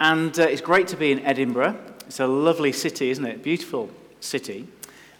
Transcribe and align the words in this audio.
And 0.00 0.40
uh, 0.40 0.44
it's 0.44 0.62
great 0.62 0.88
to 0.88 0.96
be 0.96 1.12
in 1.12 1.20
Edinburgh. 1.26 1.78
It's 2.06 2.20
a 2.20 2.26
lovely 2.26 2.72
city, 2.72 3.10
isn't 3.10 3.26
it? 3.26 3.42
Beautiful 3.42 3.90
city. 4.20 4.66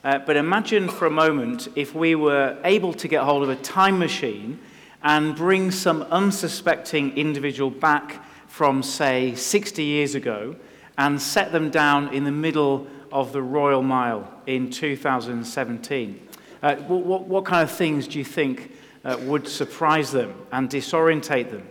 Uh, 0.02 0.20
but 0.20 0.38
imagine 0.38 0.88
for 0.88 1.04
a 1.04 1.10
moment 1.10 1.68
if 1.76 1.94
we 1.94 2.14
were 2.14 2.56
able 2.64 2.94
to 2.94 3.06
get 3.06 3.22
hold 3.22 3.42
of 3.42 3.50
a 3.50 3.56
time 3.56 3.98
machine 3.98 4.58
and 5.02 5.36
bring 5.36 5.70
some 5.70 6.00
unsuspecting 6.04 7.14
individual 7.18 7.70
back 7.70 8.24
from, 8.48 8.82
say, 8.82 9.34
60 9.34 9.84
years 9.84 10.14
ago 10.14 10.56
and 10.96 11.20
set 11.20 11.52
them 11.52 11.68
down 11.68 12.08
in 12.14 12.24
the 12.24 12.32
middle 12.32 12.86
of 13.12 13.34
the 13.34 13.42
Royal 13.42 13.82
Mile 13.82 14.32
in 14.46 14.70
2017. 14.70 16.28
Uh, 16.62 16.76
what, 16.76 17.24
what, 17.24 17.44
kind 17.44 17.62
of 17.62 17.70
things 17.70 18.08
do 18.08 18.18
you 18.18 18.24
think 18.24 18.72
uh, 19.04 19.18
would 19.24 19.46
surprise 19.46 20.10
them 20.10 20.34
and 20.52 20.70
disorientate 20.70 21.50
them? 21.50 21.68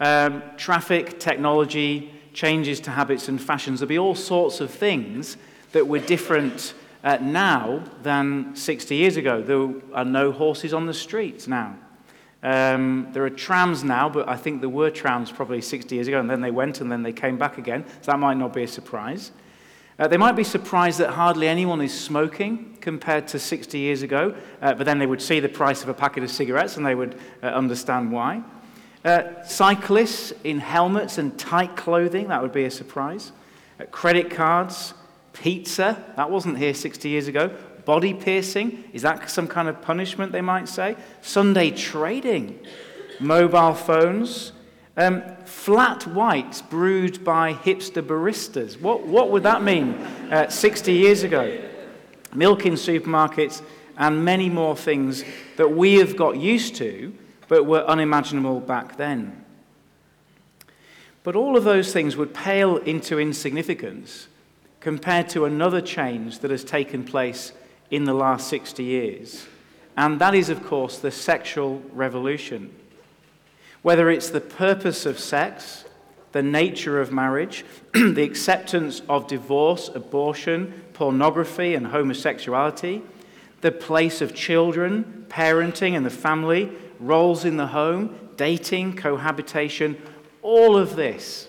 Um, 0.00 0.42
traffic, 0.56 1.20
technology, 1.20 2.12
changes 2.32 2.80
to 2.80 2.90
habits 2.90 3.28
and 3.28 3.40
fashions. 3.40 3.80
There'll 3.80 3.88
be 3.88 3.98
all 3.98 4.14
sorts 4.14 4.60
of 4.60 4.70
things 4.70 5.36
that 5.72 5.86
were 5.86 5.98
different 5.98 6.74
uh, 7.02 7.18
now 7.20 7.82
than 8.02 8.54
60 8.54 8.94
years 8.94 9.16
ago. 9.16 9.42
There 9.42 9.72
are 9.94 10.04
no 10.04 10.32
horses 10.32 10.74
on 10.74 10.86
the 10.86 10.94
streets 10.94 11.46
now. 11.46 11.76
Um, 12.42 13.08
there 13.12 13.24
are 13.24 13.30
trams 13.30 13.84
now, 13.84 14.08
but 14.08 14.28
I 14.28 14.36
think 14.36 14.60
there 14.60 14.70
were 14.70 14.90
trams 14.90 15.30
probably 15.30 15.60
60 15.60 15.94
years 15.94 16.08
ago, 16.08 16.20
and 16.20 16.30
then 16.30 16.40
they 16.40 16.50
went 16.50 16.80
and 16.80 16.90
then 16.90 17.02
they 17.02 17.12
came 17.12 17.36
back 17.36 17.58
again. 17.58 17.84
So 18.00 18.12
that 18.12 18.18
might 18.18 18.38
not 18.38 18.54
be 18.54 18.62
a 18.62 18.68
surprise. 18.68 19.32
Uh, 19.98 20.08
they 20.08 20.16
might 20.16 20.32
be 20.32 20.44
surprised 20.44 20.98
that 20.98 21.10
hardly 21.10 21.46
anyone 21.46 21.82
is 21.82 21.92
smoking 21.92 22.78
compared 22.80 23.28
to 23.28 23.38
60 23.38 23.78
years 23.78 24.00
ago, 24.00 24.34
uh, 24.62 24.72
but 24.72 24.86
then 24.86 24.98
they 24.98 25.06
would 25.06 25.20
see 25.20 25.40
the 25.40 25.48
price 25.48 25.82
of 25.82 25.90
a 25.90 25.94
packet 25.94 26.24
of 26.24 26.30
cigarettes 26.30 26.78
and 26.78 26.86
they 26.86 26.94
would 26.94 27.18
uh, 27.42 27.48
understand 27.48 28.10
why. 28.10 28.42
Uh, 29.02 29.42
cyclists 29.44 30.32
in 30.44 30.58
helmets 30.58 31.16
and 31.16 31.38
tight 31.38 31.74
clothing, 31.74 32.28
that 32.28 32.42
would 32.42 32.52
be 32.52 32.64
a 32.64 32.70
surprise. 32.70 33.32
Uh, 33.80 33.84
credit 33.86 34.30
cards, 34.30 34.92
pizza, 35.32 36.04
that 36.16 36.30
wasn't 36.30 36.58
here 36.58 36.74
60 36.74 37.08
years 37.08 37.26
ago. 37.26 37.50
Body 37.86 38.12
piercing, 38.12 38.84
is 38.92 39.00
that 39.02 39.30
some 39.30 39.48
kind 39.48 39.68
of 39.68 39.80
punishment, 39.80 40.32
they 40.32 40.42
might 40.42 40.68
say? 40.68 40.96
Sunday 41.22 41.70
trading, 41.70 42.58
mobile 43.18 43.72
phones, 43.72 44.52
um, 44.98 45.22
flat 45.46 46.06
whites 46.06 46.60
brewed 46.60 47.24
by 47.24 47.54
hipster 47.54 48.02
baristas. 48.02 48.78
What, 48.78 49.06
what 49.06 49.30
would 49.30 49.44
that 49.44 49.62
mean 49.62 49.94
uh, 50.30 50.50
60 50.50 50.92
years 50.92 51.22
ago? 51.22 51.58
Milk 52.34 52.66
in 52.66 52.74
supermarkets 52.74 53.62
and 53.96 54.22
many 54.22 54.50
more 54.50 54.76
things 54.76 55.24
that 55.56 55.70
we 55.70 55.94
have 55.94 56.18
got 56.18 56.36
used 56.36 56.76
to 56.76 57.14
but 57.50 57.66
were 57.66 57.84
unimaginable 57.84 58.60
back 58.60 58.96
then. 58.96 59.44
But 61.24 61.34
all 61.34 61.56
of 61.56 61.64
those 61.64 61.92
things 61.92 62.16
would 62.16 62.32
pale 62.32 62.76
into 62.76 63.18
insignificance 63.18 64.28
compared 64.78 65.28
to 65.30 65.46
another 65.46 65.80
change 65.80 66.38
that 66.38 66.52
has 66.52 66.62
taken 66.62 67.02
place 67.02 67.52
in 67.90 68.04
the 68.04 68.14
last 68.14 68.46
60 68.46 68.84
years. 68.84 69.46
And 69.96 70.20
that 70.20 70.32
is, 70.32 70.48
of 70.48 70.64
course, 70.64 70.98
the 70.98 71.10
sexual 71.10 71.82
revolution. 71.92 72.72
Whether 73.82 74.10
it's 74.10 74.30
the 74.30 74.40
purpose 74.40 75.04
of 75.04 75.18
sex, 75.18 75.84
the 76.30 76.44
nature 76.44 77.00
of 77.00 77.10
marriage, 77.10 77.64
the 77.92 78.22
acceptance 78.22 79.02
of 79.08 79.26
divorce, 79.26 79.90
abortion, 79.92 80.84
pornography, 80.92 81.74
and 81.74 81.88
homosexuality, 81.88 83.02
the 83.60 83.72
place 83.72 84.20
of 84.20 84.36
children, 84.36 85.26
parenting, 85.28 85.96
and 85.96 86.06
the 86.06 86.10
family, 86.10 86.70
roles 87.00 87.44
in 87.44 87.56
the 87.56 87.68
home, 87.68 88.30
dating, 88.36 88.96
cohabitation, 88.96 90.00
all 90.42 90.76
of 90.76 90.96
this 90.96 91.48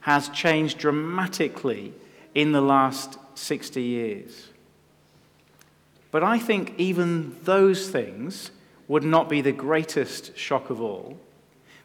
has 0.00 0.28
changed 0.28 0.78
dramatically 0.78 1.92
in 2.34 2.52
the 2.52 2.60
last 2.60 3.18
60 3.34 3.82
years. 3.82 4.48
But 6.10 6.22
I 6.22 6.38
think 6.38 6.74
even 6.78 7.36
those 7.42 7.88
things 7.88 8.50
would 8.86 9.02
not 9.02 9.28
be 9.28 9.40
the 9.40 9.52
greatest 9.52 10.36
shock 10.36 10.70
of 10.70 10.80
all 10.80 11.18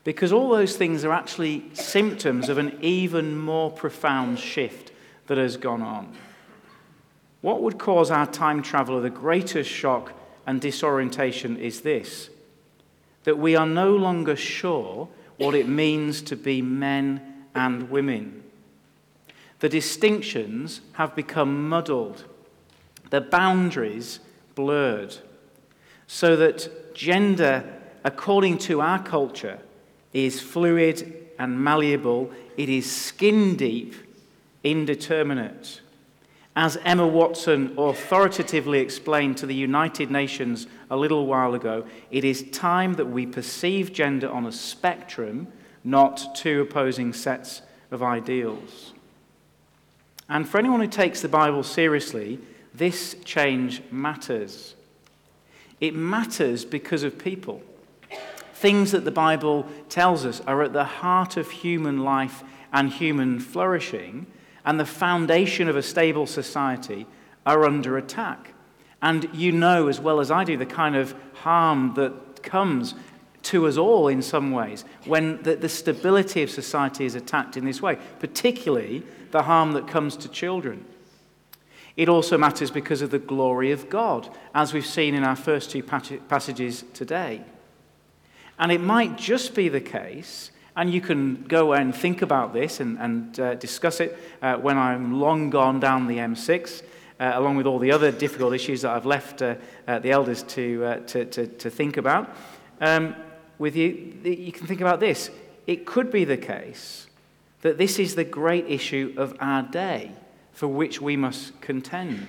because 0.03 0.31
all 0.31 0.49
those 0.49 0.75
things 0.75 1.03
are 1.05 1.11
actually 1.11 1.63
symptoms 1.73 2.49
of 2.49 2.57
an 2.57 2.77
even 2.81 3.37
more 3.37 3.71
profound 3.71 4.39
shift 4.39 4.91
that 5.27 5.37
has 5.37 5.57
gone 5.57 5.81
on. 5.81 6.13
What 7.41 7.61
would 7.61 7.77
cause 7.77 8.11
our 8.11 8.27
time 8.27 8.61
traveler 8.61 9.01
the 9.01 9.09
greatest 9.09 9.69
shock 9.69 10.13
and 10.45 10.59
disorientation 10.59 11.57
is 11.57 11.81
this 11.81 12.29
that 13.29 13.37
we 13.37 13.55
are 13.55 13.67
no 13.67 13.95
longer 13.95 14.35
sure 14.35 15.07
what 15.37 15.53
it 15.53 15.69
means 15.69 16.23
to 16.23 16.35
be 16.35 16.63
men 16.63 17.45
and 17.53 17.87
women. 17.91 18.43
The 19.59 19.69
distinctions 19.69 20.81
have 20.93 21.15
become 21.15 21.69
muddled, 21.69 22.25
the 23.11 23.21
boundaries 23.21 24.19
blurred, 24.55 25.15
so 26.07 26.35
that 26.37 26.95
gender, 26.95 27.71
according 28.03 28.57
to 28.69 28.81
our 28.81 29.03
culture, 29.03 29.59
is 30.11 30.41
fluid 30.41 31.29
and 31.37 31.63
malleable, 31.63 32.31
it 32.57 32.67
is 32.67 32.91
skin 32.91 33.55
deep, 33.55 33.93
indeterminate. 34.63 35.81
As 36.55 36.77
Emma 36.83 37.07
Watson 37.07 37.73
authoritatively 37.77 38.79
explained 38.79 39.37
to 39.37 39.45
the 39.45 39.55
United 39.55 40.11
Nations 40.11 40.67
a 40.89 40.97
little 40.97 41.25
while 41.25 41.53
ago, 41.53 41.85
it 42.11 42.23
is 42.23 42.49
time 42.51 42.95
that 42.95 43.05
we 43.05 43.25
perceive 43.25 43.93
gender 43.93 44.29
on 44.29 44.45
a 44.45 44.51
spectrum, 44.51 45.47
not 45.83 46.35
two 46.35 46.61
opposing 46.61 47.13
sets 47.13 47.61
of 47.91 48.03
ideals. 48.03 48.93
And 50.27 50.47
for 50.47 50.57
anyone 50.57 50.81
who 50.81 50.87
takes 50.87 51.21
the 51.21 51.27
Bible 51.27 51.63
seriously, 51.63 52.39
this 52.73 53.15
change 53.23 53.81
matters. 53.91 54.75
It 55.79 55.95
matters 55.95 56.65
because 56.65 57.03
of 57.03 57.17
people. 57.17 57.61
Things 58.53 58.91
that 58.91 59.05
the 59.05 59.11
Bible 59.11 59.67
tells 59.87 60.25
us 60.25 60.41
are 60.41 60.61
at 60.61 60.73
the 60.73 60.83
heart 60.83 61.37
of 61.37 61.49
human 61.49 62.03
life 62.03 62.43
and 62.73 62.91
human 62.91 63.39
flourishing, 63.39 64.27
and 64.65 64.79
the 64.79 64.85
foundation 64.85 65.67
of 65.67 65.75
a 65.75 65.83
stable 65.83 66.27
society 66.27 67.05
are 67.45 67.65
under 67.65 67.97
attack. 67.97 68.53
And 69.01 69.29
you 69.33 69.51
know 69.51 69.87
as 69.87 69.99
well 69.99 70.19
as 70.19 70.29
I 70.29 70.43
do 70.43 70.57
the 70.57 70.65
kind 70.65 70.95
of 70.95 71.15
harm 71.33 71.93
that 71.95 72.43
comes 72.43 72.95
to 73.41 73.67
us 73.67 73.77
all 73.77 74.07
in 74.09 74.21
some 74.21 74.51
ways 74.51 74.83
when 75.05 75.41
the, 75.43 75.55
the 75.55 75.69
stability 75.69 76.43
of 76.43 76.49
society 76.49 77.05
is 77.05 77.15
attacked 77.15 77.55
in 77.55 77.65
this 77.65 77.81
way, 77.81 77.97
particularly 78.19 79.03
the 79.31 79.43
harm 79.43 79.71
that 79.73 79.87
comes 79.87 80.17
to 80.17 80.29
children. 80.29 80.85
It 81.95 82.09
also 82.09 82.37
matters 82.37 82.71
because 82.71 83.01
of 83.01 83.11
the 83.11 83.19
glory 83.19 83.71
of 83.71 83.89
God, 83.89 84.29
as 84.53 84.73
we've 84.73 84.85
seen 84.85 85.15
in 85.15 85.23
our 85.23 85.35
first 85.35 85.71
two 85.71 85.83
passages 85.83 86.83
today. 86.93 87.41
And 88.57 88.71
it 88.71 88.81
might 88.81 89.17
just 89.17 89.55
be 89.55 89.69
the 89.69 89.81
case, 89.81 90.51
and 90.79 90.93
you 90.93 91.01
can 91.01 91.43
go 91.43 91.73
and 91.73 91.93
think 91.93 92.21
about 92.21 92.53
this 92.53 92.79
and, 92.79 92.97
and 92.99 93.37
uh, 93.37 93.53
discuss 93.55 93.99
it 93.99 94.17
uh, 94.41 94.55
when 94.55 94.77
I'm 94.77 95.19
long 95.19 95.49
gone 95.49 95.81
down 95.81 96.07
the 96.07 96.19
M6, 96.19 96.83
uh, 97.19 97.31
along 97.35 97.57
with 97.57 97.65
all 97.65 97.79
the 97.79 97.91
other 97.91 98.13
difficult 98.13 98.53
issues 98.53 98.83
that 98.83 98.91
I've 98.91 99.05
left 99.05 99.41
uh, 99.41 99.55
uh, 99.89 99.99
the 99.99 100.11
elders 100.11 100.41
to, 100.43 100.85
uh, 100.85 100.95
to, 101.07 101.25
to, 101.25 101.47
to, 101.47 101.69
think 101.69 101.97
about. 101.97 102.33
Um, 102.79 103.13
with 103.57 103.75
you, 103.75 103.89
you 104.23 104.53
can 104.53 104.67
think 104.67 104.79
about 104.79 105.01
this. 105.01 105.29
It 105.67 105.85
could 105.85 106.13
be 106.13 106.23
the 106.23 106.37
case 106.37 107.07
that 107.61 107.77
this 107.77 107.99
is 107.99 108.15
the 108.15 108.23
great 108.23 108.65
issue 108.69 109.13
of 109.17 109.35
our 109.41 109.63
day 109.63 110.13
for 110.53 110.69
which 110.69 111.01
we 111.01 111.17
must 111.17 111.59
contend. 111.59 112.25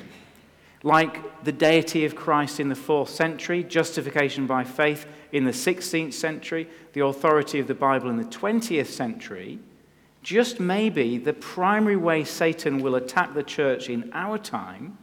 Like 0.82 1.44
the 1.44 1.52
deity 1.52 2.04
of 2.04 2.16
Christ 2.16 2.58
in 2.58 2.68
the 2.68 2.74
fourth 2.74 3.10
century, 3.10 3.62
justification 3.62 4.48
by 4.48 4.64
faith 4.64 5.06
in 5.32 5.44
the 5.44 5.50
16th 5.50 6.12
century, 6.12 6.68
the 6.92 7.04
authority 7.04 7.60
of 7.60 7.66
the 7.66 7.74
Bible 7.74 8.10
in 8.10 8.16
the 8.16 8.24
20th 8.24 8.86
century, 8.86 9.58
just 10.22 10.60
maybe 10.60 11.18
the 11.18 11.32
primary 11.32 11.96
way 11.96 12.24
Satan 12.24 12.80
will 12.80 12.94
attack 12.94 13.34
the 13.34 13.42
church 13.42 13.88
in 13.88 14.10
our 14.12 14.38
time 14.38 14.98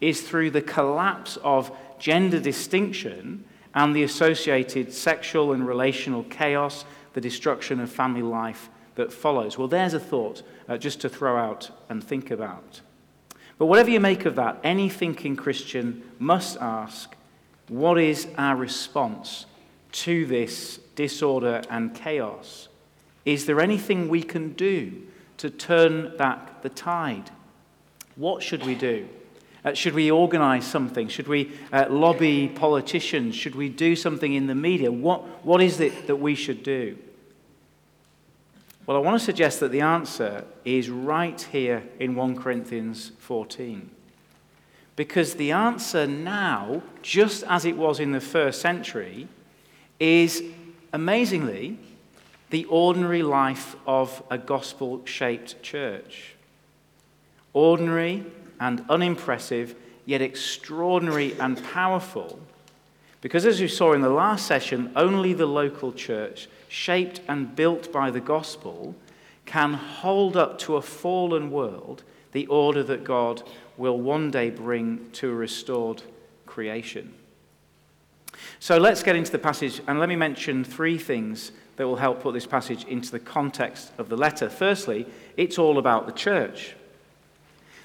is 0.00 0.22
through 0.22 0.50
the 0.50 0.62
collapse 0.62 1.36
of 1.42 1.70
gender 1.98 2.40
distinction 2.40 3.44
and 3.74 3.94
the 3.94 4.02
associated 4.02 4.92
sexual 4.92 5.52
and 5.52 5.66
relational 5.66 6.24
chaos, 6.24 6.84
the 7.14 7.20
destruction 7.20 7.80
of 7.80 7.90
family 7.90 8.22
life 8.22 8.68
that 8.94 9.12
follows. 9.12 9.58
Well, 9.58 9.68
there's 9.68 9.94
a 9.94 10.00
thought 10.00 10.42
uh, 10.68 10.76
just 10.76 11.00
to 11.00 11.08
throw 11.08 11.36
out 11.36 11.70
and 11.88 12.02
think 12.02 12.30
about. 12.30 12.80
But 13.58 13.66
whatever 13.66 13.90
you 13.90 14.00
make 14.00 14.24
of 14.24 14.36
that, 14.36 14.58
any 14.64 14.88
thinking 14.88 15.36
Christian 15.36 16.02
must 16.18 16.56
ask 16.58 17.14
what 17.68 17.98
is 17.98 18.26
our 18.38 18.56
response 18.56 19.46
to 19.92 20.26
this 20.26 20.78
disorder 20.94 21.62
and 21.70 21.94
chaos? 21.94 22.68
Is 23.24 23.46
there 23.46 23.60
anything 23.60 24.08
we 24.08 24.22
can 24.22 24.52
do 24.52 25.02
to 25.38 25.50
turn 25.50 26.16
back 26.16 26.62
the 26.62 26.68
tide? 26.68 27.30
What 28.16 28.42
should 28.42 28.64
we 28.64 28.74
do? 28.74 29.08
Uh, 29.64 29.74
should 29.74 29.94
we 29.94 30.10
organize 30.10 30.66
something? 30.66 31.08
Should 31.08 31.28
we 31.28 31.52
uh, 31.72 31.86
lobby 31.90 32.48
politicians? 32.48 33.34
Should 33.34 33.54
we 33.54 33.68
do 33.68 33.94
something 33.94 34.32
in 34.32 34.46
the 34.46 34.54
media? 34.54 34.90
What, 34.90 35.44
what 35.44 35.62
is 35.62 35.80
it 35.80 36.06
that 36.06 36.16
we 36.16 36.34
should 36.34 36.62
do? 36.62 36.96
Well, 38.86 38.96
I 38.96 39.00
want 39.00 39.18
to 39.18 39.24
suggest 39.24 39.60
that 39.60 39.70
the 39.70 39.82
answer 39.82 40.44
is 40.64 40.88
right 40.88 41.40
here 41.52 41.84
in 41.98 42.14
1 42.14 42.36
Corinthians 42.36 43.12
14. 43.18 43.90
Because 44.96 45.34
the 45.34 45.52
answer 45.52 46.06
now, 46.06 46.82
just 47.02 47.44
as 47.44 47.64
it 47.64 47.76
was 47.76 48.00
in 48.00 48.12
the 48.12 48.20
first 48.20 48.60
century, 48.60 49.28
is 50.00 50.42
amazingly 50.92 51.78
the 52.48 52.64
ordinary 52.64 53.22
life 53.22 53.76
of 53.86 54.22
a 54.30 54.38
gospel 54.38 55.02
shaped 55.04 55.62
church. 55.62 56.34
Ordinary 57.52 58.24
and 58.58 58.84
unimpressive, 58.88 59.74
yet 60.06 60.22
extraordinary 60.22 61.38
and 61.38 61.62
powerful. 61.62 62.40
Because 63.20 63.44
as 63.44 63.60
we 63.60 63.68
saw 63.68 63.92
in 63.92 64.00
the 64.00 64.08
last 64.08 64.46
session, 64.46 64.90
only 64.96 65.34
the 65.34 65.46
local 65.46 65.92
church, 65.92 66.48
shaped 66.68 67.20
and 67.28 67.54
built 67.54 67.92
by 67.92 68.10
the 68.10 68.20
gospel, 68.20 68.94
can 69.44 69.74
hold 69.74 70.36
up 70.36 70.58
to 70.60 70.76
a 70.76 70.82
fallen 70.82 71.50
world 71.50 72.02
the 72.32 72.46
order 72.46 72.82
that 72.82 73.04
God 73.04 73.42
will 73.76 73.98
one 73.98 74.30
day 74.30 74.50
bring 74.50 75.10
to 75.12 75.30
a 75.30 75.34
restored 75.34 76.02
creation. 76.46 77.12
So 78.58 78.78
let's 78.78 79.02
get 79.02 79.16
into 79.16 79.32
the 79.32 79.38
passage, 79.38 79.80
and 79.86 79.98
let 79.98 80.08
me 80.08 80.16
mention 80.16 80.64
three 80.64 80.98
things 80.98 81.52
that 81.76 81.86
will 81.86 81.96
help 81.96 82.20
put 82.20 82.34
this 82.34 82.46
passage 82.46 82.84
into 82.84 83.10
the 83.10 83.18
context 83.18 83.92
of 83.96 84.08
the 84.08 84.16
letter. 84.16 84.50
Firstly, 84.50 85.06
it's 85.36 85.58
all 85.58 85.78
about 85.78 86.06
the 86.06 86.12
church. 86.12 86.74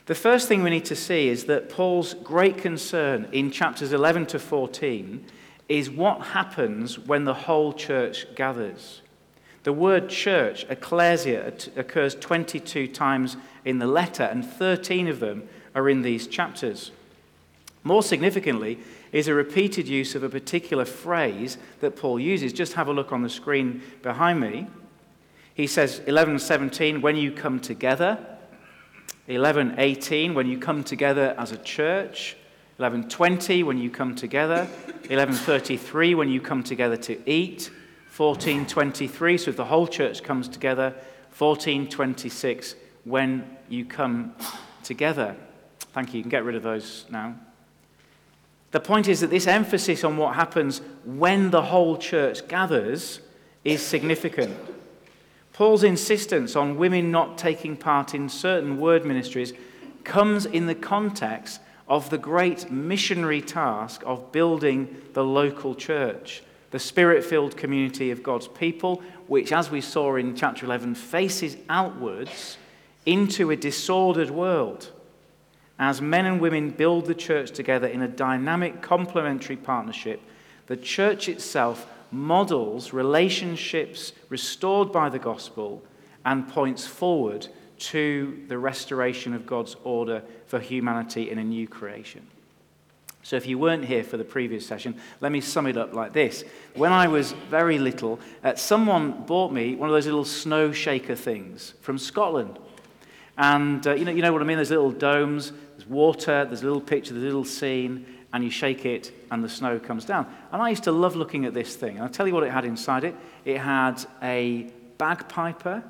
The 0.06 0.16
first 0.16 0.48
thing 0.48 0.62
we 0.62 0.70
need 0.70 0.86
to 0.86 0.96
see 0.96 1.30
is 1.30 1.46
that 1.46 1.70
Paul's 1.70 2.14
great 2.14 2.58
concern 2.58 3.28
in 3.32 3.52
chapters 3.52 3.94
11 3.94 4.28
to 4.28 4.40
14 4.40 5.26
is 5.68 5.90
what 5.90 6.28
happens 6.28 7.00
when 7.00 7.26
the 7.26 7.34
whole 7.34 7.74
church 7.74 8.28
gathers. 8.36 9.02
The 9.64 9.74
word 9.74 10.10
church, 10.10 10.64
ecclesia, 10.70 11.52
occurs 11.76 12.14
22 12.14 12.88
times 12.90 13.36
in 13.64 13.80
the 13.80 13.88
letter, 13.88 14.24
and 14.24 14.46
13 14.46 15.08
of 15.08 15.20
them 15.20 15.50
are 15.74 15.90
in 15.90 16.04
these 16.04 16.28
chapters. 16.28 16.92
More 17.84 18.04
significantly, 18.04 18.78
is 19.16 19.30
a 19.30 19.34
repeated 19.34 19.88
use 19.88 20.14
of 20.14 20.24
a 20.24 20.30
particular 20.30 20.84
phrase 20.84 21.58
that 21.80 21.96
Paul 21.96 22.20
uses. 22.20 22.52
Just 22.52 22.74
have 22.74 22.90
a 22.90 22.92
look 22.92 23.14
on 23.14 23.24
the 23.24 23.30
screen 23.30 23.82
behind 24.02 24.42
me. 24.42 24.68
He 25.54 25.68
says, 25.68 26.02
11:17, 26.02 27.02
when 27.02 27.16
you 27.16 27.32
come 27.32 27.62
together. 27.62 28.20
11:18, 29.30 30.34
when 30.34 30.48
you 30.48 30.58
come 30.58 30.84
together 30.84 31.34
as 31.38 31.54
a 31.54 31.58
church. 31.58 32.36
11:20, 32.78 33.64
when 33.64 33.78
you 33.78 33.90
come 33.90 34.16
together. 34.16 34.68
11:33, 35.04 36.14
when 36.14 36.28
you 36.28 36.42
come 36.42 36.62
together 36.62 36.98
to 36.98 37.18
eat. 37.26 37.72
14:23, 38.12 39.38
so 39.38 39.50
if 39.50 39.56
the 39.56 39.64
whole 39.64 39.88
church 39.88 40.24
comes 40.24 40.50
together. 40.50 40.94
14:26, 41.32 42.76
when 43.06 43.46
you 43.70 43.86
come 43.86 44.36
together. 44.84 45.38
Thank 45.94 46.14
you. 46.14 46.18
You 46.18 46.24
can 46.24 46.30
get 46.30 46.44
rid 46.44 46.56
of 46.58 46.64
those 46.64 47.06
now. 47.10 47.36
The 48.76 48.82
point 48.82 49.08
is 49.08 49.22
that 49.22 49.30
this 49.30 49.48
emphasis 49.48 50.04
on 50.04 50.18
what 50.18 50.36
happens 50.36 50.82
when 51.06 51.50
the 51.50 51.62
whole 51.62 51.98
church 51.98 52.46
gathers 52.50 53.22
is 53.64 53.82
significant. 53.82 54.54
Paul's 55.54 55.86
insistence 55.86 56.58
on 56.58 56.76
women 56.76 57.10
not 57.10 57.38
taking 57.38 57.78
part 57.78 58.14
in 58.14 58.28
certain 58.28 58.78
word 58.78 59.06
ministries 59.06 59.54
comes 60.04 60.46
in 60.46 60.66
the 60.66 60.76
context 60.76 61.62
of 61.88 62.10
the 62.10 62.18
great 62.18 62.70
missionary 62.70 63.42
task 63.42 64.04
of 64.06 64.34
building 64.34 64.94
the 65.14 65.24
local 65.24 65.74
church, 65.74 66.44
the 66.72 66.78
spirit 66.78 67.24
filled 67.24 67.56
community 67.56 68.12
of 68.12 68.24
God's 68.24 68.50
people, 68.50 69.02
which, 69.28 69.54
as 69.54 69.72
we 69.72 69.80
saw 69.80 70.18
in 70.18 70.36
chapter 70.36 70.66
11, 70.66 70.96
faces 70.96 71.56
outwards 71.70 72.58
into 73.06 73.52
a 73.52 73.56
disordered 73.56 74.32
world 74.32 74.92
as 75.78 76.02
men 76.02 76.26
and 76.26 76.40
women 76.40 76.70
build 76.70 77.06
the 77.06 77.16
church 77.16 77.52
together 77.52 77.88
in 77.88 78.02
a 78.02 78.08
dynamic 78.08 78.82
complementary 78.82 79.58
partnership. 79.58 80.22
The 80.68 80.78
church 80.78 81.28
itself 81.28 81.88
models 82.12 82.94
relationships 82.94 84.14
restored 84.30 84.92
by 84.92 85.10
the 85.10 85.20
gospel 85.20 85.84
and 86.24 86.48
points 86.48 86.88
forward 86.88 87.48
to 87.78 88.44
the 88.48 88.58
restoration 88.58 89.34
of 89.34 89.46
God's 89.46 89.76
order 89.84 90.24
for 90.48 90.60
humanity 90.60 91.30
in 91.30 91.38
a 91.38 91.44
new 91.44 91.68
creation. 91.68 92.26
So, 93.22 93.36
if 93.36 93.48
you 93.48 93.58
weren't 93.58 93.86
here 93.86 94.04
for 94.04 94.18
the 94.18 94.24
previous 94.24 94.68
session, 94.68 94.96
let 95.20 95.32
me 95.32 95.42
sum 95.42 95.66
it 95.66 95.78
up 95.78 95.94
like 95.94 96.14
this. 96.14 96.44
When 96.76 96.94
I 96.94 97.08
was 97.08 97.32
very 97.50 97.80
little, 97.80 98.20
uh, 98.44 98.54
someone 98.54 99.24
bought 99.26 99.52
me 99.52 99.76
one 99.76 99.90
of 99.90 99.94
those 99.94 100.06
little 100.06 100.26
snow 100.26 100.72
shaker 100.72 101.16
things 101.16 101.74
from 101.82 101.98
Scotland. 101.98 102.60
And 103.38 103.86
uh, 103.86 103.94
you, 103.94 104.06
know, 104.06 104.12
you 104.12 104.22
know 104.22 104.32
what 104.32 104.42
I 104.42 104.46
mean? 104.46 104.58
There's 104.58 104.70
little 104.70 104.92
domes, 104.92 105.52
there's 105.76 105.88
water, 105.88 106.46
there's 106.46 106.62
a 106.62 106.66
little 106.66 106.82
picture, 106.82 107.14
there's 107.14 107.24
a 107.24 107.28
little 107.28 107.46
scene, 107.46 108.06
and 108.34 108.44
you 108.44 108.50
shake 108.50 108.86
it, 108.86 109.14
and 109.32 109.44
the 109.44 109.50
snow 109.50 109.80
comes 109.80 110.06
down. 110.06 110.28
And 110.52 110.62
I 110.62 110.70
used 110.70 110.84
to 110.84 110.92
love 110.92 111.16
looking 111.16 111.46
at 111.46 111.54
this 111.54 111.76
thing. 111.76 111.96
And 111.96 112.02
I'll 112.02 112.10
tell 112.10 112.28
you 112.28 112.34
what 112.34 112.44
it 112.44 112.52
had 112.52 112.66
inside 112.66 113.04
it 113.04 113.16
it 113.44 113.60
had 113.60 114.04
a 114.22 114.72
bagpiper 114.98 115.84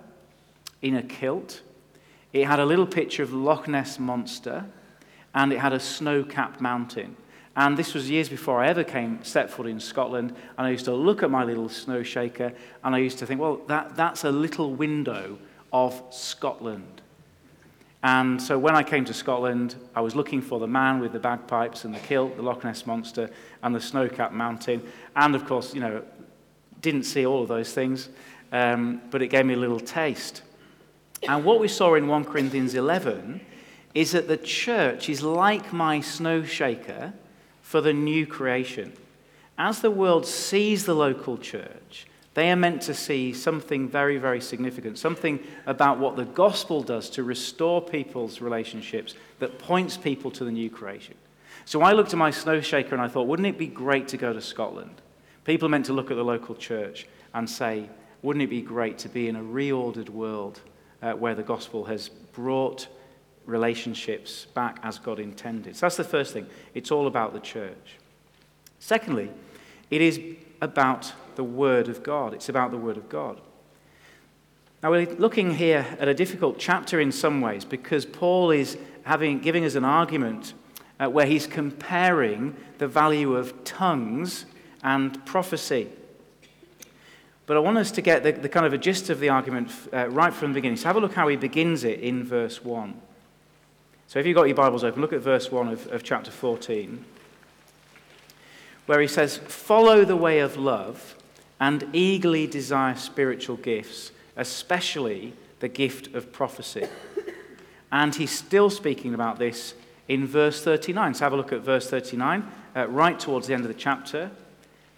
in 0.82 0.96
a 0.96 1.04
kilt, 1.04 1.62
it 2.34 2.46
had 2.46 2.60
a 2.60 2.66
little 2.66 2.86
picture 2.86 3.24
of 3.24 3.34
Loch 3.34 3.68
Ness 3.68 3.98
Monster, 3.98 4.66
and 5.34 5.54
it 5.54 5.60
had 5.60 5.74
a 5.74 5.80
snow 5.80 6.24
capped 6.24 6.62
mountain. 6.62 7.16
And 7.58 7.78
this 7.78 7.94
was 7.94 8.10
years 8.10 8.28
before 8.28 8.62
I 8.62 8.68
ever 8.68 8.84
came 8.84 9.24
set 9.24 9.50
foot 9.50 9.68
in 9.68 9.80
Scotland. 9.80 10.36
And 10.58 10.68
I 10.68 10.72
used 10.72 10.86
to 10.86 10.94
look 10.94 11.24
at 11.24 11.32
my 11.32 11.44
little 11.44 11.70
snow 11.70 12.04
shaker 12.04 12.52
and 12.84 12.94
I 12.94 12.98
used 12.98 13.18
to 13.20 13.26
think, 13.26 13.40
well, 13.40 13.62
that, 13.68 13.96
that's 13.96 14.26
a 14.26 14.32
little 14.32 14.76
window 14.76 15.40
of 15.72 16.02
Scotland. 16.10 17.02
And 18.06 18.40
so 18.40 18.60
when 18.60 18.76
I 18.76 18.84
came 18.84 19.04
to 19.06 19.16
Scotland, 19.16 19.74
I 19.96 20.02
was 20.02 20.16
looking 20.16 20.40
for 20.40 20.60
the 20.60 20.68
man 20.68 21.00
with 21.00 21.12
the 21.12 21.18
bagpipes 21.18 21.86
and 21.86 21.96
the 21.96 22.00
kilt, 22.00 22.36
the 22.36 22.44
Loch 22.44 22.64
Ness 22.64 22.86
Monster, 22.86 23.32
and 23.64 23.74
the 23.74 23.82
snow 23.82 24.08
capped 24.08 24.32
mountain. 24.32 24.84
And 25.16 25.34
of 25.34 25.48
course, 25.48 25.74
you 25.74 25.80
know, 25.80 26.04
didn't 26.82 27.06
see 27.06 27.26
all 27.26 27.42
of 27.42 27.48
those 27.48 27.74
things, 27.74 28.10
um, 28.52 29.02
but 29.10 29.24
it 29.24 29.30
gave 29.30 29.48
me 29.48 29.56
a 29.56 29.58
little 29.58 29.80
taste. 29.80 30.44
And 31.28 31.44
what 31.44 31.60
we 31.60 31.68
saw 31.68 31.96
in 31.96 32.08
1 32.08 32.26
Corinthians 32.26 32.76
11 32.76 33.42
is 33.96 34.12
that 34.12 34.28
the 34.28 34.38
church 34.38 35.10
is 35.10 35.24
like 35.24 35.74
my 35.74 36.00
snow 36.00 36.44
shaker 36.44 37.12
for 37.64 37.82
the 37.82 37.94
new 37.94 38.28
creation. 38.28 38.94
As 39.58 39.82
the 39.82 39.90
world 39.90 40.28
sees 40.28 40.86
the 40.86 40.94
local 40.94 41.40
church, 41.40 42.06
they 42.36 42.52
are 42.52 42.56
meant 42.56 42.82
to 42.84 42.94
see 42.94 43.34
something 43.34 43.90
very, 43.90 44.18
very 44.18 44.42
significant, 44.42 44.98
something 44.98 45.40
about 45.66 46.00
what 46.00 46.16
the 46.16 46.26
gospel 46.26 46.84
does 46.84 47.10
to 47.12 47.24
restore 47.24 47.82
people's 47.82 48.42
relationships 48.42 49.16
that 49.40 49.58
points 49.58 49.98
people 49.98 50.30
to 50.32 50.46
the 50.46 50.52
new 50.52 50.70
creation. 50.70 51.16
So 51.64 51.82
I 51.82 51.94
looked 51.94 52.14
at 52.14 52.20
my 52.20 52.32
snow 52.32 52.62
shaker 52.62 52.94
and 52.94 53.02
I 53.02 53.08
thought, 53.08 53.28
wouldn't 53.28 53.48
it 53.48 53.58
be 53.58 53.68
great 53.68 54.10
to 54.10 54.18
go 54.18 54.34
to 54.34 54.42
Scotland? 54.42 55.02
People 55.46 55.68
are 55.68 55.70
meant 55.70 55.86
to 55.86 55.94
look 55.94 56.12
at 56.12 56.18
the 56.18 56.24
local 56.24 56.56
church 56.56 57.08
and 57.34 57.50
say, 57.50 57.90
wouldn't 58.22 58.44
it 58.44 58.50
be 58.50 58.62
great 58.62 58.98
to 59.00 59.10
be 59.10 59.28
in 59.30 59.36
a 59.36 59.42
reordered 59.42 60.10
world 60.10 60.60
uh, 61.02 61.14
where 61.14 61.36
the 61.36 61.44
gospel 61.44 61.86
has 61.86 62.10
brought 62.10 62.88
relationships 63.46 64.46
back 64.54 64.80
as 64.84 65.00
God 65.00 65.20
intended. 65.20 65.76
So 65.76 65.86
that's 65.86 65.98
the 65.98 66.04
first 66.04 66.34
thing. 66.34 66.48
It's 66.74 66.92
all 66.92 67.08
about 67.08 67.34
the 67.34 67.40
church. 67.40 67.98
Secondly, 68.80 69.32
it 69.92 70.02
is 70.02 70.20
about 70.62 71.14
the 71.36 71.44
Word 71.44 71.88
of 71.88 72.04
God. 72.04 72.34
It's 72.34 72.50
about 72.50 72.72
the 72.72 72.78
Word 72.78 72.98
of 72.98 73.10
God. 73.10 73.40
Now, 74.84 74.92
we're 74.92 75.10
looking 75.16 75.56
here 75.56 75.86
at 76.00 76.08
a 76.08 76.14
difficult 76.14 76.60
chapter 76.60 77.00
in 77.00 77.12
some 77.12 77.42
ways 77.42 77.66
because 77.66 78.06
Paul 78.06 78.52
is 78.52 78.78
having, 79.04 79.40
giving 79.40 79.66
us 79.66 79.76
an 79.76 79.86
argument 79.86 80.54
uh, 81.00 81.10
where 81.10 81.26
he's 81.26 81.48
comparing 81.48 82.56
the 82.78 82.88
value 82.88 83.36
of 83.36 83.64
tongues 83.64 84.46
and 84.84 85.26
prophecy. 85.26 85.90
But 87.48 87.58
I 87.58 87.60
want 87.60 87.78
us 87.78 87.92
to 87.92 88.02
get 88.02 88.24
the, 88.24 88.32
the 88.32 88.50
kind 88.50 88.66
of 88.66 88.74
a 88.74 88.78
gist 88.78 89.10
of 89.10 89.20
the 89.20 89.30
argument 89.30 89.72
uh, 89.94 90.10
right 90.10 90.34
from 90.34 90.52
the 90.52 90.56
beginning. 90.56 90.78
So 90.78 90.86
have 90.86 90.96
a 90.96 91.00
look 91.00 91.14
how 91.14 91.28
he 91.28 91.36
begins 91.36 91.84
it 91.84 92.00
in 92.00 92.24
verse 92.24 92.64
1. 92.64 93.02
So 94.08 94.20
if 94.20 94.26
you've 94.26 94.36
got 94.36 94.44
your 94.44 94.56
Bibles 94.56 94.84
open, 94.84 95.02
look 95.02 95.14
at 95.14 95.22
verse 95.22 95.52
1 95.52 95.68
of, 95.68 95.88
of 95.88 96.04
chapter 96.04 96.32
14, 96.32 97.04
where 98.86 99.02
he 99.02 99.08
says, 99.08 99.38
Follow 99.38 100.06
the 100.06 100.16
way 100.16 100.40
of 100.40 100.58
love 100.58 101.16
and 101.60 101.88
eagerly 101.94 102.48
desire 102.48 102.96
spiritual 102.96 103.58
gifts, 103.58 104.12
especially 104.36 105.34
the 105.60 105.68
gift 105.68 106.14
of 106.14 106.32
prophecy. 106.32 106.88
And 107.92 108.14
he's 108.14 108.32
still 108.32 108.70
speaking 108.70 109.14
about 109.14 109.40
this 109.40 109.74
in 110.08 110.28
verse 110.28 110.64
39. 110.64 111.14
So 111.14 111.26
have 111.26 111.34
a 111.34 111.38
look 111.38 111.54
at 111.54 111.62
verse 111.62 111.90
39, 111.90 112.46
uh, 112.76 112.88
right 112.88 113.20
towards 113.20 113.48
the 113.48 113.54
end 113.54 113.64
of 113.64 113.70
the 113.70 113.74
chapter. 113.74 114.32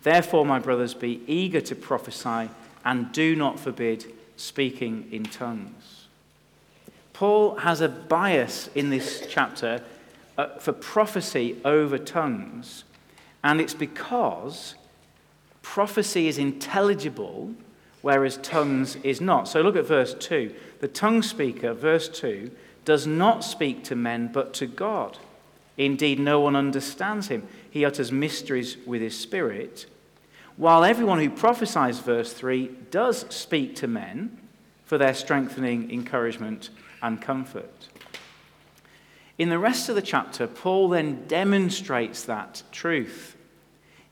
Therefore, 0.01 0.45
my 0.45 0.59
brothers, 0.59 0.93
be 0.93 1.21
eager 1.27 1.61
to 1.61 1.75
prophesy 1.75 2.49
and 2.83 3.11
do 3.11 3.35
not 3.35 3.59
forbid 3.59 4.05
speaking 4.35 5.07
in 5.11 5.23
tongues. 5.23 6.05
Paul 7.13 7.55
has 7.57 7.81
a 7.81 7.89
bias 7.89 8.69
in 8.75 8.89
this 8.89 9.25
chapter 9.29 9.83
uh, 10.37 10.57
for 10.59 10.71
prophecy 10.71 11.57
over 11.65 11.97
tongues, 11.97 12.83
and 13.43 13.59
it's 13.59 13.73
because 13.73 14.75
prophecy 15.73 16.27
is 16.27 16.37
intelligible 16.37 17.53
whereas 18.01 18.37
tongues 18.37 18.95
is 19.03 19.19
not. 19.19 19.47
So 19.47 19.61
look 19.61 19.75
at 19.75 19.85
verse 19.85 20.13
2. 20.13 20.53
The 20.79 20.87
tongue 20.87 21.21
speaker, 21.21 21.73
verse 21.73 22.07
2, 22.07 22.51
does 22.85 23.05
not 23.05 23.43
speak 23.43 23.83
to 23.83 23.95
men 23.95 24.29
but 24.31 24.53
to 24.55 24.65
God. 24.65 25.17
Indeed, 25.77 26.19
no 26.19 26.39
one 26.39 26.55
understands 26.55 27.27
him. 27.27 27.47
He 27.69 27.83
utters 27.83 28.11
mysteries 28.11 28.77
with 28.85 29.01
his 29.01 29.19
spirit. 29.19 29.87
While 30.55 30.83
everyone 30.83 31.19
who 31.19 31.29
prophesies, 31.29 31.99
verse 31.99 32.33
3, 32.33 32.69
does 32.91 33.25
speak 33.29 33.75
to 33.75 33.87
men 33.87 34.37
for 34.85 34.97
their 34.97 35.13
strengthening, 35.13 35.91
encouragement, 35.91 36.69
and 37.01 37.21
comfort. 37.21 37.89
In 39.37 39.49
the 39.49 39.59
rest 39.59 39.89
of 39.89 39.95
the 39.95 40.01
chapter, 40.01 40.47
Paul 40.47 40.89
then 40.89 41.27
demonstrates 41.27 42.23
that 42.23 42.63
truth. 42.71 43.36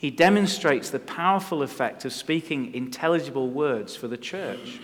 He 0.06 0.12
demonstrates 0.12 0.92
the 0.92 1.00
powerful 1.00 1.64
effect 1.64 2.06
of 2.06 2.14
speaking 2.14 2.76
intelligible 2.76 3.50
words 3.50 3.96
for 3.96 4.08
the 4.08 4.20
church. 4.20 4.80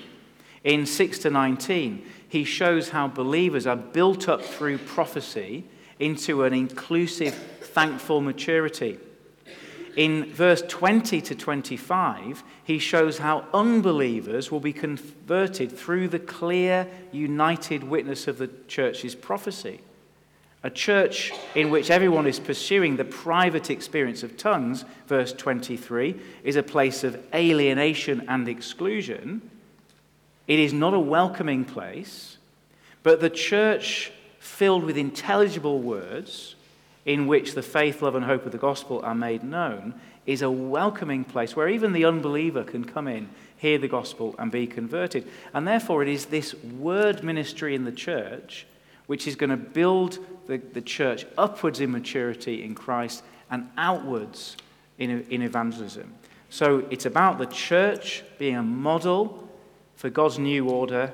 In 0.63 0.87
6 0.87 1.19
to 1.19 1.29
19, 1.29 2.03
he 2.27 2.43
shows 2.43 2.89
how 2.89 3.07
believers 3.07 3.67
are 3.67 3.75
built 3.75 4.27
up 4.27 4.41
through 4.41 4.79
prophecy 4.79 5.65
into 5.99 6.41
an 6.41 6.55
inclusive, 6.55 7.35
thankful 7.35 8.19
maturity. 8.21 8.97
In 9.95 10.33
verse 10.33 10.63
20 10.67 11.21
to 11.21 11.35
25, 11.35 12.43
he 12.63 12.79
shows 12.79 13.19
how 13.19 13.45
unbelievers 13.53 14.51
will 14.51 14.59
be 14.59 14.73
converted 14.73 15.71
through 15.71 16.07
the 16.07 16.17
clear, 16.17 16.87
united 17.11 17.83
witness 17.83 18.27
of 18.27 18.39
the 18.39 18.49
church's 18.67 19.13
prophecy. 19.13 19.81
A 20.63 20.69
church 20.69 21.31
in 21.55 21.71
which 21.71 21.89
everyone 21.89 22.27
is 22.27 22.39
pursuing 22.39 22.95
the 22.95 23.05
private 23.05 23.71
experience 23.71 24.21
of 24.21 24.37
tongues, 24.37 24.85
verse 25.07 25.33
23, 25.33 26.15
is 26.43 26.55
a 26.55 26.61
place 26.61 27.03
of 27.03 27.19
alienation 27.33 28.25
and 28.27 28.47
exclusion. 28.47 29.49
It 30.47 30.59
is 30.59 30.71
not 30.71 30.93
a 30.93 30.99
welcoming 30.99 31.65
place, 31.65 32.37
but 33.01 33.21
the 33.21 33.29
church 33.29 34.11
filled 34.39 34.83
with 34.83 34.97
intelligible 34.97 35.79
words 35.79 36.55
in 37.05 37.25
which 37.25 37.55
the 37.55 37.63
faith, 37.63 38.03
love, 38.03 38.13
and 38.13 38.25
hope 38.25 38.45
of 38.45 38.51
the 38.51 38.59
gospel 38.59 39.01
are 39.03 39.15
made 39.15 39.43
known 39.43 39.95
is 40.27 40.43
a 40.43 40.51
welcoming 40.51 41.23
place 41.23 41.55
where 41.55 41.67
even 41.67 41.93
the 41.93 42.05
unbeliever 42.05 42.63
can 42.63 42.85
come 42.85 43.07
in, 43.07 43.27
hear 43.57 43.79
the 43.79 43.87
gospel, 43.87 44.35
and 44.37 44.51
be 44.51 44.67
converted. 44.67 45.27
And 45.55 45.67
therefore, 45.67 46.03
it 46.03 46.09
is 46.09 46.27
this 46.27 46.53
word 46.53 47.23
ministry 47.23 47.73
in 47.73 47.85
the 47.85 47.91
church 47.91 48.67
which 49.07 49.27
is 49.27 49.35
going 49.35 49.49
to 49.49 49.57
build 49.57 50.19
the, 50.51 50.57
the 50.57 50.81
church 50.81 51.25
upwards 51.37 51.79
in 51.79 51.91
maturity 51.91 52.63
in 52.63 52.75
Christ 52.75 53.23
and 53.49 53.69
outwards 53.77 54.57
in, 54.97 55.25
in 55.29 55.41
evangelism. 55.41 56.13
So 56.49 56.85
it's 56.89 57.05
about 57.05 57.37
the 57.37 57.45
church 57.45 58.23
being 58.37 58.57
a 58.57 58.63
model 58.63 59.47
for 59.95 60.09
God's 60.09 60.37
new 60.37 60.67
order, 60.67 61.13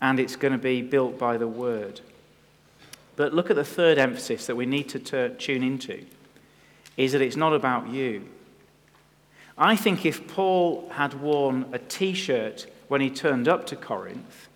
and 0.00 0.18
it's 0.18 0.34
going 0.34 0.52
to 0.52 0.58
be 0.58 0.80
built 0.80 1.18
by 1.18 1.36
the 1.36 1.46
word. 1.46 2.00
But 3.16 3.34
look 3.34 3.50
at 3.50 3.56
the 3.56 3.64
third 3.64 3.98
emphasis 3.98 4.46
that 4.46 4.56
we 4.56 4.64
need 4.64 4.88
to 4.90 4.98
t- 4.98 5.34
tune 5.36 5.62
into 5.62 6.06
is 6.96 7.12
that 7.12 7.20
it's 7.20 7.36
not 7.36 7.52
about 7.52 7.88
you. 7.88 8.26
I 9.58 9.76
think 9.76 10.06
if 10.06 10.26
Paul 10.26 10.88
had 10.94 11.20
worn 11.20 11.66
a 11.72 11.78
t 11.78 12.14
shirt 12.14 12.66
when 12.88 13.02
he 13.02 13.10
turned 13.10 13.46
up 13.46 13.66
to 13.66 13.76
Corinth, 13.76 14.47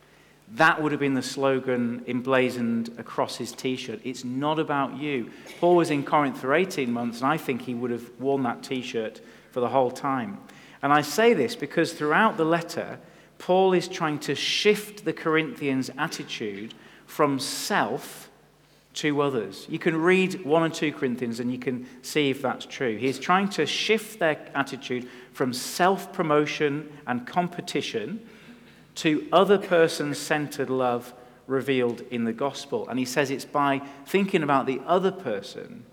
that 0.54 0.82
would 0.82 0.92
have 0.92 1.00
been 1.00 1.14
the 1.14 1.22
slogan 1.22 2.04
emblazoned 2.06 2.94
across 2.98 3.36
his 3.36 3.52
t 3.52 3.76
shirt. 3.76 4.00
It's 4.04 4.24
not 4.24 4.58
about 4.58 4.96
you. 4.96 5.30
Paul 5.60 5.76
was 5.76 5.90
in 5.90 6.04
Corinth 6.04 6.38
for 6.38 6.54
18 6.54 6.92
months, 6.92 7.20
and 7.20 7.30
I 7.30 7.38
think 7.38 7.62
he 7.62 7.74
would 7.74 7.90
have 7.90 8.10
worn 8.20 8.42
that 8.42 8.62
t 8.62 8.82
shirt 8.82 9.20
for 9.50 9.60
the 9.60 9.68
whole 9.68 9.90
time. 9.90 10.38
And 10.82 10.92
I 10.92 11.02
say 11.02 11.32
this 11.32 11.56
because 11.56 11.92
throughout 11.92 12.36
the 12.36 12.44
letter, 12.44 12.98
Paul 13.38 13.72
is 13.72 13.88
trying 13.88 14.18
to 14.20 14.34
shift 14.34 15.04
the 15.04 15.12
Corinthians' 15.12 15.90
attitude 15.96 16.74
from 17.06 17.38
self 17.38 18.30
to 18.94 19.22
others. 19.22 19.66
You 19.70 19.78
can 19.78 19.96
read 19.96 20.44
1 20.44 20.62
and 20.62 20.74
2 20.74 20.92
Corinthians 20.92 21.40
and 21.40 21.50
you 21.50 21.58
can 21.58 21.86
see 22.02 22.28
if 22.28 22.42
that's 22.42 22.66
true. 22.66 22.96
He's 22.98 23.18
trying 23.18 23.48
to 23.50 23.64
shift 23.64 24.18
their 24.18 24.38
attitude 24.54 25.08
from 25.32 25.54
self 25.54 26.12
promotion 26.12 26.92
and 27.06 27.26
competition 27.26 28.26
to 28.96 29.26
other 29.32 29.58
person 29.58 30.14
centered 30.14 30.70
love 30.70 31.14
revealed 31.46 32.02
in 32.10 32.24
the 32.24 32.32
gospel. 32.32 32.88
And 32.88 32.98
he 32.98 33.04
says 33.04 33.30
it's 33.30 33.44
by 33.44 33.82
thinking 34.06 34.42
about 34.42 34.66
the 34.66 34.80
other 34.86 35.10
person 35.10 35.84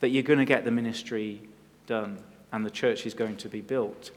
that 0.00 0.08
you're 0.08 0.22
going 0.22 0.38
to 0.38 0.44
get 0.44 0.64
the 0.64 0.70
ministry 0.70 1.42
done 1.86 2.18
and 2.52 2.64
the 2.64 2.70
church 2.70 3.06
is 3.06 3.14
going 3.14 3.36
to 3.36 3.48
be 3.48 3.60
built. 3.60 4.10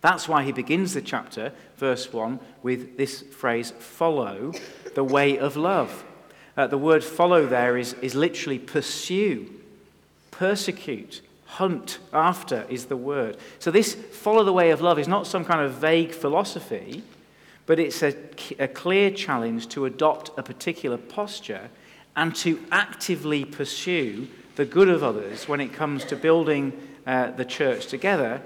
That's 0.00 0.28
why 0.28 0.44
he 0.44 0.52
begins 0.52 0.94
the 0.94 1.00
chapter, 1.00 1.52
verse 1.76 2.12
1, 2.12 2.38
with 2.62 2.96
this 2.96 3.22
phrase 3.22 3.72
follow 3.78 4.52
the 4.94 5.04
way 5.04 5.38
of 5.38 5.56
love. 5.56 6.04
Uh, 6.56 6.66
the 6.66 6.78
word 6.78 7.02
follow 7.02 7.46
there 7.46 7.76
is, 7.76 7.94
is 7.94 8.14
literally 8.14 8.58
pursue, 8.58 9.50
persecute, 10.30 11.22
hunt 11.46 11.98
after 12.12 12.66
is 12.68 12.86
the 12.86 12.96
word. 12.96 13.38
So, 13.58 13.70
this 13.70 13.94
follow 13.94 14.44
the 14.44 14.52
way 14.52 14.70
of 14.70 14.80
love 14.80 14.98
is 14.98 15.08
not 15.08 15.26
some 15.26 15.44
kind 15.44 15.60
of 15.60 15.72
vague 15.72 16.12
philosophy. 16.12 17.02
But 17.66 17.78
it's 17.78 18.02
a, 18.02 18.14
a 18.58 18.68
clear 18.68 19.10
challenge 19.10 19.68
to 19.70 19.86
adopt 19.86 20.30
a 20.38 20.42
particular 20.42 20.98
posture 20.98 21.70
and 22.16 22.34
to 22.36 22.62
actively 22.70 23.44
pursue 23.44 24.28
the 24.56 24.64
good 24.64 24.88
of 24.88 25.02
others 25.02 25.48
when 25.48 25.60
it 25.60 25.72
comes 25.72 26.04
to 26.04 26.16
building 26.16 26.72
uh, 27.06 27.30
the 27.32 27.44
church 27.44 27.86
together, 27.86 28.40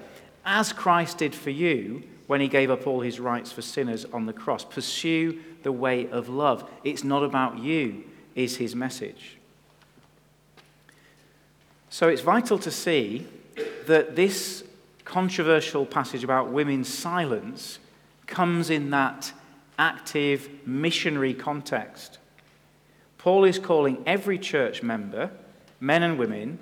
as 0.45 0.73
Christ 0.73 1.19
did 1.19 1.35
for 1.35 1.51
you 1.51 2.03
when 2.27 2.41
he 2.41 2.49
gave 2.49 2.71
up 2.71 2.87
all 2.87 3.01
his 3.01 3.21
rights 3.21 3.53
for 3.53 3.63
sinners 3.63 4.05
on 4.07 4.27
the 4.27 4.33
cross. 4.33 4.65
Pursue 4.65 5.39
the 5.63 5.73
way 5.73 6.09
of 6.11 6.29
love. 6.29 6.69
It's 6.85 7.05
not 7.05 7.23
about 7.23 7.59
you, 7.59 8.05
is 8.35 8.57
his 8.57 8.75
message. 8.75 9.37
So 11.91 12.09
it's 12.09 12.23
vital 12.23 12.59
to 12.61 12.71
see 12.71 13.27
that 13.87 14.15
this 14.15 14.63
controversial 15.05 15.87
passage 15.87 16.23
about 16.23 16.51
women's 16.51 16.89
silence 16.89 17.79
comes 18.29 18.71
in 18.71 18.91
that 18.91 19.33
active 19.79 20.49
missionary 20.67 21.35
context. 21.35 22.19
Paul 23.17 23.45
is 23.45 23.59
calling 23.59 24.03
every 24.07 24.39
church 24.39 24.83
member, 24.83 25.31
men 25.81 26.03
and 26.03 26.19
women, 26.19 26.59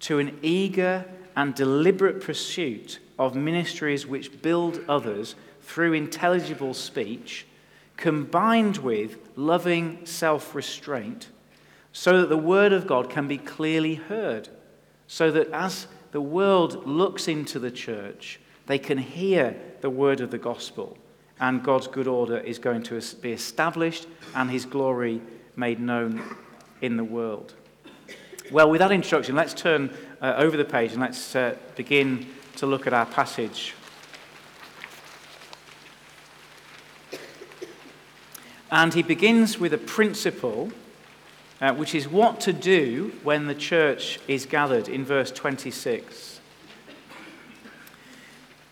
to 0.00 0.18
an 0.18 0.38
eager 0.42 1.04
and 1.34 1.54
deliberate 1.54 2.20
pursuit 2.20 3.00
of 3.18 3.34
ministries 3.34 4.06
which 4.06 4.42
build 4.42 4.80
others 4.88 5.34
through 5.62 5.94
intelligible 5.94 6.74
speech, 6.74 7.46
combined 7.96 8.78
with 8.78 9.18
loving 9.36 10.04
self 10.06 10.54
restraint, 10.54 11.28
so 11.92 12.20
that 12.20 12.28
the 12.28 12.36
Word 12.36 12.72
of 12.72 12.86
God 12.86 13.10
can 13.10 13.26
be 13.26 13.38
clearly 13.38 13.94
heard, 13.94 14.48
so 15.06 15.30
that 15.30 15.50
as 15.50 15.86
the 16.12 16.20
world 16.20 16.86
looks 16.86 17.26
into 17.26 17.58
the 17.58 17.70
church, 17.70 18.38
they 18.66 18.78
can 18.78 18.98
hear 18.98 19.56
the 19.80 19.90
Word 19.90 20.20
of 20.20 20.30
the 20.30 20.38
gospel 20.38 20.98
and 21.40 21.62
God's 21.62 21.86
good 21.86 22.06
order 22.06 22.38
is 22.38 22.58
going 22.58 22.82
to 22.84 23.00
be 23.20 23.32
established 23.32 24.06
and 24.34 24.50
his 24.50 24.64
glory 24.64 25.20
made 25.54 25.80
known 25.80 26.22
in 26.80 26.96
the 26.96 27.04
world. 27.04 27.54
Well, 28.50 28.70
with 28.70 28.78
that 28.78 28.92
introduction, 28.92 29.34
let's 29.34 29.54
turn 29.54 29.94
uh, 30.20 30.34
over 30.36 30.56
the 30.56 30.64
page 30.64 30.92
and 30.92 31.00
let's 31.00 31.34
uh, 31.34 31.56
begin 31.74 32.26
to 32.56 32.66
look 32.66 32.86
at 32.86 32.92
our 32.92 33.06
passage. 33.06 33.74
And 38.70 38.94
he 38.94 39.02
begins 39.02 39.58
with 39.58 39.72
a 39.72 39.78
principle, 39.78 40.70
uh, 41.60 41.74
which 41.74 41.94
is 41.94 42.08
what 42.08 42.40
to 42.42 42.52
do 42.52 43.12
when 43.22 43.46
the 43.46 43.54
church 43.54 44.18
is 44.26 44.46
gathered 44.46 44.88
in 44.88 45.04
verse 45.04 45.30
26. 45.30 46.40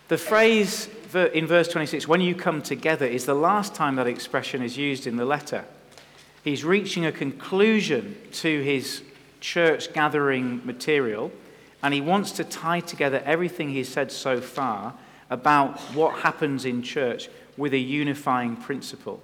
The 0.08 0.18
phrase 0.18 0.88
in 1.14 1.46
verse 1.46 1.68
26, 1.68 2.08
when 2.08 2.20
you 2.20 2.34
come 2.34 2.62
together, 2.62 3.06
is 3.06 3.26
the 3.26 3.34
last 3.34 3.74
time 3.74 3.96
that 3.96 4.06
expression 4.06 4.62
is 4.62 4.76
used 4.76 5.06
in 5.06 5.16
the 5.16 5.24
letter. 5.24 5.64
He's 6.42 6.64
reaching 6.64 7.06
a 7.06 7.12
conclusion 7.12 8.16
to 8.32 8.62
his 8.62 9.02
church 9.40 9.92
gathering 9.92 10.64
material, 10.64 11.32
and 11.82 11.94
he 11.94 12.00
wants 12.00 12.32
to 12.32 12.44
tie 12.44 12.80
together 12.80 13.22
everything 13.24 13.70
he's 13.70 13.88
said 13.88 14.10
so 14.12 14.40
far 14.40 14.94
about 15.30 15.78
what 15.94 16.20
happens 16.20 16.64
in 16.64 16.82
church 16.82 17.28
with 17.56 17.72
a 17.72 17.78
unifying 17.78 18.56
principle. 18.56 19.22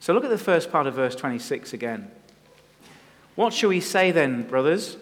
So 0.00 0.12
look 0.12 0.24
at 0.24 0.30
the 0.30 0.38
first 0.38 0.70
part 0.70 0.86
of 0.86 0.94
verse 0.94 1.16
26 1.16 1.72
again. 1.72 2.10
What 3.34 3.52
shall 3.52 3.70
we 3.70 3.80
say 3.80 4.10
then, 4.10 4.42
brothers? 4.42 4.96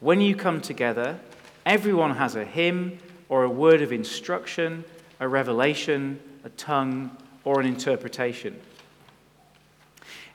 When 0.00 0.20
you 0.20 0.36
come 0.36 0.60
together, 0.60 1.18
everyone 1.66 2.16
has 2.16 2.34
a 2.34 2.44
hymn 2.44 2.98
or 3.28 3.44
a 3.44 3.50
word 3.50 3.82
of 3.82 3.92
instruction 3.92 4.84
a 5.20 5.28
revelation, 5.28 6.20
a 6.44 6.48
tongue, 6.50 7.16
or 7.44 7.60
an 7.60 7.66
interpretation. 7.66 8.58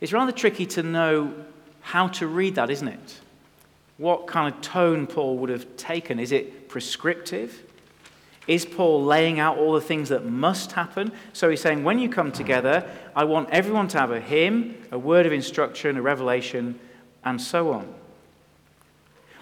It's 0.01 0.11
rather 0.11 0.31
tricky 0.31 0.65
to 0.67 0.83
know 0.83 1.33
how 1.81 2.07
to 2.09 2.27
read 2.27 2.55
that, 2.55 2.69
isn't 2.69 2.87
it? 2.87 3.19
What 3.97 4.27
kind 4.27 4.53
of 4.53 4.61
tone 4.61 5.07
Paul 5.07 5.37
would 5.37 5.49
have 5.49 5.77
taken? 5.77 6.19
Is 6.19 6.31
it 6.31 6.67
prescriptive? 6.67 7.63
Is 8.47 8.65
Paul 8.65 9.03
laying 9.05 9.39
out 9.39 9.57
all 9.57 9.73
the 9.73 9.81
things 9.81 10.09
that 10.09 10.25
must 10.25 10.73
happen? 10.73 11.11
So 11.31 11.49
he's 11.49 11.61
saying, 11.61 11.83
when 11.83 11.99
you 11.99 12.09
come 12.09 12.31
together, 12.31 12.89
I 13.15 13.23
want 13.23 13.49
everyone 13.51 13.87
to 13.89 13.99
have 13.99 14.11
a 14.11 14.19
hymn, 14.19 14.75
a 14.91 14.99
word 14.99 15.25
of 15.25 15.31
instruction, 15.31 15.95
a 15.95 16.01
revelation, 16.01 16.79
and 17.23 17.41
so 17.41 17.71
on. 17.71 17.93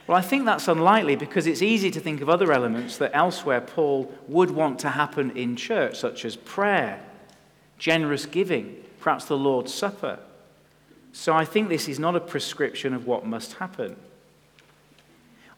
Well, 0.08 0.17
I 0.17 0.22
think 0.22 0.46
that's 0.46 0.67
unlikely 0.67 1.15
because 1.15 1.48
it's 1.48 1.62
easy 1.62 1.91
to 1.91 2.00
think 2.00 2.22
of 2.22 2.29
other 2.29 2.51
elements 2.51 2.98
that 2.98 3.12
elsewhere 3.13 3.62
Paul 3.62 4.12
would 4.27 4.51
want 4.51 4.79
to 4.79 4.89
happen 4.89 5.31
in 5.38 5.55
church, 5.55 5.98
such 5.98 6.25
as 6.25 6.36
prayer, 6.36 7.01
generous 7.77 8.25
giving, 8.25 8.75
perhaps 9.00 9.25
the 9.25 9.38
Lord's 9.38 9.74
Supper. 9.74 10.20
So 11.13 11.34
I 11.34 11.46
think 11.46 11.70
this 11.70 11.88
is 11.88 12.00
not 12.00 12.15
a 12.15 12.20
prescription 12.20 12.93
of 12.93 13.05
what 13.05 13.25
must 13.25 13.53
happen. 13.53 13.96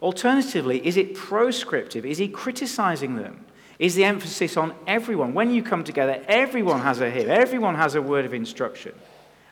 Alternatively, 0.02 0.86
is 0.86 0.98
it 0.98 1.16
proscriptive? 1.16 2.06
Is 2.06 2.18
he 2.18 2.28
criticizing 2.28 3.16
them? 3.16 3.46
Is 3.80 3.96
the 3.96 4.04
emphasis 4.04 4.58
on 4.58 4.74
everyone? 4.86 5.34
When 5.34 5.52
you 5.52 5.64
come 5.64 5.84
together, 5.84 6.24
everyone 6.28 6.82
has 6.82 7.00
a 7.02 7.10
hymn, 7.10 7.30
everyone 7.30 7.76
has 7.76 7.96
a 7.96 8.02
word 8.02 8.26
of 8.26 8.34
instruction. 8.34 8.94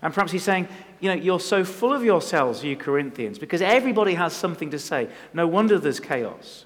And 0.02 0.14
perhaps 0.14 0.32
he's 0.32 0.44
saying, 0.44 0.68
you 1.01 1.10
know, 1.10 1.15
you're 1.15 1.39
so 1.39 1.65
full 1.65 1.91
of 1.91 2.03
yourselves, 2.03 2.63
you 2.63 2.77
Corinthians, 2.77 3.38
because 3.39 3.62
everybody 3.62 4.13
has 4.13 4.34
something 4.34 4.70
to 4.70 4.79
say. 4.79 5.10
No 5.34 5.48
wonder 5.48 5.77
there's 5.79 6.00
chaos. 6.00 6.63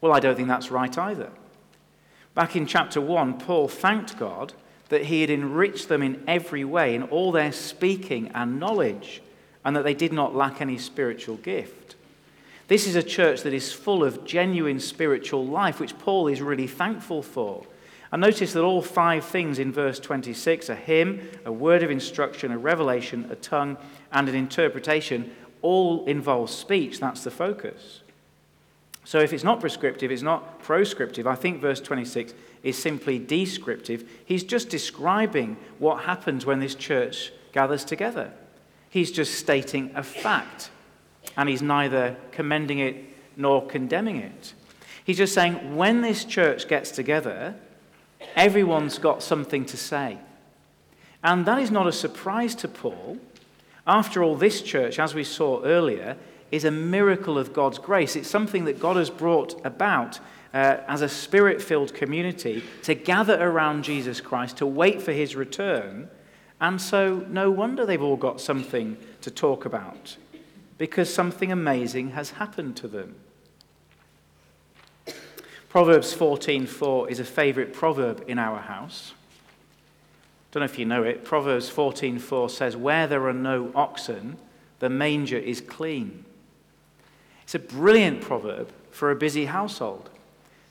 Well, 0.00 0.12
I 0.12 0.20
don't 0.20 0.36
think 0.36 0.48
that's 0.48 0.70
right 0.70 0.96
either. 0.96 1.30
Back 2.34 2.54
in 2.56 2.66
chapter 2.66 3.00
1, 3.00 3.40
Paul 3.40 3.68
thanked 3.68 4.18
God 4.18 4.52
that 4.90 5.06
he 5.06 5.22
had 5.22 5.30
enriched 5.30 5.88
them 5.88 6.02
in 6.02 6.22
every 6.26 6.64
way, 6.64 6.94
in 6.94 7.04
all 7.04 7.32
their 7.32 7.52
speaking 7.52 8.30
and 8.34 8.60
knowledge, 8.60 9.22
and 9.64 9.74
that 9.74 9.84
they 9.84 9.94
did 9.94 10.12
not 10.12 10.34
lack 10.34 10.60
any 10.60 10.78
spiritual 10.78 11.36
gift. 11.36 11.96
This 12.68 12.86
is 12.86 12.96
a 12.96 13.02
church 13.02 13.42
that 13.42 13.52
is 13.52 13.72
full 13.72 14.04
of 14.04 14.24
genuine 14.24 14.78
spiritual 14.78 15.46
life, 15.46 15.80
which 15.80 15.98
Paul 15.98 16.28
is 16.28 16.40
really 16.40 16.66
thankful 16.66 17.22
for. 17.22 17.64
And 18.12 18.20
notice 18.20 18.52
that 18.54 18.62
all 18.62 18.82
five 18.82 19.24
things 19.24 19.58
in 19.58 19.72
verse 19.72 20.00
26 20.00 20.68
a 20.68 20.74
hymn, 20.74 21.28
a 21.44 21.52
word 21.52 21.82
of 21.82 21.90
instruction, 21.90 22.50
a 22.50 22.58
revelation, 22.58 23.28
a 23.30 23.36
tongue, 23.36 23.76
and 24.12 24.28
an 24.28 24.34
interpretation 24.34 25.30
all 25.62 26.04
involve 26.06 26.50
speech. 26.50 26.98
That's 26.98 27.22
the 27.22 27.30
focus. 27.30 28.00
So 29.04 29.18
if 29.18 29.32
it's 29.32 29.44
not 29.44 29.60
prescriptive, 29.60 30.10
it's 30.10 30.22
not 30.22 30.60
proscriptive. 30.60 31.26
I 31.26 31.34
think 31.34 31.60
verse 31.60 31.80
26 31.80 32.34
is 32.62 32.76
simply 32.76 33.18
descriptive. 33.18 34.08
He's 34.24 34.44
just 34.44 34.68
describing 34.68 35.56
what 35.78 36.04
happens 36.04 36.44
when 36.44 36.60
this 36.60 36.74
church 36.74 37.32
gathers 37.52 37.84
together. 37.84 38.32
He's 38.90 39.10
just 39.10 39.34
stating 39.34 39.90
a 39.94 40.02
fact 40.02 40.70
and 41.36 41.48
he's 41.48 41.62
neither 41.62 42.16
commending 42.32 42.80
it 42.80 42.96
nor 43.36 43.64
condemning 43.66 44.16
it. 44.16 44.54
He's 45.04 45.16
just 45.16 45.34
saying 45.34 45.76
when 45.76 46.02
this 46.02 46.24
church 46.24 46.68
gets 46.68 46.90
together, 46.90 47.54
everyone's 48.36 48.98
got 48.98 49.22
something 49.22 49.64
to 49.66 49.76
say. 49.76 50.18
And 51.22 51.46
that 51.46 51.58
is 51.58 51.70
not 51.70 51.86
a 51.86 51.92
surprise 51.92 52.54
to 52.56 52.68
Paul. 52.68 53.18
After 53.86 54.22
all, 54.22 54.36
this 54.36 54.62
church, 54.62 54.98
as 54.98 55.14
we 55.14 55.24
saw 55.24 55.62
earlier, 55.62 56.16
is 56.50 56.64
a 56.64 56.70
miracle 56.70 57.38
of 57.38 57.52
God's 57.52 57.78
grace. 57.78 58.16
It's 58.16 58.30
something 58.30 58.64
that 58.64 58.80
God 58.80 58.96
has 58.96 59.10
brought 59.10 59.64
about 59.64 60.18
uh, 60.52 60.78
as 60.88 61.02
a 61.02 61.08
spirit 61.08 61.62
filled 61.62 61.94
community 61.94 62.62
to 62.82 62.94
gather 62.94 63.40
around 63.40 63.84
Jesus 63.84 64.20
Christ, 64.20 64.56
to 64.58 64.66
wait 64.66 65.00
for 65.00 65.12
his 65.12 65.36
return. 65.36 66.08
And 66.60 66.80
so, 66.80 67.24
no 67.28 67.50
wonder 67.50 67.86
they've 67.86 68.02
all 68.02 68.16
got 68.16 68.40
something 68.40 68.96
to 69.22 69.30
talk 69.30 69.64
about 69.64 70.16
because 70.76 71.12
something 71.12 71.52
amazing 71.52 72.12
has 72.12 72.30
happened 72.30 72.76
to 72.76 72.88
them. 72.88 73.14
Proverbs 75.70 76.12
14:4 76.12 77.08
is 77.08 77.20
a 77.20 77.24
favorite 77.24 77.72
proverb 77.72 78.24
in 78.26 78.40
our 78.40 78.58
house. 78.58 79.14
Don't 80.50 80.62
know 80.62 80.64
if 80.64 80.80
you 80.80 80.84
know 80.84 81.04
it. 81.04 81.24
Proverbs 81.24 81.70
14:4 81.70 82.50
says, 82.50 82.76
"Where 82.76 83.06
there 83.06 83.24
are 83.28 83.32
no 83.32 83.70
oxen, 83.76 84.36
the 84.80 84.90
manger 84.90 85.38
is 85.38 85.60
clean." 85.60 86.24
It's 87.44 87.54
a 87.54 87.60
brilliant 87.60 88.20
proverb 88.20 88.72
for 88.90 89.12
a 89.12 89.16
busy 89.16 89.44
household. 89.44 90.10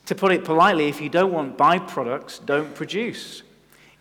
To 0.08 0.16
put 0.16 0.34
it 0.34 0.44
politely, 0.44 0.90
if 0.90 1.00
you 1.00 1.08
don't 1.08 1.32
want 1.32 1.58
byproducts, 1.58 2.46
don't 2.46 2.76
produce. 2.76 3.44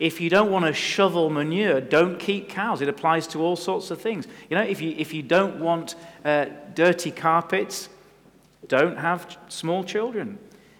If 0.01 0.21
you 0.21 0.29
don't 0.29 0.51
want 0.51 0.65
to 0.65 0.73
shovel 0.73 1.31
manure, 1.31 1.81
don't 1.81 2.19
keep 2.19 2.49
cows. 2.49 2.81
It 2.81 2.89
applies 2.89 3.29
to 3.29 3.41
all 3.41 3.55
sorts 3.55 3.93
of 3.93 4.01
things. 4.01 4.27
You 4.51 4.57
know, 4.57 4.65
if 4.65 4.81
you, 4.81 4.97
if 4.99 5.15
you 5.15 5.23
don't 5.23 5.61
want 5.61 5.95
uh, 6.25 6.47
dirty 6.75 7.13
carpets, 7.13 7.89
don't 8.67 8.99
have 8.99 9.37
small 9.49 9.85
children. 9.85 10.39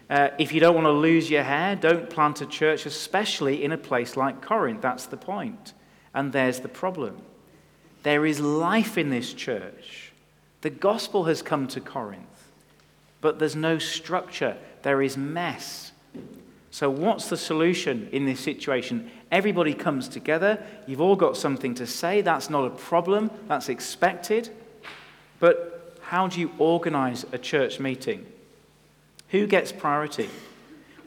Uh, 0.09 0.29
if 0.39 0.51
you 0.51 0.59
don't 0.59 0.73
want 0.73 0.85
to 0.85 0.91
lose 0.91 1.29
your 1.29 1.43
hair, 1.43 1.75
don't 1.75 2.09
plant 2.09 2.41
a 2.41 2.45
church, 2.45 2.85
especially 2.85 3.63
in 3.63 3.71
a 3.71 3.77
place 3.77 4.17
like 4.17 4.41
Corinth. 4.41 4.81
That's 4.81 5.05
the 5.05 5.17
point. 5.17 5.73
And 6.13 6.33
there's 6.33 6.59
the 6.61 6.67
problem. 6.67 7.21
There 8.03 8.25
is 8.25 8.39
life 8.39 8.97
in 8.97 9.09
this 9.09 9.33
church. 9.33 10.11
The 10.61 10.69
gospel 10.69 11.25
has 11.25 11.41
come 11.41 11.67
to 11.67 11.79
Corinth, 11.79 12.51
but 13.21 13.39
there's 13.39 13.55
no 13.55 13.77
structure, 13.77 14.57
there 14.81 15.01
is 15.01 15.15
mess. 15.15 15.91
So, 16.71 16.89
what's 16.89 17.29
the 17.29 17.37
solution 17.37 18.09
in 18.11 18.25
this 18.25 18.39
situation? 18.39 19.09
Everybody 19.31 19.73
comes 19.73 20.07
together. 20.07 20.63
You've 20.85 21.01
all 21.01 21.15
got 21.15 21.35
something 21.37 21.73
to 21.75 21.87
say. 21.87 22.21
That's 22.21 22.49
not 22.49 22.65
a 22.65 22.69
problem, 22.69 23.31
that's 23.47 23.69
expected. 23.69 24.49
But 25.39 25.97
how 26.01 26.27
do 26.27 26.39
you 26.39 26.51
organize 26.57 27.25
a 27.31 27.37
church 27.37 27.79
meeting? 27.79 28.25
Who 29.29 29.47
gets 29.47 29.71
priority? 29.71 30.29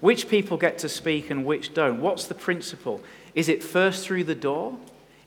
Which 0.00 0.28
people 0.28 0.56
get 0.56 0.78
to 0.78 0.88
speak 0.88 1.30
and 1.30 1.44
which 1.44 1.74
don't? 1.74 2.00
What's 2.00 2.26
the 2.26 2.34
principle? 2.34 3.02
Is 3.34 3.48
it 3.48 3.62
first 3.62 4.04
through 4.04 4.24
the 4.24 4.34
door? 4.34 4.76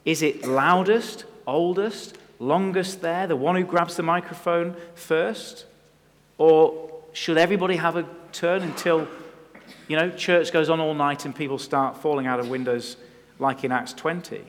Is 0.03 0.21
it 0.21 0.45
loudest, 0.45 1.25
oldest, 1.47 2.17
longest 2.39 3.01
there, 3.01 3.27
the 3.27 3.36
one 3.36 3.55
who 3.55 3.63
grabs 3.63 3.95
the 3.95 4.03
microphone 4.03 4.75
first? 4.93 5.65
Or 6.38 6.91
should 7.13 7.38
everybody 7.38 7.77
have 7.77 7.95
a 7.95 8.05
turn 8.31 8.62
until 8.62 9.08
you 9.88 9.95
know, 9.95 10.10
church 10.10 10.51
goes 10.51 10.69
on 10.69 10.79
all 10.79 10.93
night 10.93 11.25
and 11.25 11.36
people 11.36 11.58
start 11.58 11.97
falling 11.97 12.27
out 12.27 12.39
of 12.39 12.49
windows 12.49 12.97
like 13.39 13.63
in 13.63 13.71
Acts 13.71 13.93
20. 13.93 14.41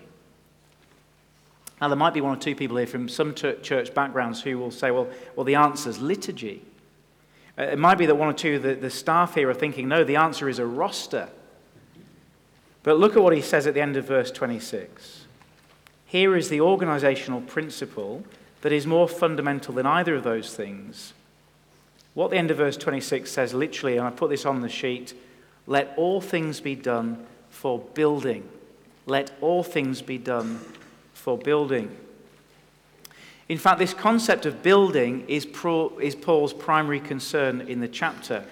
Now, 1.80 1.88
there 1.88 1.96
might 1.96 2.14
be 2.14 2.22
one 2.22 2.37
or 2.37 2.40
two 2.40 2.54
people 2.54 2.78
here 2.78 2.87
from 2.87 3.09
some 3.09 3.35
church 3.35 3.94
backgrounds 3.94 4.40
who 4.40 4.59
will 4.59 4.70
say, 4.70 4.90
well, 4.90 5.09
well 5.35 5.44
the 5.44 5.56
answer 5.56 5.90
is 5.90 6.00
liturgy. 6.00 6.62
Uh, 7.59 7.62
it 7.64 7.79
might 7.79 7.99
be 7.99 8.07
that 8.07 8.14
one 8.14 8.29
or 8.29 8.33
two 8.33 8.57
of 8.57 8.62
the, 8.62 8.75
the 8.75 8.90
staff 8.90 9.35
here 9.35 9.49
are 9.49 9.55
thinking, 9.55 9.88
no, 9.88 10.05
the 10.05 10.16
answer 10.16 10.49
is 10.49 10.59
a 10.59 10.66
roster. 10.66 11.29
But 12.83 12.99
look 12.99 13.16
at 13.16 13.23
what 13.23 13.35
he 13.35 13.42
says 13.42 13.66
at 13.66 13.75
the 13.75 13.81
end 13.81 13.97
of 13.97 14.07
verse 14.07 14.31
26. 14.31 15.25
Here 16.07 16.37
is 16.37 16.49
the 16.49 16.61
organizational 16.61 17.40
principle 17.40 18.25
that 18.62 18.73
is 18.73 18.87
more 18.87 19.09
fundamental 19.09 19.75
than 19.75 19.87
either 19.87 20.14
of 20.14 20.25
those 20.25 20.55
things. 20.55 21.12
What 22.14 22.31
the 22.31 22.37
end 22.37 22.51
of 22.51 22.57
verse 22.57 22.77
26 22.77 23.31
says 23.31 23.53
literally, 23.53 23.97
and 23.97 24.07
I 24.07 24.11
put 24.11 24.31
this 24.31 24.47
on 24.47 24.61
the 24.61 24.69
sheet 24.69 25.14
let 25.66 25.95
all 25.97 26.21
things 26.21 26.61
be 26.61 26.75
done 26.75 27.27
for 27.51 27.79
building. 27.79 28.49
Let 29.07 29.33
all 29.40 29.62
things 29.62 30.01
be 30.01 30.19
done 30.19 30.61
for 31.12 31.37
building. 31.37 31.95
In 33.48 33.59
fact, 33.59 33.78
this 33.78 33.94
concept 33.94 34.44
of 34.44 34.62
building 34.62 35.24
is, 35.28 35.46
pro, 35.46 35.96
is 35.98 36.14
Paul's 36.16 36.52
primary 36.52 36.98
concern 36.98 37.61
in 37.62 37.80
the 37.80 37.88
chapter. 37.88 38.44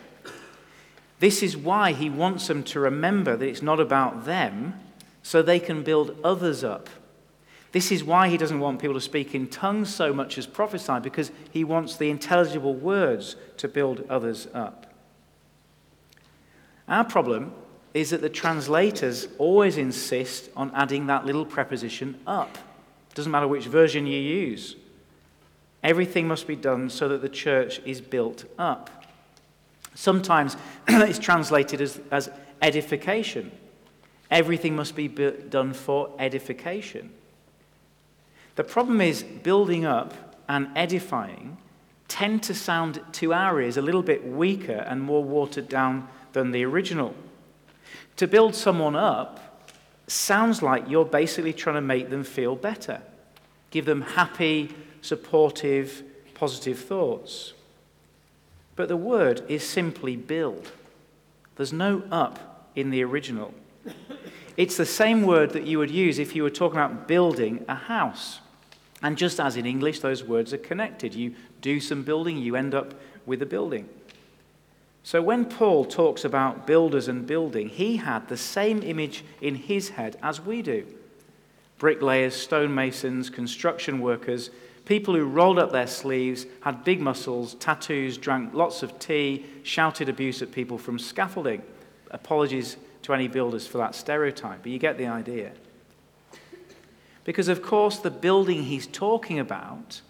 This 1.18 1.42
is 1.42 1.56
why 1.56 1.92
he 1.92 2.08
wants 2.08 2.46
them 2.46 2.62
to 2.64 2.80
remember 2.80 3.36
that 3.36 3.48
it's 3.48 3.62
not 3.62 3.80
about 3.80 4.24
them, 4.24 4.74
so 5.22 5.42
they 5.42 5.58
can 5.58 5.82
build 5.82 6.16
others 6.22 6.62
up. 6.62 6.88
This 7.72 7.90
is 7.90 8.04
why 8.04 8.28
he 8.28 8.36
doesn't 8.36 8.60
want 8.60 8.80
people 8.80 8.94
to 8.94 9.00
speak 9.00 9.34
in 9.34 9.48
tongues 9.48 9.92
so 9.92 10.12
much 10.12 10.38
as 10.38 10.46
prophesy, 10.46 11.00
because 11.02 11.32
he 11.50 11.64
wants 11.64 11.96
the 11.96 12.10
intelligible 12.10 12.74
words 12.74 13.34
to 13.56 13.66
build 13.66 14.04
others 14.08 14.46
up. 14.54 14.92
Our 16.86 17.04
problem 17.04 17.52
is 17.94 18.10
that 18.10 18.20
the 18.20 18.28
translators 18.28 19.26
always 19.38 19.76
insist 19.76 20.50
on 20.56 20.70
adding 20.74 21.06
that 21.06 21.26
little 21.26 21.46
preposition 21.46 22.20
up. 22.26 22.58
Doesn't 23.14 23.32
matter 23.32 23.48
which 23.48 23.66
version 23.66 24.06
you 24.06 24.20
use. 24.20 24.76
Everything 25.84 26.26
must 26.26 26.46
be 26.46 26.56
done 26.56 26.88
so 26.88 27.08
that 27.08 27.20
the 27.20 27.28
church 27.28 27.80
is 27.84 28.00
built 28.00 28.46
up. 28.58 29.04
Sometimes 29.94 30.56
it's 30.88 31.18
translated 31.18 31.82
as, 31.82 32.00
as 32.10 32.30
edification. 32.62 33.52
Everything 34.30 34.74
must 34.74 34.96
be 34.96 35.08
done 35.08 35.74
for 35.74 36.10
edification. 36.18 37.10
The 38.56 38.64
problem 38.64 39.00
is, 39.00 39.22
building 39.22 39.84
up 39.84 40.14
and 40.48 40.68
edifying 40.74 41.58
tend 42.08 42.42
to 42.44 42.54
sound 42.54 43.00
to 43.12 43.34
our 43.34 43.60
ears 43.60 43.76
a 43.76 43.82
little 43.82 44.02
bit 44.02 44.26
weaker 44.26 44.84
and 44.86 45.02
more 45.02 45.22
watered 45.22 45.68
down 45.68 46.08
than 46.32 46.52
the 46.52 46.64
original. 46.64 47.14
To 48.16 48.26
build 48.26 48.54
someone 48.54 48.96
up 48.96 49.68
sounds 50.06 50.62
like 50.62 50.88
you're 50.88 51.04
basically 51.04 51.52
trying 51.52 51.74
to 51.74 51.80
make 51.80 52.10
them 52.10 52.24
feel 52.24 52.56
better, 52.56 53.02
give 53.70 53.84
them 53.84 54.02
happy, 54.02 54.74
supportive, 55.04 56.02
positive 56.32 56.78
thoughts. 56.78 57.52
But 58.74 58.88
the 58.88 58.96
word 58.96 59.42
is 59.48 59.62
simply 59.62 60.16
build. 60.16 60.72
There's 61.56 61.74
no 61.74 62.02
up 62.10 62.70
in 62.74 62.90
the 62.90 63.04
original. 63.04 63.52
It's 64.56 64.78
the 64.78 64.86
same 64.86 65.22
word 65.22 65.50
that 65.50 65.66
you 65.66 65.78
would 65.78 65.90
use 65.90 66.18
if 66.18 66.34
you 66.34 66.42
were 66.42 66.50
talking 66.50 66.78
about 66.78 67.06
building 67.06 67.64
a 67.68 67.74
house. 67.74 68.40
And 69.02 69.18
just 69.18 69.38
as 69.38 69.56
in 69.56 69.66
English, 69.66 70.00
those 70.00 70.24
words 70.24 70.54
are 70.54 70.58
connected. 70.58 71.14
You 71.14 71.34
do 71.60 71.80
some 71.80 72.02
building, 72.02 72.38
you 72.38 72.56
end 72.56 72.74
up 72.74 72.94
with 73.26 73.42
a 73.42 73.46
building. 73.46 73.88
So 75.02 75.20
when 75.20 75.44
Paul 75.44 75.84
talks 75.84 76.24
about 76.24 76.66
builders 76.66 77.08
and 77.08 77.26
building, 77.26 77.68
he 77.68 77.98
had 77.98 78.28
the 78.28 78.38
same 78.38 78.82
image 78.82 79.22
in 79.42 79.54
his 79.56 79.90
head 79.90 80.16
as 80.22 80.40
we 80.40 80.62
do 80.62 80.86
bricklayers, 81.76 82.34
stonemasons, 82.34 83.28
construction 83.28 84.00
workers, 84.00 84.48
people 84.84 85.14
who 85.14 85.24
rolled 85.24 85.58
up 85.58 85.72
their 85.72 85.86
sleeves, 85.86 86.46
had 86.60 86.84
big 86.84 87.00
muscles, 87.00 87.54
tattoos, 87.54 88.18
drank 88.18 88.54
lots 88.54 88.82
of 88.82 88.98
tea, 88.98 89.44
shouted 89.62 90.08
abuse 90.08 90.42
at 90.42 90.52
people 90.52 90.78
from 90.78 90.98
scaffolding. 90.98 91.62
Apologies 92.10 92.76
to 93.02 93.14
any 93.14 93.28
builders 93.28 93.66
for 93.66 93.78
that 93.78 93.94
stereotype, 93.94 94.62
but 94.62 94.72
you 94.72 94.78
get 94.78 94.98
the 94.98 95.06
idea. 95.06 95.52
Because, 97.24 97.48
of 97.48 97.62
course, 97.62 97.98
the 97.98 98.10
building 98.10 98.64
he's 98.64 98.86
talking 98.86 99.38
about 99.38 100.02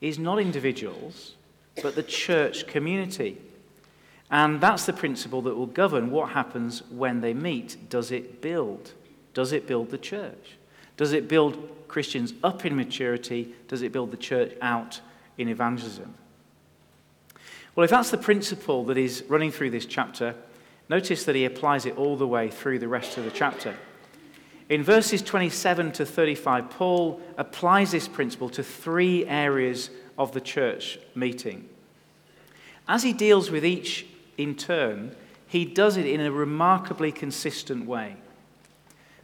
is 0.00 0.18
not 0.18 0.38
individuals, 0.38 1.34
but 1.82 1.94
the 1.94 2.02
church 2.02 2.66
community. 2.66 3.38
And 4.30 4.60
that's 4.60 4.86
the 4.86 4.94
principle 4.94 5.42
that 5.42 5.54
will 5.54 5.66
govern 5.66 6.10
what 6.10 6.30
happens 6.30 6.82
when 6.90 7.20
they 7.20 7.34
meet. 7.34 7.90
Does 7.90 8.10
it 8.10 8.40
build? 8.40 8.92
Does 9.34 9.52
it 9.52 9.66
build 9.66 9.90
the 9.90 9.98
church? 9.98 10.56
Does 10.96 11.12
it 11.12 11.28
build 11.28 11.88
Christians 11.88 12.34
up 12.42 12.64
in 12.64 12.76
maturity? 12.76 13.54
Does 13.68 13.82
it 13.82 13.92
build 13.92 14.10
the 14.10 14.16
church 14.16 14.52
out 14.60 15.00
in 15.38 15.48
evangelism? 15.48 16.14
Well, 17.74 17.84
if 17.84 17.90
that's 17.90 18.10
the 18.10 18.18
principle 18.18 18.84
that 18.84 18.98
is 18.98 19.24
running 19.28 19.50
through 19.50 19.70
this 19.70 19.86
chapter, 19.86 20.34
notice 20.88 21.24
that 21.24 21.34
he 21.34 21.44
applies 21.44 21.86
it 21.86 21.96
all 21.96 22.16
the 22.16 22.26
way 22.26 22.50
through 22.50 22.78
the 22.78 22.88
rest 22.88 23.16
of 23.16 23.24
the 23.24 23.30
chapter. 23.30 23.74
In 24.68 24.82
verses 24.82 25.22
27 25.22 25.92
to 25.92 26.06
35, 26.06 26.70
Paul 26.70 27.20
applies 27.36 27.90
this 27.90 28.08
principle 28.08 28.48
to 28.50 28.62
three 28.62 29.26
areas 29.26 29.90
of 30.18 30.32
the 30.32 30.40
church 30.40 30.98
meeting. 31.14 31.68
As 32.88 33.02
he 33.02 33.12
deals 33.12 33.50
with 33.50 33.64
each 33.64 34.06
in 34.36 34.54
turn, 34.54 35.14
he 35.46 35.64
does 35.64 35.96
it 35.96 36.06
in 36.06 36.20
a 36.20 36.32
remarkably 36.32 37.12
consistent 37.12 37.86
way. 37.86 38.16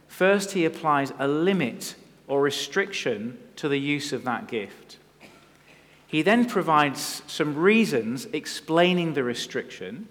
First, 0.09 0.51
he 0.51 0.65
applies 0.65 1.13
a 1.17 1.27
limit 1.27 1.95
or 2.27 2.41
restriction 2.41 3.37
to 3.55 3.69
the 3.69 3.79
use 3.79 4.11
of 4.11 4.25
that 4.25 4.47
gift. 4.47 4.97
He 6.05 6.23
then 6.23 6.45
provides 6.45 7.21
some 7.27 7.55
reasons 7.55 8.25
explaining 8.33 9.13
the 9.13 9.23
restriction, 9.23 10.09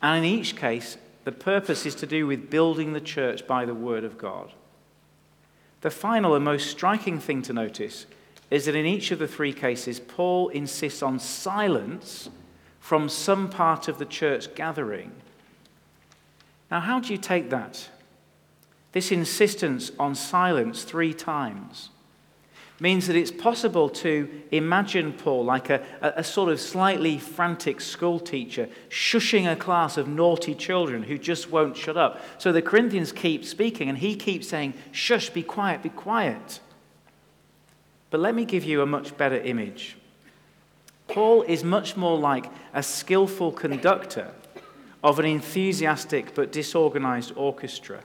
and 0.00 0.24
in 0.24 0.32
each 0.32 0.56
case, 0.56 0.96
the 1.24 1.32
purpose 1.32 1.84
is 1.84 1.96
to 1.96 2.06
do 2.06 2.26
with 2.26 2.48
building 2.48 2.92
the 2.92 3.00
church 3.00 3.46
by 3.46 3.64
the 3.64 3.74
Word 3.74 4.04
of 4.04 4.16
God. 4.16 4.52
The 5.80 5.90
final 5.90 6.34
and 6.34 6.44
most 6.44 6.70
striking 6.70 7.18
thing 7.18 7.42
to 7.42 7.52
notice 7.52 8.06
is 8.50 8.66
that 8.66 8.76
in 8.76 8.86
each 8.86 9.10
of 9.10 9.18
the 9.18 9.28
three 9.28 9.52
cases, 9.52 9.98
Paul 9.98 10.48
insists 10.50 11.02
on 11.02 11.18
silence 11.18 12.30
from 12.78 13.08
some 13.08 13.50
part 13.50 13.88
of 13.88 13.98
the 13.98 14.06
church 14.06 14.54
gathering. 14.54 15.10
Now, 16.70 16.80
how 16.80 17.00
do 17.00 17.12
you 17.12 17.18
take 17.18 17.50
that? 17.50 17.88
This 18.94 19.10
insistence 19.10 19.90
on 19.98 20.14
silence 20.14 20.84
three 20.84 21.12
times 21.12 21.90
means 22.78 23.08
that 23.08 23.16
it's 23.16 23.32
possible 23.32 23.88
to 23.88 24.28
imagine 24.52 25.12
Paul 25.12 25.44
like 25.44 25.68
a, 25.68 25.82
a, 26.00 26.22
sort 26.22 26.48
of 26.48 26.60
slightly 26.60 27.18
frantic 27.18 27.80
school 27.80 28.20
teacher 28.20 28.68
shushing 28.88 29.50
a 29.50 29.56
class 29.56 29.96
of 29.96 30.06
naughty 30.06 30.54
children 30.54 31.02
who 31.02 31.18
just 31.18 31.50
won't 31.50 31.76
shut 31.76 31.96
up. 31.96 32.20
So 32.38 32.52
the 32.52 32.62
Corinthians 32.62 33.10
keep 33.10 33.44
speaking, 33.44 33.88
and 33.88 33.98
he 33.98 34.14
keeps 34.14 34.48
saying, 34.48 34.74
Shush, 34.92 35.30
be 35.30 35.42
quiet, 35.42 35.82
be 35.82 35.88
quiet. 35.88 36.60
But 38.10 38.20
let 38.20 38.36
me 38.36 38.44
give 38.44 38.62
you 38.62 38.80
a 38.80 38.86
much 38.86 39.16
better 39.16 39.38
image. 39.38 39.96
Paul 41.08 41.42
is 41.42 41.64
much 41.64 41.96
more 41.96 42.16
like 42.16 42.46
a 42.72 42.82
skillful 42.82 43.50
conductor 43.50 44.30
of 45.02 45.18
an 45.18 45.24
enthusiastic 45.24 46.32
but 46.36 46.52
disorganized 46.52 47.32
orchestra. 47.34 48.04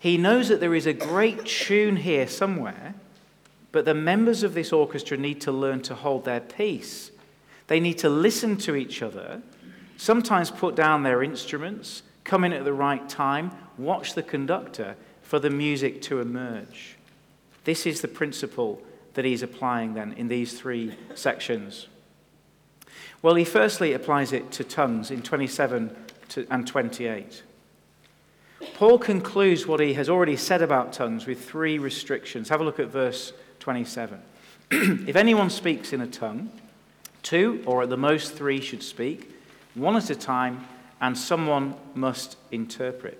He 0.00 0.16
knows 0.16 0.48
that 0.48 0.60
there 0.60 0.74
is 0.74 0.86
a 0.86 0.94
great 0.94 1.44
tune 1.44 1.96
here 1.96 2.26
somewhere, 2.26 2.94
but 3.70 3.84
the 3.84 3.94
members 3.94 4.42
of 4.42 4.54
this 4.54 4.72
orchestra 4.72 5.18
need 5.18 5.42
to 5.42 5.52
learn 5.52 5.82
to 5.82 5.94
hold 5.94 6.24
their 6.24 6.40
peace. 6.40 7.10
They 7.66 7.80
need 7.80 7.98
to 7.98 8.08
listen 8.08 8.56
to 8.58 8.74
each 8.74 9.02
other, 9.02 9.42
sometimes 9.98 10.50
put 10.50 10.74
down 10.74 11.02
their 11.02 11.22
instruments, 11.22 12.02
come 12.24 12.44
in 12.44 12.54
at 12.54 12.64
the 12.64 12.72
right 12.72 13.06
time, 13.10 13.52
watch 13.76 14.14
the 14.14 14.22
conductor 14.22 14.96
for 15.22 15.38
the 15.38 15.50
music 15.50 16.00
to 16.02 16.20
emerge. 16.20 16.96
This 17.64 17.84
is 17.84 18.00
the 18.00 18.08
principle 18.08 18.82
that 19.14 19.26
he's 19.26 19.42
applying 19.42 19.92
then 19.92 20.14
in 20.14 20.28
these 20.28 20.58
three 20.58 20.96
sections? 21.14 21.88
Well, 23.20 23.34
he 23.34 23.44
firstly 23.44 23.92
applies 23.92 24.32
it 24.32 24.50
to 24.52 24.64
tongues 24.64 25.10
in 25.10 25.20
27 25.20 25.94
and 26.48 26.66
28. 26.66 27.42
Paul 28.74 28.98
concludes 28.98 29.66
what 29.66 29.80
he 29.80 29.94
has 29.94 30.08
already 30.08 30.36
said 30.36 30.62
about 30.62 30.92
tongues 30.92 31.26
with 31.26 31.44
three 31.44 31.78
restrictions. 31.78 32.48
Have 32.48 32.60
a 32.60 32.64
look 32.64 32.78
at 32.78 32.88
verse 32.88 33.32
27. 33.58 34.20
if 34.70 35.16
anyone 35.16 35.50
speaks 35.50 35.92
in 35.92 36.00
a 36.00 36.06
tongue, 36.06 36.50
two 37.22 37.62
or 37.66 37.82
at 37.82 37.90
the 37.90 37.96
most 37.96 38.34
three 38.34 38.60
should 38.60 38.82
speak, 38.82 39.34
one 39.74 39.96
at 39.96 40.10
a 40.10 40.14
time, 40.14 40.66
and 41.00 41.16
someone 41.16 41.74
must 41.94 42.36
interpret. 42.50 43.18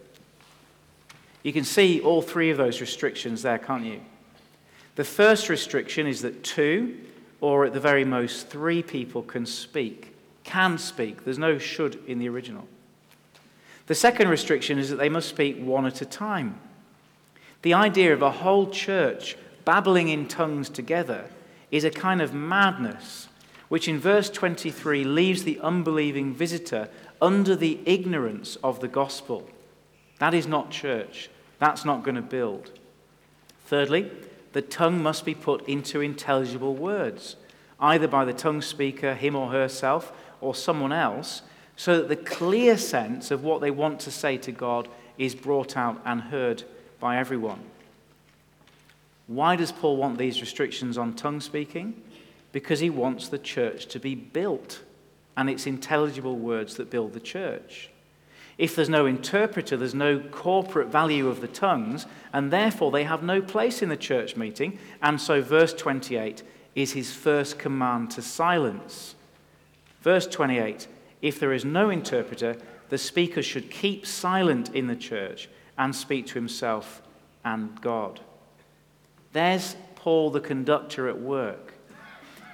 You 1.43 1.53
can 1.53 1.65
see 1.65 2.01
all 2.01 2.21
three 2.21 2.51
of 2.51 2.59
those 2.59 2.81
restrictions 2.81 3.43
there, 3.43 3.59
can't 3.59 3.85
you? 3.85 4.01
The 4.97 5.05
first 5.05 5.49
restriction 5.49 6.07
is 6.07 6.21
that 6.23 6.45
two, 6.45 6.99
or 7.41 7.65
at 7.65 7.73
the 7.73 7.81
very 7.81 8.05
most 8.05 8.49
three 8.49 8.83
people, 8.83 9.23
can 9.23 9.47
speak. 9.47 10.15
Can 10.45 10.77
speak. 10.77 11.25
There's 11.25 11.39
no 11.39 11.57
should 11.59 11.99
in 12.07 12.19
the 12.19 12.29
original. 12.29 12.69
The 13.91 13.97
second 13.97 14.29
restriction 14.29 14.79
is 14.79 14.89
that 14.91 15.01
they 15.01 15.09
must 15.09 15.29
speak 15.29 15.59
one 15.59 15.85
at 15.85 16.01
a 16.01 16.07
time. 16.07 16.61
The 17.63 17.75
idea 17.75 18.13
of 18.13 18.23
a 18.23 18.31
whole 18.31 18.71
church 18.71 19.37
babbling 19.65 20.07
in 20.07 20.29
tongues 20.29 20.69
together 20.69 21.25
is 21.73 21.83
a 21.83 21.91
kind 21.91 22.23
of 22.23 22.33
madness, 22.33 23.27
which 23.69 23.89
in 23.89 23.99
verse 23.99 24.31
23 24.31 25.03
leaves 25.03 25.43
the 25.43 25.59
unbelieving 25.59 26.33
visitor 26.33 26.89
under 27.21 27.57
the 27.57 27.81
ignorance 27.85 28.55
of 28.63 28.79
the 28.79 28.87
gospel. 28.87 29.51
That 30.21 30.35
is 30.35 30.47
not 30.47 30.71
church. 30.71 31.29
That's 31.59 31.85
not 31.85 32.05
going 32.05 32.15
to 32.15 32.23
build. 32.23 32.71
Thirdly, 33.67 34.09
the 34.53 34.63
tongue 34.63 35.03
must 35.03 35.25
be 35.25 35.35
put 35.35 35.69
into 35.69 36.01
intelligible 36.01 36.77
words, 36.77 37.35
either 37.81 38.07
by 38.07 38.25
the 38.25 38.35
tongue 38.35 38.63
speaker, 38.63 39.15
him 39.15 39.35
or 39.35 39.51
herself, 39.51 40.13
or 40.41 40.55
someone 40.55 40.93
else, 40.93 41.43
so 41.81 41.97
that 41.97 42.09
the 42.11 42.17
clear 42.17 42.77
sense 42.77 43.31
of 43.31 43.43
what 43.43 43.63
they 43.63 43.71
want 43.71 43.99
to 44.01 44.11
say 44.11 44.37
to 44.37 44.53
God 44.53 44.87
is 45.17 45.35
brought 45.35 45.79
out 45.79 45.99
and 46.05 46.21
heard 46.21 46.63
by 46.99 47.17
everyone. 47.17 47.61
Why 49.29 49.57
does 49.57 49.73
Paul 49.73 49.97
want 49.97 50.19
these 50.19 50.43
restrictions 50.43 50.99
on 50.99 51.15
tongue 51.15 51.41
speaking? 51.41 52.03
Because 52.53 52.81
he 52.81 52.91
wants 52.91 53.29
the 53.29 53.39
church 53.39 53.87
to 53.87 53.99
be 53.99 54.15
built, 54.15 54.83
and 55.39 55.49
it's 55.49 55.67
intelligible 55.67 56.37
words 56.37 56.77
that 56.77 56.91
build 56.91 57.15
the 57.15 57.19
church. 57.19 57.89
If 58.59 58.77
there's 58.77 58.91
no 58.91 59.07
interpreter, 59.07 59.79
there's 59.79 59.95
no 59.95 60.19
corporate 60.21 60.89
value 60.89 61.29
of 61.29 61.41
the 61.41 61.49
tongues, 61.49 62.05
and 62.31 62.53
therefore 62.53 62.91
they 62.91 63.05
have 63.05 63.23
no 63.23 63.41
place 63.41 63.81
in 63.81 63.89
the 63.89 63.97
church 63.97 64.37
meeting. 64.37 64.79
And 65.01 65.19
so, 65.19 65.41
verse 65.41 65.73
28 65.73 66.43
is 66.75 66.93
his 66.93 67.15
first 67.15 67.59
command 67.59 68.11
to 68.11 68.21
silence. 68.21 69.15
Verse 70.03 70.27
28 70.27 70.87
If 71.23 71.39
there 71.39 71.53
is 71.53 71.65
no 71.65 71.91
interpreter, 71.91 72.57
the 72.89 72.99
speaker 72.99 73.43
should 73.43 73.71
keep 73.71 74.07
silent 74.07 74.75
in 74.75 74.87
the 74.87 74.97
church 74.97 75.49
and 75.79 75.95
speak 75.95 76.27
to 76.27 76.35
himself 76.35 77.03
and 77.45 77.81
God. 77.81 78.21
There's 79.33 79.77
Paul, 79.95 80.31
the 80.31 80.41
conductor, 80.41 81.09
at 81.09 81.21
work. 81.21 81.75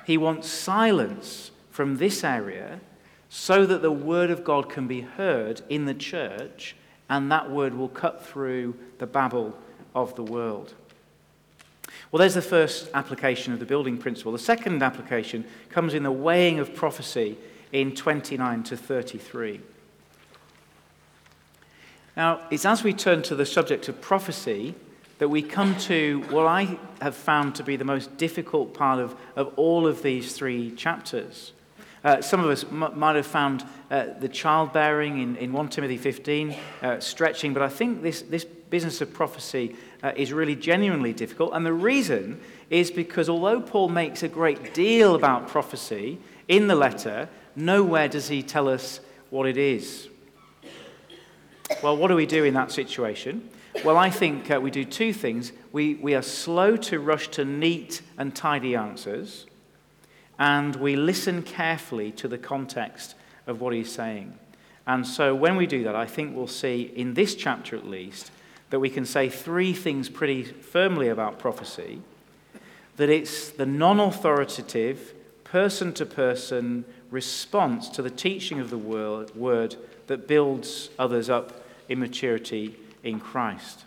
He 0.04 0.18
wants 0.18 0.48
silence 0.48 1.50
from 1.70 1.96
this 1.96 2.22
area 2.22 2.80
so 3.28 3.66
that 3.66 3.82
the 3.82 3.90
word 3.90 4.30
of 4.30 4.44
God 4.44 4.68
can 4.68 4.86
be 4.86 5.00
heard 5.00 5.62
in 5.68 5.86
the 5.86 5.94
church 5.94 6.76
and 7.08 7.30
that 7.30 7.50
word 7.50 7.74
will 7.74 7.88
cut 7.88 8.24
through 8.24 8.76
the 8.98 9.06
babble 9.06 9.56
of 9.94 10.14
the 10.16 10.22
world. 10.22 10.74
Well, 12.10 12.18
there's 12.18 12.34
the 12.34 12.42
first 12.42 12.88
application 12.94 13.52
of 13.52 13.58
the 13.58 13.64
building 13.64 13.98
principle. 13.98 14.32
The 14.32 14.38
second 14.38 14.82
application 14.82 15.44
comes 15.70 15.94
in 15.94 16.02
the 16.02 16.12
weighing 16.12 16.58
of 16.58 16.74
prophecy 16.74 17.36
in 17.76 17.94
29 17.94 18.62
to 18.62 18.76
33. 18.76 19.60
Now, 22.16 22.40
it's 22.50 22.64
as 22.64 22.82
we 22.82 22.94
turn 22.94 23.20
to 23.24 23.34
the 23.34 23.44
subject 23.44 23.88
of 23.90 24.00
prophecy 24.00 24.74
that 25.18 25.28
we 25.28 25.42
come 25.42 25.76
to 25.80 26.24
what 26.30 26.46
I 26.46 26.78
have 27.02 27.14
found 27.14 27.54
to 27.56 27.62
be 27.62 27.76
the 27.76 27.84
most 27.84 28.16
difficult 28.16 28.72
part 28.72 28.98
of, 28.98 29.14
of 29.36 29.52
all 29.56 29.86
of 29.86 30.02
these 30.02 30.34
three 30.34 30.70
chapters. 30.70 31.52
Uh, 32.02 32.22
some 32.22 32.40
of 32.40 32.48
us 32.48 32.64
m- 32.64 32.98
might 32.98 33.16
have 33.16 33.26
found 33.26 33.62
uh, 33.90 34.06
the 34.20 34.28
childbearing 34.28 35.20
in, 35.20 35.36
in 35.36 35.52
1 35.52 35.68
Timothy 35.68 35.98
15 35.98 36.56
uh, 36.80 36.98
stretching, 36.98 37.52
but 37.52 37.62
I 37.62 37.68
think 37.68 38.00
this, 38.00 38.22
this 38.22 38.44
business 38.44 39.02
of 39.02 39.12
prophecy 39.12 39.76
uh, 40.02 40.12
is 40.16 40.32
really 40.32 40.56
genuinely 40.56 41.12
difficult. 41.12 41.52
And 41.52 41.66
the 41.66 41.74
reason 41.74 42.40
is 42.70 42.90
because 42.90 43.28
although 43.28 43.60
Paul 43.60 43.90
makes 43.90 44.22
a 44.22 44.28
great 44.28 44.72
deal 44.72 45.14
about 45.14 45.48
prophecy 45.48 46.18
in 46.48 46.68
the 46.68 46.74
letter, 46.74 47.28
nowhere 47.56 48.08
does 48.08 48.28
he 48.28 48.42
tell 48.42 48.68
us 48.68 49.00
what 49.30 49.46
it 49.46 49.56
is. 49.56 50.08
Well, 51.82 51.96
what 51.96 52.08
do 52.08 52.14
we 52.14 52.26
do 52.26 52.44
in 52.44 52.54
that 52.54 52.70
situation? 52.70 53.48
Well, 53.84 53.96
I 53.96 54.10
think 54.10 54.50
uh, 54.50 54.60
we 54.60 54.70
do 54.70 54.84
two 54.84 55.12
things. 55.12 55.52
We, 55.72 55.94
we 55.94 56.14
are 56.14 56.22
slow 56.22 56.76
to 56.76 57.00
rush 57.00 57.28
to 57.28 57.44
neat 57.44 58.02
and 58.16 58.34
tidy 58.34 58.76
answers, 58.76 59.46
and 60.38 60.76
we 60.76 60.96
listen 60.96 61.42
carefully 61.42 62.12
to 62.12 62.28
the 62.28 62.38
context 62.38 63.14
of 63.46 63.60
what 63.60 63.74
he's 63.74 63.92
saying. 63.92 64.38
And 64.86 65.06
so 65.06 65.34
when 65.34 65.56
we 65.56 65.66
do 65.66 65.82
that, 65.84 65.96
I 65.96 66.06
think 66.06 66.36
we'll 66.36 66.46
see 66.46 66.92
in 66.94 67.14
this 67.14 67.34
chapter 67.34 67.76
at 67.76 67.86
least 67.86 68.30
that 68.70 68.80
we 68.80 68.88
can 68.88 69.04
say 69.04 69.28
three 69.28 69.72
things 69.72 70.08
pretty 70.08 70.44
firmly 70.44 71.08
about 71.08 71.38
prophecy 71.38 72.00
that 72.96 73.10
it's 73.10 73.50
the 73.50 73.66
non 73.66 74.00
authoritative, 74.00 75.12
person 75.44 75.92
to 75.92 76.06
person 76.06 76.84
response 77.10 77.88
to 77.90 78.02
the 78.02 78.10
teaching 78.10 78.60
of 78.60 78.70
the 78.70 78.78
word 78.78 79.76
that 80.06 80.28
builds 80.28 80.90
others 80.98 81.30
up 81.30 81.64
in 81.88 81.98
maturity 81.98 82.76
in 83.02 83.20
Christ. 83.20 83.84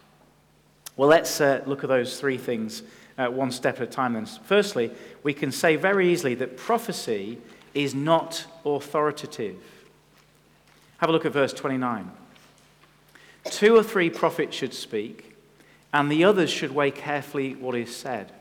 Well, 0.95 1.10
let's 1.10 1.39
uh, 1.39 1.63
look 1.65 1.84
at 1.84 1.89
those 1.89 2.19
three 2.19 2.38
things 2.38 2.84
uh, 3.19 3.27
one 3.27 3.51
step 3.51 3.75
at 3.75 3.84
a 3.84 3.91
time 3.91 4.13
then. 4.13 4.25
Firstly, 4.25 4.91
we 5.23 5.34
can 5.34 5.51
say 5.51 5.75
very 5.75 6.12
easily 6.12 6.36
that 6.36 6.55
prophecy 6.55 7.38
is 7.73 7.93
not 7.93 8.45
authoritative. 8.65 9.58
Have 10.97 11.10
a 11.10 11.13
look 11.13 11.25
at 11.25 11.34
verse 11.34 11.53
29. 11.53 12.10
Two 13.45 13.75
or 13.75 13.84
three 13.84 14.10
prophets 14.10 14.55
should 14.55 14.73
speak, 14.73 15.36
and 15.93 16.10
the 16.10 16.23
others 16.23 16.49
should 16.49 16.73
weigh 16.73 16.91
carefully 16.91 17.55
what 17.55 17.75
is 17.75 17.95
said. 17.95 18.32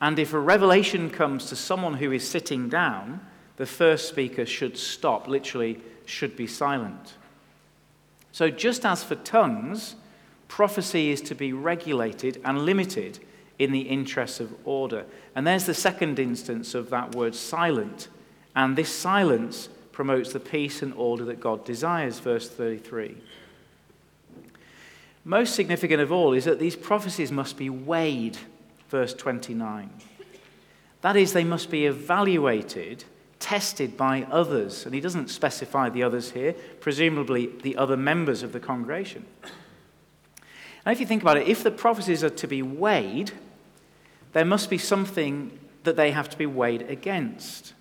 And 0.00 0.18
if 0.18 0.32
a 0.32 0.40
revelation 0.40 1.10
comes 1.10 1.46
to 1.46 1.56
someone 1.56 1.94
who 1.94 2.10
is 2.10 2.26
sitting 2.26 2.70
down, 2.70 3.20
the 3.60 3.66
first 3.66 4.08
speaker 4.08 4.46
should 4.46 4.74
stop, 4.78 5.28
literally, 5.28 5.78
should 6.06 6.34
be 6.34 6.46
silent. 6.46 7.12
So, 8.32 8.48
just 8.48 8.86
as 8.86 9.04
for 9.04 9.16
tongues, 9.16 9.96
prophecy 10.48 11.10
is 11.10 11.20
to 11.20 11.34
be 11.34 11.52
regulated 11.52 12.40
and 12.42 12.64
limited 12.64 13.18
in 13.58 13.70
the 13.70 13.82
interests 13.82 14.40
of 14.40 14.54
order. 14.64 15.04
And 15.34 15.46
there's 15.46 15.66
the 15.66 15.74
second 15.74 16.18
instance 16.18 16.74
of 16.74 16.88
that 16.88 17.14
word 17.14 17.34
silent. 17.34 18.08
And 18.56 18.76
this 18.76 18.90
silence 18.90 19.68
promotes 19.92 20.32
the 20.32 20.40
peace 20.40 20.80
and 20.80 20.94
order 20.94 21.26
that 21.26 21.38
God 21.38 21.62
desires, 21.62 22.18
verse 22.18 22.48
33. 22.48 23.14
Most 25.22 25.54
significant 25.54 26.00
of 26.00 26.10
all 26.10 26.32
is 26.32 26.46
that 26.46 26.58
these 26.58 26.76
prophecies 26.76 27.30
must 27.30 27.58
be 27.58 27.68
weighed, 27.68 28.38
verse 28.88 29.12
29. 29.12 29.90
That 31.02 31.16
is, 31.16 31.34
they 31.34 31.44
must 31.44 31.70
be 31.70 31.84
evaluated 31.84 33.04
tested 33.50 33.96
by 33.96 34.24
others. 34.30 34.86
And 34.86 34.94
he 34.94 35.00
doesn't 35.00 35.28
specify 35.28 35.88
the 35.88 36.04
others 36.04 36.30
here, 36.30 36.54
presumably 36.78 37.46
the 37.46 37.76
other 37.76 37.96
members 37.96 38.44
of 38.44 38.52
the 38.52 38.60
congregation. 38.60 39.24
Now, 40.86 40.92
if 40.92 41.00
you 41.00 41.06
think 41.06 41.22
about 41.22 41.36
it, 41.36 41.48
if 41.48 41.64
the 41.64 41.72
prophecies 41.72 42.22
are 42.22 42.30
to 42.30 42.46
be 42.46 42.62
weighed, 42.62 43.32
there 44.34 44.44
must 44.44 44.70
be 44.70 44.78
something 44.78 45.58
that 45.82 45.96
they 45.96 46.12
have 46.12 46.30
to 46.30 46.38
be 46.38 46.46
weighed 46.46 46.82
against. 46.82 47.74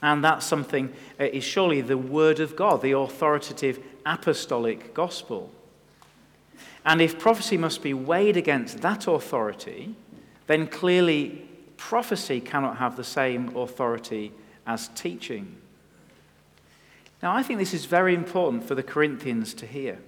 And 0.00 0.22
that 0.22 0.44
something 0.44 0.92
is 1.18 1.42
surely 1.42 1.80
the 1.80 1.98
Word 1.98 2.38
of 2.38 2.54
God, 2.54 2.82
the 2.82 2.92
authoritative 2.92 3.80
apostolic 4.04 4.94
gospel. 4.94 5.50
And 6.84 7.00
if 7.00 7.18
prophecy 7.18 7.56
must 7.56 7.82
be 7.82 7.94
weighed 7.94 8.36
against 8.36 8.80
that 8.82 9.08
authority, 9.08 9.96
then 10.46 10.68
clearly 10.68 11.45
prophecy 11.76 12.40
cannot 12.40 12.78
have 12.78 12.96
the 12.96 13.04
same 13.04 13.56
authority 13.56 14.32
as 14.66 14.88
teaching. 14.88 15.56
Now, 17.22 17.34
I 17.34 17.42
think 17.42 17.58
this 17.58 17.74
is 17.74 17.86
very 17.86 18.14
important 18.14 18.64
for 18.64 18.74
the 18.74 18.82
Corinthians 18.82 19.54
to 19.54 19.66
hear. 19.66 19.98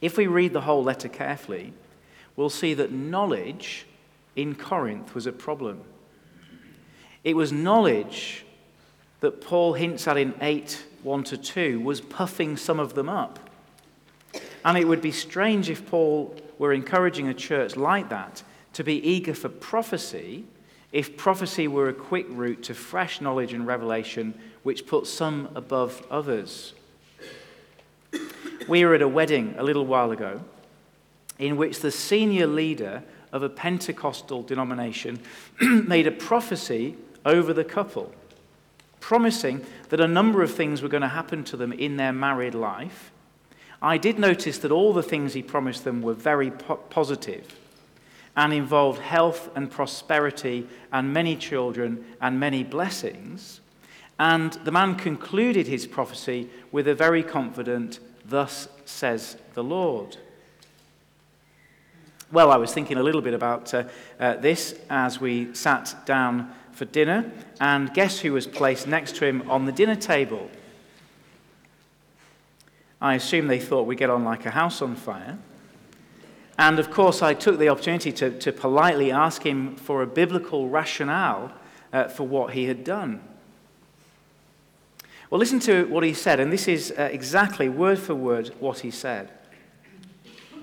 If 0.00 0.16
we 0.16 0.26
read 0.26 0.52
the 0.52 0.62
whole 0.62 0.82
letter 0.82 1.08
carefully, 1.08 1.72
we'll 2.36 2.50
see 2.50 2.74
that 2.74 2.92
knowledge 2.92 3.86
in 4.34 4.54
Corinth 4.54 5.14
was 5.14 5.26
a 5.26 5.32
problem. 5.32 5.82
It 7.22 7.36
was 7.36 7.52
knowledge 7.52 8.44
that 9.20 9.40
Paul 9.40 9.74
hints 9.74 10.08
at 10.08 10.16
in 10.16 10.34
8 10.40 10.86
1 11.02 11.24
to 11.24 11.36
2 11.36 11.80
was 11.80 12.00
puffing 12.00 12.56
some 12.56 12.78
of 12.78 12.94
them 12.94 13.08
up. 13.08 13.38
And 14.64 14.76
it 14.76 14.86
would 14.86 15.00
be 15.00 15.12
strange 15.12 15.70
if 15.70 15.86
Paul 15.86 16.36
were 16.58 16.72
encouraging 16.72 17.28
a 17.28 17.34
church 17.34 17.76
like 17.76 18.10
that 18.10 18.42
to 18.74 18.84
be 18.84 19.02
eager 19.06 19.34
for 19.34 19.48
prophecy 19.48 20.44
if 20.92 21.16
prophecy 21.16 21.68
were 21.68 21.88
a 21.88 21.94
quick 21.94 22.26
route 22.28 22.62
to 22.64 22.74
fresh 22.74 23.20
knowledge 23.20 23.52
and 23.52 23.66
revelation 23.66 24.34
which 24.62 24.86
put 24.86 25.06
some 25.06 25.48
above 25.54 26.04
others. 26.10 26.74
We 28.68 28.84
were 28.84 28.94
at 28.94 29.02
a 29.02 29.08
wedding 29.08 29.54
a 29.56 29.62
little 29.62 29.86
while 29.86 30.10
ago 30.10 30.40
in 31.38 31.56
which 31.56 31.80
the 31.80 31.90
senior 31.90 32.46
leader 32.46 33.02
of 33.32 33.42
a 33.42 33.48
Pentecostal 33.48 34.42
denomination 34.42 35.20
made 35.60 36.06
a 36.06 36.12
prophecy 36.12 36.96
over 37.24 37.52
the 37.52 37.64
couple, 37.64 38.12
promising 38.98 39.64
that 39.88 40.00
a 40.00 40.08
number 40.08 40.42
of 40.42 40.52
things 40.52 40.82
were 40.82 40.88
going 40.88 41.02
to 41.02 41.08
happen 41.08 41.44
to 41.44 41.56
them 41.56 41.72
in 41.72 41.96
their 41.96 42.12
married 42.12 42.54
life. 42.54 43.12
I 43.80 43.96
did 43.96 44.18
notice 44.18 44.58
that 44.58 44.72
all 44.72 44.92
the 44.92 45.02
things 45.02 45.32
he 45.32 45.42
promised 45.42 45.84
them 45.84 46.02
were 46.02 46.14
very 46.14 46.50
po- 46.50 46.76
positive 46.76 47.56
and 48.36 48.52
involved 48.52 49.00
health 49.00 49.50
and 49.54 49.70
prosperity 49.70 50.66
and 50.92 51.12
many 51.12 51.36
children 51.36 52.04
and 52.20 52.38
many 52.38 52.62
blessings. 52.62 53.60
And 54.18 54.52
the 54.64 54.70
man 54.70 54.96
concluded 54.96 55.66
his 55.66 55.86
prophecy 55.86 56.48
with 56.70 56.86
a 56.86 56.94
very 56.94 57.22
confident, 57.22 58.00
Thus 58.24 58.68
says 58.84 59.36
the 59.54 59.64
Lord. 59.64 60.16
Well, 62.30 62.52
I 62.52 62.58
was 62.58 62.72
thinking 62.72 62.96
a 62.96 63.02
little 63.02 63.22
bit 63.22 63.34
about 63.34 63.74
uh, 63.74 63.84
uh, 64.20 64.36
this 64.36 64.78
as 64.88 65.20
we 65.20 65.52
sat 65.52 65.96
down 66.06 66.54
for 66.70 66.84
dinner, 66.84 67.30
and 67.60 67.92
guess 67.92 68.20
who 68.20 68.32
was 68.32 68.46
placed 68.46 68.86
next 68.86 69.16
to 69.16 69.26
him 69.26 69.50
on 69.50 69.64
the 69.64 69.72
dinner 69.72 69.96
table? 69.96 70.48
I 73.00 73.14
assume 73.14 73.48
they 73.48 73.58
thought 73.58 73.86
we 73.86 73.96
get 73.96 74.10
on 74.10 74.24
like 74.24 74.46
a 74.46 74.50
house 74.50 74.80
on 74.80 74.94
fire. 74.94 75.38
And 76.60 76.78
of 76.78 76.90
course, 76.90 77.22
I 77.22 77.32
took 77.32 77.58
the 77.58 77.70
opportunity 77.70 78.12
to, 78.12 78.38
to 78.38 78.52
politely 78.52 79.10
ask 79.10 79.46
him 79.46 79.76
for 79.76 80.02
a 80.02 80.06
biblical 80.06 80.68
rationale 80.68 81.50
uh, 81.90 82.08
for 82.08 82.28
what 82.28 82.52
he 82.52 82.64
had 82.64 82.84
done. 82.84 83.22
Well, 85.30 85.38
listen 85.38 85.58
to 85.60 85.86
what 85.86 86.04
he 86.04 86.12
said, 86.12 86.38
and 86.38 86.52
this 86.52 86.68
is 86.68 86.92
uh, 86.98 87.08
exactly 87.10 87.70
word 87.70 87.98
for 87.98 88.14
word 88.14 88.48
what 88.60 88.80
he 88.80 88.90
said. 88.90 89.30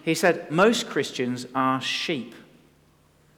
He 0.04 0.14
said, 0.14 0.52
Most 0.52 0.88
Christians 0.88 1.48
are 1.56 1.82
sheep. 1.82 2.36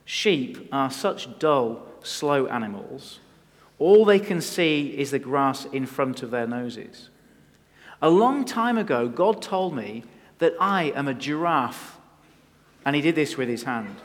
Sheep 0.04 0.68
are 0.70 0.92
such 0.92 1.40
dull, 1.40 1.88
slow 2.04 2.48
animals. 2.48 3.22
All 3.78 4.04
they 4.04 4.20
can 4.20 4.42
see 4.42 4.98
is 4.98 5.12
the 5.12 5.20
grass 5.20 5.64
in 5.64 5.86
front 5.86 6.24
of 6.24 6.32
their 6.32 6.46
noses. 6.46 7.08
A 8.02 8.10
long 8.10 8.44
time 8.44 8.78
ago, 8.78 9.08
God 9.08 9.42
told 9.42 9.74
me 9.74 10.04
that 10.40 10.56
I 10.60 10.92
am 10.94 11.08
a 11.08 11.14
giraffe 11.14 11.96
and 12.90 12.96
he 12.96 13.04
did 13.04 13.14
this 13.14 13.38
with 13.38 13.48
his 13.48 13.62
hand. 13.62 13.96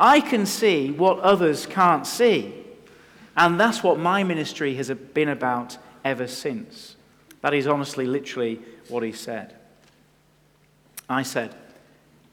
I 0.00 0.22
can 0.22 0.46
see 0.46 0.90
what 0.90 1.18
others 1.18 1.66
can't 1.66 2.06
see. 2.06 2.54
And 3.36 3.60
that's 3.60 3.82
what 3.82 3.98
my 3.98 4.24
ministry 4.24 4.76
has 4.76 4.88
been 4.88 5.28
about 5.28 5.76
ever 6.06 6.26
since. 6.26 6.96
That 7.42 7.52
is 7.52 7.66
honestly, 7.66 8.06
literally 8.06 8.60
what 8.88 9.02
he 9.02 9.12
said. 9.12 9.54
I 11.06 11.22
said, 11.22 11.54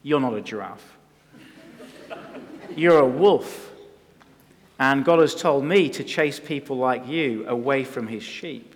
You're 0.02 0.18
not 0.18 0.32
a 0.32 0.40
giraffe. 0.40 0.96
You're 2.74 3.00
a 3.00 3.06
wolf. 3.06 3.70
And 4.78 5.04
God 5.04 5.18
has 5.18 5.34
told 5.34 5.62
me 5.62 5.90
to 5.90 6.04
chase 6.04 6.40
people 6.40 6.78
like 6.78 7.06
you 7.06 7.46
away 7.46 7.84
from 7.84 8.06
his 8.06 8.22
sheep. 8.22 8.74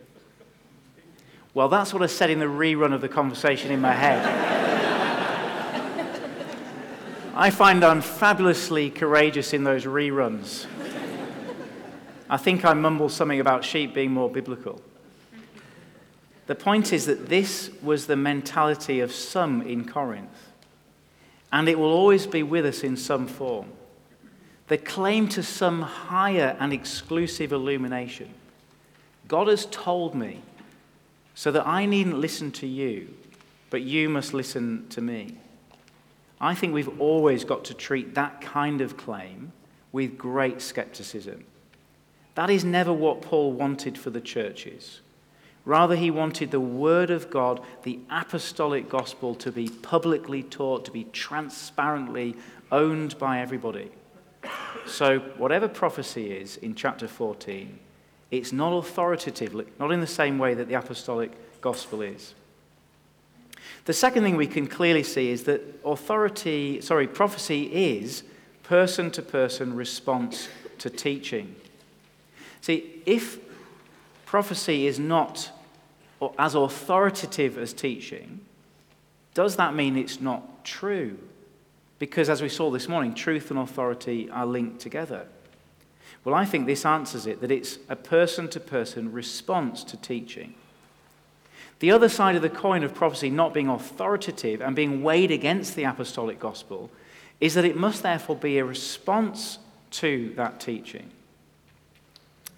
Well, 1.55 1.71
that's 1.71 1.95
what 1.95 2.03
I 2.03 2.09
said 2.09 2.29
in 2.29 2.41
the 2.41 2.45
rerun 2.45 2.93
of 2.93 3.01
the 3.01 3.09
conversation 3.09 3.71
in 3.71 3.81
my 3.81 3.95
head. 3.95 4.66
I 7.39 7.51
find 7.51 7.85
I'm 7.85 8.01
fabulously 8.01 8.89
courageous 8.89 9.53
in 9.53 9.63
those 9.63 9.85
reruns. 9.85 10.65
I 12.31 12.39
think 12.39 12.65
I 12.65 12.73
mumbled 12.73 13.13
something 13.13 13.41
about 13.41 13.63
sheep 13.63 13.93
being 13.93 14.11
more 14.11 14.31
biblical. 14.31 14.81
The 16.47 16.55
point 16.55 16.95
is 16.95 17.05
that 17.05 17.29
this 17.29 17.71
was 17.83 18.07
the 18.07 18.17
mentality 18.17 19.01
of 19.01 19.13
some 19.13 19.61
in 19.61 19.87
Corinth, 19.87 20.51
and 21.53 21.69
it 21.69 21.79
will 21.79 21.93
always 21.93 22.27
be 22.27 22.43
with 22.43 22.65
us 22.65 22.83
in 22.83 22.97
some 22.97 23.27
form. 23.27 23.67
The 24.69 24.79
claim 24.79 25.29
to 25.29 25.43
some 25.43 25.83
higher 25.83 26.57
and 26.59 26.73
exclusive 26.73 27.53
illumination, 27.53 28.33
God 29.29 29.49
has 29.49 29.67
told 29.67 30.15
me 30.15 30.41
so 31.35 31.51
that 31.53 31.67
I 31.67 31.85
needn't 31.85 32.19
listen 32.19 32.51
to 32.53 32.67
you, 32.67 33.15
but 33.69 33.83
you 33.83 34.09
must 34.09 34.33
listen 34.33 34.87
to 34.89 35.03
me. 35.03 35.37
I 36.41 36.55
think 36.55 36.75
we've 36.75 37.01
always 37.01 37.45
got 37.45 37.65
to 37.67 37.75
treat 37.75 38.15
that 38.15 38.41
kind 38.41 38.81
of 38.81 38.97
claim 38.97 39.53
with 39.93 40.19
great 40.19 40.61
skepticism. 40.61 41.45
That 42.35 42.51
is 42.51 42.65
never 42.65 42.93
what 42.93 43.23
Paul 43.23 43.53
wanted 43.53 43.97
for 43.97 44.11
the 44.11 44.21
churches. 44.21 45.01
Rather, 45.65 45.97
he 45.97 46.11
wanted 46.11 46.51
the 46.51 46.61
Word 46.61 47.11
of 47.11 47.31
God, 47.31 47.61
the 47.83 47.99
apostolic 48.11 48.89
gospel, 48.89 49.35
to 49.37 49.51
be 49.51 49.69
publicly 49.69 50.43
taught, 50.43 50.85
to 50.85 50.93
be 50.93 51.05
transparently 51.05 52.37
owned 52.71 53.19
by 53.19 53.41
everybody. 53.41 53.91
So, 54.87 55.19
whatever 55.39 55.67
prophecy 55.67 56.31
is 56.31 56.57
in 56.59 56.77
chapter 56.77 57.09
14, 57.09 57.81
it's 58.31 58.53
not 58.53 58.77
authoritative, 58.77 59.55
not 59.81 59.91
in 59.91 60.01
the 60.01 60.07
same 60.07 60.39
way 60.39 60.55
that 60.55 60.69
the 60.69 60.75
apostolic 60.75 61.61
gospel 61.61 62.03
is. 62.03 62.35
The 63.87 63.93
second 63.93 64.25
thing 64.25 64.37
we 64.37 64.49
can 64.49 64.67
clearly 64.67 65.05
see 65.05 65.31
is 65.31 65.45
that 65.45 65.63
authority, 65.85 66.81
sorry, 66.81 67.07
prophecy 67.07 67.71
is 67.73 68.25
person 68.65 69.13
to 69.13 69.23
person 69.23 69.75
response 69.75 70.49
to 70.79 70.91
teaching. 70.91 71.55
See, 72.61 73.01
if 73.07 73.39
prophecy 74.25 74.89
is 74.89 74.99
not 74.99 75.53
as 76.37 76.57
authoritative 76.57 77.57
as 77.57 77.73
teaching, 77.73 78.41
does 79.35 79.55
that 79.55 79.75
mean 79.75 79.97
it's 79.97 80.21
not 80.21 80.65
true? 80.65 81.17
Because 82.01 82.29
as 82.29 82.43
we 82.43 82.49
saw 82.49 82.71
this 82.73 82.89
morning, 82.89 83.15
truth 83.15 83.51
and 83.51 83.61
authority 83.61 84.29
are 84.31 84.47
linked 84.47 84.81
together. 84.81 85.29
Well, 86.25 86.35
I 86.35 86.45
think 86.45 86.67
this 86.67 86.85
answers 86.85 87.27
it 87.27 87.41
that 87.41 87.53
it's 87.53 87.79
a 87.89 87.95
person 87.95 88.49
to 88.49 88.59
person 88.59 89.13
response 89.13 89.85
to 89.85 89.97
teaching. 89.97 90.55
The 91.79 91.91
other 91.91 92.09
side 92.09 92.37
of 92.37 92.43
the 92.43 92.49
coin 92.49 92.83
of 92.83 92.95
prophecy 92.95 93.29
not 93.29 93.53
being 93.53 93.69
authoritative 93.69 94.61
and 94.61 94.75
being 94.75 95.03
weighed 95.03 95.31
against 95.31 95.77
the 95.77 95.85
apostolic 95.85 96.39
gospel 96.39 96.91
is 97.41 97.55
that 97.55 97.65
it 97.65 97.77
must 97.77 98.03
therefore 98.03 98.37
be 98.37 98.59
a 98.59 98.65
response 98.65 99.59
to 99.91 100.33
that 100.37 100.59
teaching. 100.59 101.11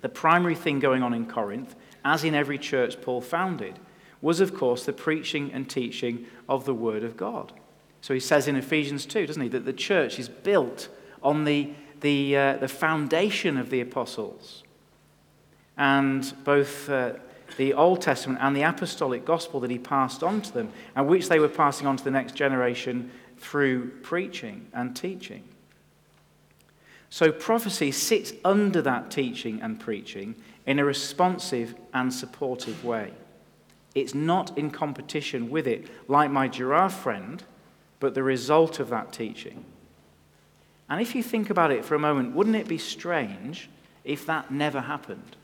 The 0.01 0.09
primary 0.09 0.55
thing 0.55 0.79
going 0.79 1.03
on 1.03 1.13
in 1.13 1.27
Corinth, 1.27 1.75
as 2.05 2.23
in 2.23 2.35
every 2.35 2.59
church 2.59 3.01
Paul 3.01 3.21
founded, 3.21 3.79
was, 4.21 4.41
of 4.41 4.55
course, 4.55 4.85
the 4.85 4.93
preaching 4.93 5.53
and 5.53 5.69
teaching 5.69 6.27
of 6.49 6.65
the 6.65 6.75
Word 6.75 7.03
of 7.03 7.17
God. 7.17 7.53
So 8.01 8.15
he 8.15 8.21
says 8.21 8.47
in 8.47 8.57
Ephesians 8.57 9.07
2, 9.07 9.27
doesn't 9.27 9.43
he, 9.43 9.49
that 9.49 9.65
the 9.65 9.73
church 9.73 10.19
is 10.19 10.29
built 10.29 10.89
on 11.23 11.45
the, 11.45 11.73
the, 12.01 12.37
uh, 12.37 12.57
the 12.59 12.69
foundation 12.69 13.57
of 13.57 13.71
the 13.71 13.81
apostles. 13.81 14.63
And 15.77 16.33
both 16.45 16.89
uh, 16.89 17.15
the 17.59 17.75
Old 17.75 18.01
Testament 18.01 18.39
and 18.41 18.57
the 18.57 18.63
apostolic 18.63 19.25
gospel 19.25 19.61
that 19.61 19.71
he 19.71 19.79
passed 19.79 20.23
on 20.23 20.41
to 20.41 20.53
them, 20.53 20.73
and 20.97 21.09
which 21.09 21.29
they 21.29 21.41
were 21.41 21.49
passing 21.49 21.87
on 21.87 21.97
to 21.97 22.05
the 22.05 22.11
next 22.11 22.35
generation 22.35 23.11
through 23.37 23.91
preaching 24.03 24.69
and 24.73 24.97
teaching. 24.97 25.43
So 27.11 27.33
prophecy 27.33 27.91
sits 27.91 28.33
under 28.45 28.81
that 28.83 29.11
teaching 29.11 29.61
and 29.61 29.81
preaching 29.81 30.37
in 30.67 30.79
a 30.79 30.85
responsive 30.85 31.75
and 31.93 32.15
supportive 32.15 32.85
way. 32.85 33.13
It's 33.95 34.15
not 34.15 34.57
in 34.57 34.71
competition 34.71 35.51
with 35.51 35.67
it, 35.67 35.89
like 36.07 36.31
my 36.31 36.47
giraffe 36.47 37.01
friend, 37.01 37.43
but 37.99 38.15
the 38.15 38.23
result 38.23 38.79
of 38.79 38.91
that 38.91 39.13
teaching. 39.13 39.65
And 40.89 41.01
if 41.01 41.17
you 41.17 41.25
think 41.25 41.51
about 41.51 41.73
it 41.73 41.85
for 41.85 41.97
a 41.97 41.99
moment, 41.99 42.37
wouldn't 42.37 42.55
it 42.55 42.69
be 42.69 42.79
strange 42.79 43.69
if 44.05 44.25
that 44.27 44.53
never 44.53 44.83
happened? 44.83 45.35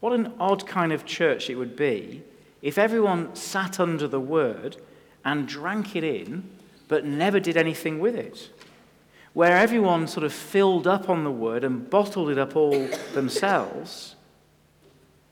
What 0.00 0.12
an 0.12 0.32
odd 0.38 0.66
kind 0.66 0.92
of 0.92 1.04
church 1.04 1.50
it 1.50 1.56
would 1.56 1.76
be 1.76 2.22
if 2.62 2.78
everyone 2.78 3.34
sat 3.34 3.78
under 3.78 4.08
the 4.08 4.20
word 4.20 4.76
and 5.24 5.46
drank 5.46 5.94
it 5.94 6.04
in, 6.04 6.48
but 6.88 7.04
never 7.04 7.38
did 7.40 7.56
anything 7.56 7.98
with 7.98 8.14
it 8.14 8.50
where 9.38 9.56
everyone 9.56 10.08
sort 10.08 10.24
of 10.24 10.32
filled 10.32 10.84
up 10.84 11.08
on 11.08 11.22
the 11.22 11.30
word 11.30 11.62
and 11.62 11.88
bottled 11.88 12.28
it 12.28 12.38
up 12.38 12.56
all 12.56 12.88
themselves. 13.14 14.16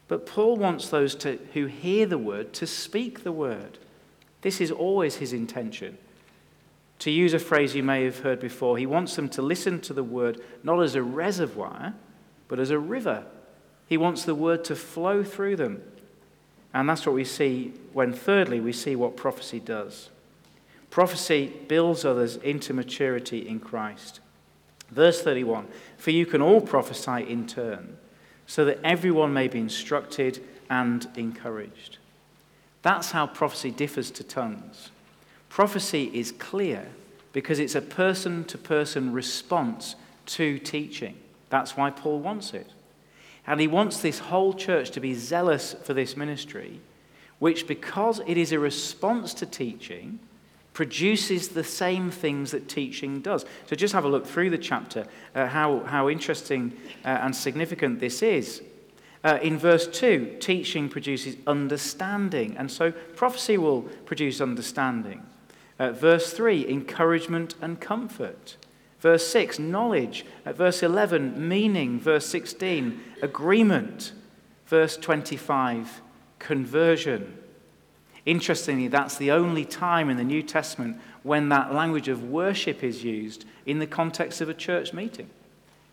But 0.06 0.26
Paul 0.26 0.56
wants 0.56 0.88
those 0.88 1.16
to, 1.16 1.40
who 1.54 1.66
hear 1.66 2.06
the 2.06 2.16
word 2.16 2.52
to 2.52 2.68
speak 2.68 3.24
the 3.24 3.32
word. 3.32 3.78
This 4.42 4.60
is 4.60 4.70
always 4.70 5.16
his 5.16 5.32
intention. 5.32 5.98
To 7.00 7.10
use 7.10 7.34
a 7.34 7.40
phrase 7.40 7.74
you 7.74 7.82
may 7.82 8.04
have 8.04 8.20
heard 8.20 8.38
before, 8.38 8.78
he 8.78 8.86
wants 8.86 9.16
them 9.16 9.28
to 9.30 9.42
listen 9.42 9.80
to 9.80 9.92
the 9.92 10.04
word 10.04 10.40
not 10.62 10.80
as 10.80 10.94
a 10.94 11.02
reservoir, 11.02 11.92
but 12.46 12.60
as 12.60 12.70
a 12.70 12.78
river. 12.78 13.24
He 13.86 13.96
wants 13.96 14.24
the 14.24 14.34
word 14.34 14.64
to 14.64 14.76
flow 14.76 15.22
through 15.22 15.56
them. 15.56 15.82
And 16.74 16.88
that's 16.88 17.06
what 17.06 17.14
we 17.14 17.24
see 17.24 17.72
when, 17.92 18.12
thirdly, 18.12 18.60
we 18.60 18.72
see 18.72 18.96
what 18.96 19.16
prophecy 19.16 19.60
does. 19.60 20.10
Prophecy 20.90 21.52
builds 21.68 22.04
others 22.04 22.36
into 22.36 22.74
maturity 22.74 23.48
in 23.48 23.60
Christ. 23.60 24.20
Verse 24.90 25.22
31 25.22 25.66
For 25.96 26.10
you 26.10 26.26
can 26.26 26.42
all 26.42 26.60
prophesy 26.60 27.28
in 27.30 27.46
turn, 27.46 27.96
so 28.46 28.64
that 28.64 28.80
everyone 28.84 29.32
may 29.32 29.48
be 29.48 29.58
instructed 29.58 30.42
and 30.68 31.06
encouraged. 31.16 31.98
That's 32.82 33.10
how 33.10 33.26
prophecy 33.26 33.70
differs 33.70 34.10
to 34.12 34.24
tongues. 34.24 34.90
Prophecy 35.48 36.10
is 36.12 36.32
clear 36.32 36.88
because 37.32 37.58
it's 37.58 37.74
a 37.74 37.82
person 37.82 38.44
to 38.44 38.58
person 38.58 39.12
response 39.12 39.96
to 40.26 40.58
teaching. 40.58 41.16
That's 41.50 41.76
why 41.76 41.90
Paul 41.90 42.20
wants 42.20 42.52
it. 42.54 42.70
And 43.46 43.60
he 43.60 43.66
wants 43.66 44.00
this 44.00 44.18
whole 44.18 44.52
church 44.52 44.90
to 44.92 45.00
be 45.00 45.14
zealous 45.14 45.74
for 45.84 45.94
this 45.94 46.16
ministry, 46.16 46.80
which, 47.38 47.66
because 47.66 48.20
it 48.26 48.36
is 48.36 48.52
a 48.52 48.58
response 48.58 49.34
to 49.34 49.46
teaching, 49.46 50.18
produces 50.72 51.48
the 51.48 51.64
same 51.64 52.10
things 52.10 52.50
that 52.50 52.68
teaching 52.68 53.20
does. 53.20 53.46
So 53.66 53.76
just 53.76 53.94
have 53.94 54.04
a 54.04 54.08
look 54.08 54.26
through 54.26 54.50
the 54.50 54.58
chapter, 54.58 55.06
uh, 55.34 55.46
how, 55.46 55.80
how 55.80 56.10
interesting 56.10 56.76
uh, 57.04 57.08
and 57.08 57.34
significant 57.34 57.98
this 57.98 58.22
is. 58.22 58.62
Uh, 59.24 59.38
in 59.42 59.58
verse 59.58 59.86
2, 59.86 60.36
teaching 60.38 60.88
produces 60.88 61.36
understanding, 61.46 62.54
and 62.58 62.70
so 62.70 62.92
prophecy 62.92 63.56
will 63.56 63.82
produce 64.04 64.40
understanding. 64.40 65.22
Uh, 65.78 65.92
verse 65.92 66.32
3, 66.32 66.68
encouragement 66.68 67.54
and 67.60 67.80
comfort. 67.80 68.56
Verse 69.00 69.26
6, 69.28 69.58
knowledge. 69.58 70.24
At 70.44 70.56
verse 70.56 70.82
11, 70.82 71.48
meaning. 71.48 72.00
Verse 72.00 72.26
16, 72.26 73.00
agreement. 73.22 74.12
Verse 74.66 74.96
25, 74.96 76.00
conversion. 76.38 77.38
Interestingly, 78.24 78.88
that's 78.88 79.16
the 79.16 79.30
only 79.30 79.64
time 79.64 80.10
in 80.10 80.16
the 80.16 80.24
New 80.24 80.42
Testament 80.42 80.98
when 81.22 81.48
that 81.50 81.72
language 81.72 82.08
of 82.08 82.24
worship 82.24 82.82
is 82.82 83.04
used 83.04 83.44
in 83.64 83.78
the 83.78 83.86
context 83.86 84.40
of 84.40 84.48
a 84.48 84.54
church 84.54 84.92
meeting. 84.92 85.30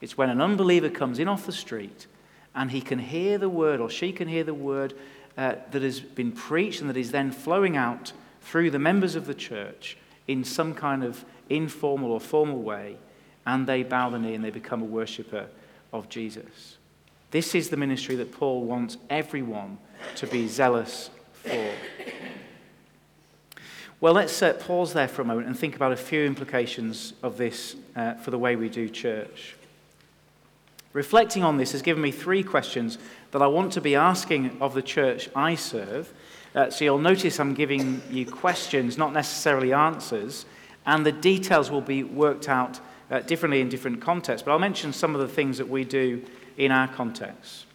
It's 0.02 0.18
when 0.18 0.30
an 0.30 0.42
unbeliever 0.42 0.90
comes 0.90 1.20
in 1.20 1.28
off 1.28 1.46
the 1.46 1.52
street 1.52 2.08
and 2.56 2.72
he 2.72 2.82
can 2.82 3.00
hear 3.00 3.38
the 3.38 3.50
word 3.50 3.80
or 3.80 3.90
she 3.90 4.12
can 4.12 4.28
hear 4.28 4.44
the 4.44 4.54
word 4.54 4.94
uh, 5.38 5.56
that 5.72 5.82
has 5.82 6.00
been 6.00 6.32
preached 6.32 6.82
and 6.82 6.90
that 6.90 6.98
is 6.98 7.12
then 7.12 7.32
flowing 7.32 7.78
out 7.78 8.12
through 8.42 8.72
the 8.72 8.80
members 8.80 9.16
of 9.16 9.26
the 9.26 9.34
church 9.34 9.98
in 10.28 10.44
some 10.44 10.74
kind 10.74 11.04
of 11.04 11.24
informal 11.50 12.12
or 12.12 12.20
formal 12.20 12.62
way, 12.62 12.98
and 13.46 13.68
they 13.68 13.84
bow 13.84 14.10
the 14.10 14.20
knee 14.20 14.36
and 14.36 14.44
they 14.44 14.50
become 14.50 14.82
a 14.82 14.86
worshipper 14.86 15.48
of 15.92 16.10
Jesus. 16.10 16.78
This 17.34 17.56
is 17.56 17.70
the 17.70 17.78
ministry 17.78 18.14
that 18.18 18.32
Paul 18.32 18.62
wants 18.62 18.98
everyone 19.10 19.80
to 20.18 20.28
be 20.28 20.48
zealous 20.48 21.10
for. 21.34 21.72
Well, 24.00 24.14
let's 24.14 24.40
uh, 24.44 24.54
pause 24.54 24.94
there 24.94 25.08
for 25.08 25.24
a 25.24 25.26
moment 25.26 25.48
and 25.48 25.58
think 25.58 25.76
about 25.76 25.92
a 25.92 25.96
few 25.96 26.26
implications 26.26 27.14
of 27.24 27.38
this 27.38 27.76
uh, 27.96 28.14
for 28.14 28.30
the 28.30 28.38
way 28.38 28.56
we 28.56 28.70
do 28.70 28.88
church. 28.88 29.56
Reflecting 30.94 31.44
on 31.44 31.58
this 31.58 31.72
has 31.72 31.82
given 31.82 32.04
me 32.04 32.12
three 32.12 32.44
questions 32.44 33.00
that 33.32 33.42
I 33.42 33.48
want 33.48 33.74
to 33.74 33.82
be 33.82 33.96
asking 33.96 34.56
of 34.62 34.76
the 34.76 34.84
church 34.84 35.28
I 35.36 35.56
serve. 35.56 36.14
Uh, 36.54 36.70
so 36.70 36.86
you'll 36.86 37.00
notice 37.00 37.40
I'm 37.40 37.56
giving 37.56 38.04
you 38.12 38.28
questions, 38.28 38.96
not 38.96 39.12
necessarily 39.12 39.74
answers, 39.74 40.46
and 40.86 41.04
the 41.04 41.12
details 41.12 41.72
will 41.72 41.82
be 41.82 42.04
worked 42.04 42.48
out 42.48 42.80
uh, 43.10 43.22
differently 43.22 43.60
in 43.60 43.70
different 43.70 44.02
contexts. 44.02 44.46
But 44.46 44.52
I'll 44.52 44.60
mention 44.60 44.94
some 44.94 45.16
of 45.16 45.22
the 45.22 45.28
things 45.28 45.58
that 45.58 45.68
we 45.68 45.84
do 45.84 46.24
in 46.58 46.72
our 46.72 46.88
context. 46.88 47.66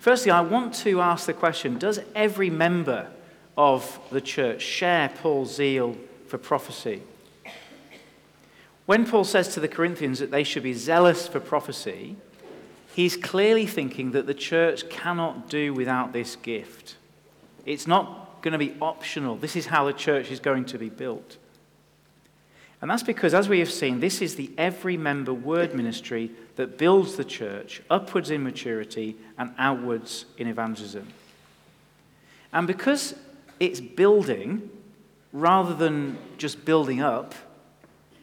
Firstly, 0.00 0.30
I 0.30 0.40
want 0.40 0.74
to 0.76 1.00
ask 1.00 1.26
the 1.26 1.32
question 1.32 1.78
Does 1.78 2.00
every 2.14 2.50
member 2.50 3.08
of 3.56 3.98
the 4.10 4.20
church 4.20 4.62
share 4.62 5.08
Paul's 5.08 5.54
zeal 5.54 5.96
for 6.26 6.38
prophecy? 6.38 7.02
When 8.86 9.04
Paul 9.04 9.24
says 9.24 9.48
to 9.54 9.60
the 9.60 9.68
Corinthians 9.68 10.18
that 10.18 10.30
they 10.30 10.44
should 10.44 10.62
be 10.62 10.72
zealous 10.72 11.28
for 11.28 11.40
prophecy, 11.40 12.16
he's 12.94 13.16
clearly 13.16 13.66
thinking 13.66 14.12
that 14.12 14.26
the 14.26 14.32
church 14.32 14.88
cannot 14.88 15.50
do 15.50 15.74
without 15.74 16.12
this 16.12 16.36
gift. 16.36 16.96
It's 17.66 17.86
not 17.86 18.40
going 18.40 18.52
to 18.52 18.58
be 18.58 18.74
optional. 18.80 19.36
This 19.36 19.56
is 19.56 19.66
how 19.66 19.84
the 19.84 19.92
church 19.92 20.30
is 20.30 20.40
going 20.40 20.64
to 20.66 20.78
be 20.78 20.88
built. 20.88 21.36
And 22.80 22.90
that's 22.90 23.02
because, 23.02 23.34
as 23.34 23.48
we 23.48 23.58
have 23.58 23.70
seen, 23.70 24.00
this 24.00 24.22
is 24.22 24.36
the 24.36 24.50
every 24.56 24.96
member 24.96 25.34
word 25.34 25.74
ministry 25.74 26.30
that 26.56 26.78
builds 26.78 27.16
the 27.16 27.24
church 27.24 27.82
upwards 27.90 28.30
in 28.30 28.44
maturity 28.44 29.16
and 29.36 29.52
outwards 29.58 30.26
in 30.36 30.46
evangelism. 30.46 31.08
And 32.52 32.66
because 32.66 33.14
it's 33.58 33.80
building 33.80 34.70
rather 35.32 35.74
than 35.74 36.18
just 36.38 36.64
building 36.64 37.00
up, 37.00 37.34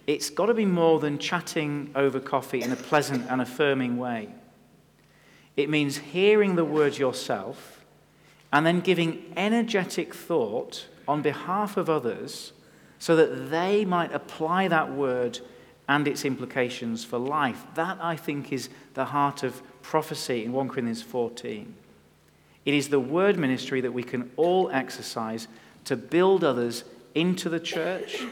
it's 0.08 0.30
got 0.30 0.45
to 0.45 0.53
be 0.53 0.66
more 0.66 0.99
than 0.99 1.18
chatting 1.18 1.91
over 1.95 2.20
coffee 2.20 2.62
in 2.62 2.72
a 2.72 2.76
pleasant 2.76 3.26
and 3.30 3.41
affirming 3.41 3.97
way. 3.97 4.30
It 5.58 5.70
means 5.70 5.97
hearing 5.97 6.56
the 6.56 6.66
word 6.66 6.97
yourself 6.97 7.84
and 8.53 8.66
then 8.66 8.80
giving 8.80 9.34
energetic 9.36 10.14
thought 10.14 10.88
on 11.08 11.22
behalf 11.22 11.76
of 11.78 11.89
others 11.89 12.53
so 13.00 13.16
that 13.16 13.50
they 13.50 13.86
might 13.86 14.14
apply 14.14 14.68
that 14.68 14.91
word 14.91 15.39
and 15.88 16.08
its 16.08 16.26
implications 16.26 17.04
for 17.06 17.18
life. 17.20 17.64
That, 17.76 17.98
I 18.02 18.16
think, 18.16 18.52
is 18.52 18.70
the 18.93 19.06
heart 19.06 19.43
of 19.43 19.62
prophecy 19.82 20.43
in 20.43 20.52
1 20.52 20.70
Corinthians 20.70 21.04
14. 21.04 21.76
It 22.66 22.74
is 22.74 22.89
the 22.89 23.00
word 23.00 23.38
ministry 23.38 23.82
that 23.82 23.93
we 23.93 24.04
can 24.04 24.32
all 24.36 24.70
exercise 24.72 25.48
to 25.84 25.96
build 25.96 26.43
others 26.43 26.84
into 27.14 27.48
the 27.48 27.60
church, 27.60 28.24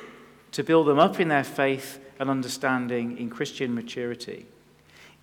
to 0.52 0.64
build 0.64 0.88
them 0.88 1.00
up 1.00 1.20
in 1.20 1.28
their 1.28 1.44
faith 1.44 2.00
and 2.20 2.30
understanding 2.30 3.18
in 3.18 3.30
Christian 3.30 3.76
maturity. 3.76 4.48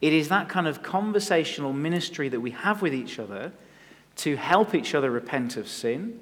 It 0.01 0.13
is 0.13 0.29
that 0.29 0.49
kind 0.49 0.67
of 0.67 0.83
conversational 0.83 1.73
ministry 1.73 2.29
that 2.29 2.41
we 2.41 2.53
have 2.53 2.81
with 2.81 2.95
each 2.95 3.19
other 3.19 3.53
to 4.17 4.37
help 4.37 4.75
each 4.75 4.95
other 4.95 5.11
repent 5.11 5.57
of 5.57 5.69
sin, 5.69 6.21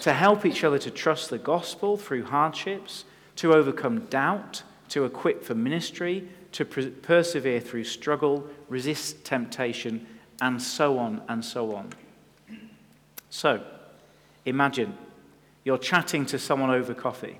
to 0.00 0.12
help 0.12 0.46
each 0.46 0.64
other 0.64 0.78
to 0.78 0.90
trust 0.90 1.30
the 1.30 1.38
gospel 1.38 1.96
through 1.96 2.24
hardships, 2.24 3.04
to 3.36 3.52
overcome 3.52 4.06
doubt, 4.06 4.62
to 4.88 5.04
equip 5.04 5.44
for 5.44 5.54
ministry, 5.54 6.28
to 6.52 6.64
persevere 6.64 7.60
through 7.60 7.84
struggle, 7.84 8.46
resist 8.68 9.24
temptation, 9.24 10.06
and 10.40 10.60
so 10.60 10.98
on 10.98 11.22
and 11.28 11.44
so 11.44 11.74
on. 11.74 11.90
So, 13.28 13.62
imagine 14.44 14.96
you're 15.64 15.78
chatting 15.78 16.26
to 16.26 16.38
someone 16.38 16.70
over 16.70 16.94
coffee 16.94 17.38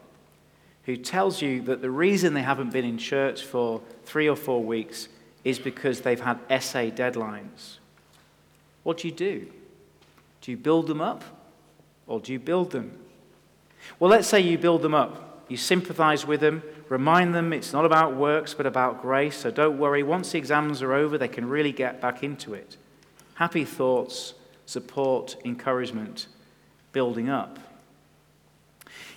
who 0.84 0.96
tells 0.96 1.42
you 1.42 1.62
that 1.62 1.82
the 1.82 1.90
reason 1.90 2.34
they 2.34 2.42
haven't 2.42 2.72
been 2.72 2.84
in 2.84 2.98
church 2.98 3.42
for 3.42 3.80
three 4.04 4.28
or 4.28 4.36
four 4.36 4.62
weeks 4.62 5.08
is 5.44 5.58
because 5.58 6.02
they've 6.02 6.20
had 6.20 6.38
essay 6.48 6.90
deadlines. 6.90 7.78
What 8.82 8.98
do 8.98 9.08
you 9.08 9.14
do? 9.14 9.46
Do 10.40 10.50
you 10.50 10.56
build 10.56 10.86
them 10.86 11.00
up 11.00 11.24
or 12.10 12.18
do 12.18 12.32
you 12.32 12.40
build 12.40 12.72
them? 12.72 12.98
Well, 13.98 14.10
let's 14.10 14.26
say 14.26 14.40
you 14.40 14.58
build 14.58 14.82
them 14.82 14.94
up. 14.94 15.44
You 15.48 15.56
sympathize 15.56 16.26
with 16.26 16.40
them, 16.40 16.62
remind 16.88 17.34
them 17.34 17.52
it's 17.52 17.72
not 17.72 17.84
about 17.84 18.14
works 18.14 18.52
but 18.52 18.66
about 18.66 19.00
grace, 19.00 19.36
so 19.36 19.50
don't 19.50 19.78
worry. 19.78 20.02
Once 20.02 20.32
the 20.32 20.38
exams 20.38 20.82
are 20.82 20.92
over, 20.92 21.16
they 21.16 21.28
can 21.28 21.48
really 21.48 21.72
get 21.72 22.00
back 22.00 22.22
into 22.22 22.52
it. 22.52 22.76
Happy 23.34 23.64
thoughts, 23.64 24.34
support, 24.66 25.36
encouragement, 25.44 26.26
building 26.92 27.30
up. 27.30 27.58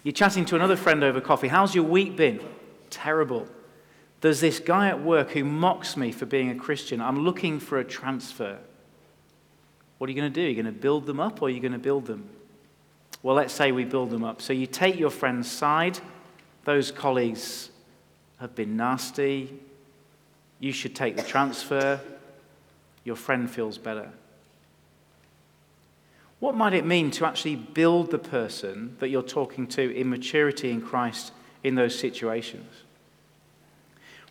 You're 0.03 0.13
chatting 0.13 0.45
to 0.45 0.55
another 0.55 0.75
friend 0.75 1.03
over 1.03 1.19
coffee. 1.19 1.47
How's 1.47 1.73
your 1.73 1.85
week 1.85 2.15
been? 2.15 2.41
Terrible. 2.89 3.47
There's 4.21 4.39
this 4.39 4.59
guy 4.59 4.87
at 4.87 5.03
work 5.03 5.31
who 5.31 5.43
mocks 5.43 5.97
me 5.97 6.11
for 6.11 6.25
being 6.25 6.49
a 6.51 6.55
Christian. 6.55 7.01
I'm 7.01 7.23
looking 7.23 7.59
for 7.59 7.79
a 7.79 7.83
transfer. 7.83 8.59
What 9.97 10.07
are 10.09 10.13
you 10.13 10.19
going 10.19 10.31
to 10.31 10.39
do? 10.41 10.45
Are 10.45 10.49
you 10.49 10.61
going 10.61 10.73
to 10.73 10.79
build 10.79 11.05
them 11.07 11.19
up 11.19 11.41
or 11.41 11.47
are 11.47 11.51
you 11.51 11.59
going 11.59 11.73
to 11.73 11.79
build 11.79 12.05
them? 12.05 12.29
Well, 13.23 13.35
let's 13.35 13.53
say 13.53 13.71
we 13.71 13.85
build 13.85 14.09
them 14.09 14.23
up. 14.23 14.41
So 14.41 14.53
you 14.53 14.67
take 14.67 14.99
your 14.99 15.09
friend's 15.09 15.49
side. 15.49 15.99
Those 16.65 16.91
colleagues 16.91 17.71
have 18.39 18.53
been 18.53 18.77
nasty. 18.77 19.57
You 20.59 20.73
should 20.73 20.95
take 20.95 21.15
the 21.15 21.23
transfer. 21.23 21.99
Your 23.05 23.15
friend 23.15 23.49
feels 23.49 23.77
better. 23.77 24.11
What 26.39 26.55
might 26.55 26.73
it 26.73 26.85
mean 26.85 27.09
to 27.11 27.25
actually 27.25 27.55
build 27.55 28.11
the 28.11 28.19
person 28.19 28.97
that 28.99 29.07
you're 29.07 29.23
talking 29.23 29.65
to 29.67 29.95
in 29.95 30.09
maturity 30.09 30.71
in 30.71 30.81
Christ 30.81 31.31
in 31.63 31.75
those 31.75 31.97
situations? 31.97 32.69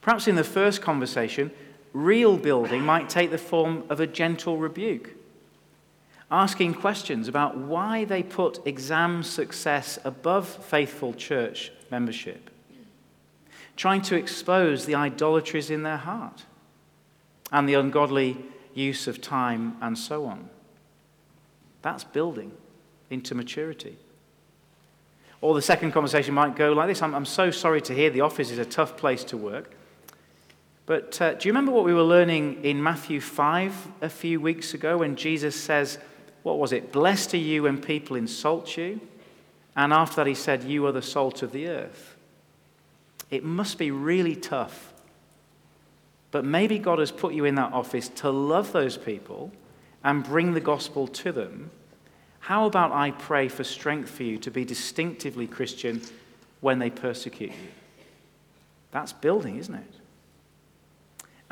Perhaps 0.03 0.29
in 0.29 0.35
the 0.35 0.45
first 0.45 0.83
conversation, 0.83 1.51
real 1.95 2.37
building 2.37 2.83
might 2.83 3.09
take 3.09 3.31
the 3.31 3.39
form 3.39 3.85
of 3.89 4.01
a 4.01 4.07
gentle 4.07 4.59
rebuke, 4.59 5.15
asking 6.33 6.73
questions 6.73 7.29
about 7.29 7.59
why 7.59 8.05
they 8.05 8.23
put 8.23 8.67
exam 8.67 9.23
success 9.23 9.99
above 10.03 10.49
faithful 10.49 11.13
church 11.13 11.71
membership, 11.91 12.49
trying 13.77 14.01
to 14.01 14.17
expose 14.17 14.87
the 14.87 14.95
idolatries 14.95 15.71
in 15.71 15.83
their 15.83 15.99
heart 15.99 16.45
and 17.53 17.69
the 17.69 17.75
ungodly 17.75 18.39
use 18.73 19.07
of 19.07 19.21
time 19.21 19.77
and 19.83 19.99
so 19.99 20.25
on. 20.25 20.49
That's 21.83 22.03
building 22.03 22.53
into 23.11 23.35
maturity. 23.35 23.99
Or 25.43 25.55
the 25.55 25.61
second 25.61 25.93
conversation 25.93 26.33
might 26.33 26.57
go 26.57 26.73
like 26.73 26.89
this 26.89 27.03
I'm, 27.03 27.15
I'm 27.15 27.27
so 27.27 27.51
sorry 27.51 27.83
to 27.83 27.95
hear 27.95 28.09
the 28.09 28.23
office 28.23 28.51
is 28.51 28.59
a 28.59 28.65
tough 28.65 28.97
place 28.97 29.23
to 29.25 29.37
work. 29.37 29.75
But 30.87 31.21
uh, 31.21 31.35
do 31.35 31.47
you 31.47 31.53
remember 31.53 31.73
what 31.73 31.85
we 31.85 31.93
were 31.93 32.03
learning 32.03 32.65
in 32.65 32.83
Matthew 32.83 33.21
5 33.21 33.89
a 34.01 34.09
few 34.09 34.41
weeks 34.41 34.73
ago 34.73 34.99
when 34.99 35.15
Jesus 35.15 35.55
says, 35.55 35.99
What 36.43 36.59
was 36.59 36.73
it? 36.73 36.93
Blessed 36.93 37.35
are 37.35 37.39
you 37.39 37.65
when 37.65 37.81
people 37.81 38.17
insult 38.17 38.77
you. 38.77 39.01
And 39.77 39.93
after 39.93 40.17
that, 40.17 40.27
he 40.27 40.35
said, 40.35 40.65
You 40.65 40.87
are 40.87 40.93
the 40.93 41.03
salt 41.03 41.43
of 41.43 41.53
the 41.53 41.69
earth. 41.69 42.17
It 43.31 43.45
must 43.45 43.79
be 43.79 43.91
really 43.91 44.37
tough. 44.37 44.93
But 46.31 46.45
maybe 46.45 46.79
God 46.79 46.99
has 46.99 47.11
put 47.11 47.35
you 47.35 47.45
in 47.45 47.55
that 47.57 47.73
office 47.73 48.09
to 48.09 48.31
love 48.31 48.73
those 48.73 48.97
people 48.97 49.53
and 50.03 50.25
bring 50.25 50.53
the 50.53 50.61
gospel 50.61 51.07
to 51.07 51.33
them. 51.33 51.71
How 52.41 52.67
about 52.67 52.91
I 52.91 53.13
pray 53.13 53.49
for 53.49 53.65
strength 53.65 54.11
for 54.11 54.25
you 54.25 54.37
to 54.39 54.51
be 54.51 54.65
distinctively 54.65 55.47
Christian 55.47 56.03
when 56.61 56.79
they 56.79 56.91
persecute 56.91 57.51
you? 57.51 57.69
That's 58.91 59.13
building, 59.13 59.59
isn't 59.59 59.75
it? 59.75 59.95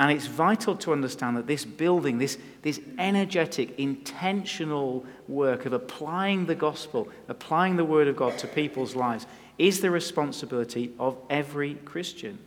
And 0.00 0.10
it's 0.10 0.26
vital 0.26 0.76
to 0.76 0.92
understand 0.94 1.36
that 1.36 1.46
this 1.46 1.66
building, 1.66 2.16
this, 2.16 2.38
this 2.62 2.80
energetic, 2.98 3.78
intentional 3.78 5.04
work 5.28 5.66
of 5.66 5.74
applying 5.74 6.46
the 6.46 6.54
gospel, 6.54 7.10
applying 7.28 7.76
the 7.76 7.84
word 7.84 8.08
of 8.08 8.16
God 8.16 8.38
to 8.38 8.46
people's 8.46 8.96
lives, 8.96 9.26
is 9.58 9.82
the 9.82 9.90
responsibility 9.90 10.94
of 10.98 11.18
every 11.28 11.74
Christian. 11.74 12.38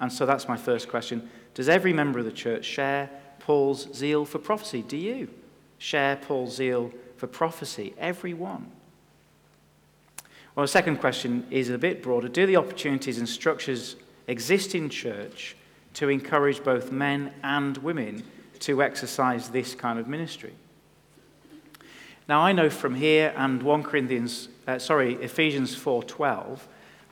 And 0.00 0.10
so 0.10 0.24
that's 0.24 0.48
my 0.48 0.56
first 0.56 0.88
question. 0.88 1.28
Does 1.52 1.68
every 1.68 1.92
member 1.92 2.18
of 2.18 2.24
the 2.24 2.32
church 2.32 2.64
share 2.64 3.10
Paul's 3.38 3.94
zeal 3.94 4.24
for 4.24 4.38
prophecy? 4.38 4.80
Do 4.80 4.96
you 4.96 5.28
share 5.76 6.16
Paul's 6.16 6.56
zeal 6.56 6.92
for 7.18 7.26
prophecy? 7.26 7.92
Everyone. 7.98 8.70
Well, 10.54 10.64
the 10.64 10.68
second 10.68 10.96
question 10.96 11.46
is 11.50 11.68
a 11.68 11.76
bit 11.76 12.02
broader. 12.02 12.28
Do 12.28 12.46
the 12.46 12.56
opportunities 12.56 13.18
and 13.18 13.28
structures 13.28 13.96
exist 14.26 14.74
in 14.74 14.88
church 14.88 15.56
to 15.96 16.08
encourage 16.08 16.62
both 16.62 16.92
men 16.92 17.32
and 17.42 17.78
women 17.78 18.22
to 18.60 18.82
exercise 18.82 19.48
this 19.48 19.74
kind 19.74 19.98
of 19.98 20.06
ministry. 20.06 20.52
Now 22.28 22.40
I 22.40 22.52
know 22.52 22.70
from 22.70 22.94
here 22.94 23.32
and 23.36 23.62
1 23.62 23.82
Corinthians 23.82 24.48
uh, 24.66 24.78
sorry 24.78 25.14
Ephesians 25.14 25.74
4:12 25.74 26.60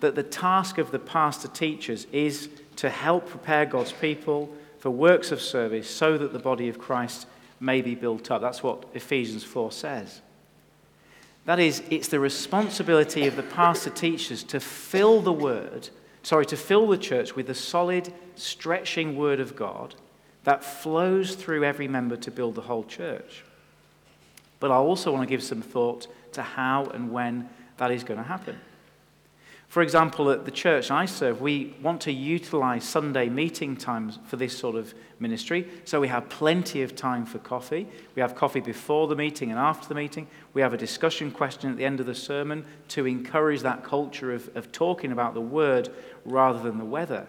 that 0.01 0.15
the 0.15 0.23
task 0.23 0.79
of 0.79 0.91
the 0.91 0.99
pastor 0.99 1.49
teachers 1.49 2.07
is 2.13 2.49
to 2.77 2.91
help 2.91 3.29
prepare 3.29 3.65
God's 3.65 3.93
people 3.93 4.51
for 4.79 4.91
works 4.91 5.33
of 5.33 5.41
service 5.41 5.89
so 5.89 6.19
that 6.19 6.33
the 6.33 6.39
body 6.39 6.69
of 6.69 6.79
Christ 6.79 7.27
may 7.61 7.81
be 7.81 7.95
built 7.95 8.31
up. 8.31 8.43
That's 8.43 8.63
what 8.63 8.85
Ephesians 8.93 9.45
4 9.45 9.73
says. 9.73 10.21
That 11.47 11.59
is, 11.59 11.83
it's 11.89 12.09
the 12.09 12.21
responsibility 12.21 13.27
of 13.27 13.37
the 13.37 13.43
pastor 13.43 13.91
teachers 13.91 14.43
to 14.45 14.61
fill 14.61 15.23
the 15.23 15.33
word 15.33 15.89
sorry, 16.25 16.47
to 16.47 16.57
fill 16.57 16.89
the 16.89 16.99
church 16.99 17.37
with 17.37 17.47
the 17.47 17.55
solid, 17.55 18.13
stretching 18.35 19.17
word 19.17 19.39
of 19.39 19.55
God 19.55 19.95
that 20.43 20.65
flows 20.65 21.37
through 21.37 21.65
every 21.65 21.89
member 21.89 22.17
to 22.17 22.31
build 22.31 22.55
the 22.55 22.63
whole 22.63 22.85
church. 22.85 23.45
But 24.59 24.71
I 24.71 24.77
also 24.77 25.13
want 25.13 25.23
to 25.23 25.31
give 25.31 25.43
some 25.43 25.63
thought 25.63 26.07
to 26.33 26.43
how 26.43 26.87
and 26.87 27.13
when 27.13 27.49
that 27.77 27.91
is 27.91 28.05
going 28.05 28.19
to 28.19 28.25
happen. 28.25 28.59
For 29.75 29.83
example, 29.83 30.31
at 30.31 30.45
the 30.45 30.53
church 30.53 30.93
I 30.93 31.05
serve, 31.05 31.41
we 31.41 31.75
want 31.83 32.01
to 32.03 32.13
utilize 32.13 32.85
Sunday 32.85 33.29
meeting 33.29 33.77
times 33.77 34.21
for 34.25 34.37
this 34.37 34.57
sort 34.57 34.77
of 34.77 34.95
ministry. 35.19 35.69
So 35.85 36.01
we 36.01 36.07
have 36.07 36.29
plenty 36.29 36.83
of 36.83 36.95
time 36.95 37.27
for 37.27 37.41
coffee. 37.41 37.89
We 38.15 38.23
have 38.23 38.37
coffee 38.37 38.61
before 38.61 39.09
the 39.09 39.17
meeting 39.17 39.51
and 39.51 39.59
after 39.59 39.89
the 39.89 39.97
meeting. 39.97 40.29
We 40.53 40.63
have 40.63 40.75
a 40.75 40.77
discussion 40.77 41.33
question 41.33 41.73
at 41.73 41.77
the 41.77 41.85
end 41.85 41.99
of 41.99 42.07
the 42.07 42.15
sermon 42.15 42.65
to 42.91 43.05
encourage 43.05 43.63
that 43.63 43.83
culture 43.83 44.33
of, 44.33 44.49
of 44.57 44.71
talking 44.71 45.11
about 45.11 45.35
the 45.35 45.41
word 45.41 45.89
rather 46.25 46.61
than 46.61 46.79
the 46.79 46.85
weather. 46.85 47.27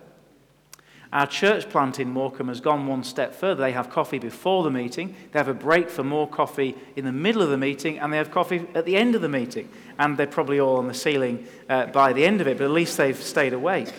Our 1.15 1.25
church 1.25 1.69
plant 1.69 2.01
in 2.01 2.09
Morecambe 2.09 2.49
has 2.49 2.59
gone 2.59 2.87
one 2.87 3.05
step 3.05 3.33
further. 3.33 3.63
They 3.63 3.71
have 3.71 3.89
coffee 3.89 4.19
before 4.19 4.63
the 4.63 4.69
meeting, 4.69 5.15
they 5.31 5.39
have 5.39 5.47
a 5.47 5.53
break 5.53 5.89
for 5.89 6.03
more 6.03 6.27
coffee 6.27 6.75
in 6.97 7.05
the 7.05 7.13
middle 7.13 7.41
of 7.41 7.49
the 7.49 7.57
meeting, 7.57 7.99
and 7.99 8.11
they 8.11 8.17
have 8.17 8.31
coffee 8.31 8.67
at 8.75 8.83
the 8.83 8.97
end 8.97 9.15
of 9.15 9.21
the 9.21 9.29
meeting. 9.29 9.69
And 9.97 10.17
they're 10.17 10.27
probably 10.27 10.59
all 10.59 10.75
on 10.75 10.89
the 10.89 10.93
ceiling 10.93 11.47
uh, 11.69 11.85
by 11.85 12.11
the 12.11 12.25
end 12.25 12.41
of 12.41 12.47
it, 12.47 12.57
but 12.57 12.65
at 12.65 12.71
least 12.71 12.97
they've 12.97 13.15
stayed 13.15 13.53
awake. 13.53 13.93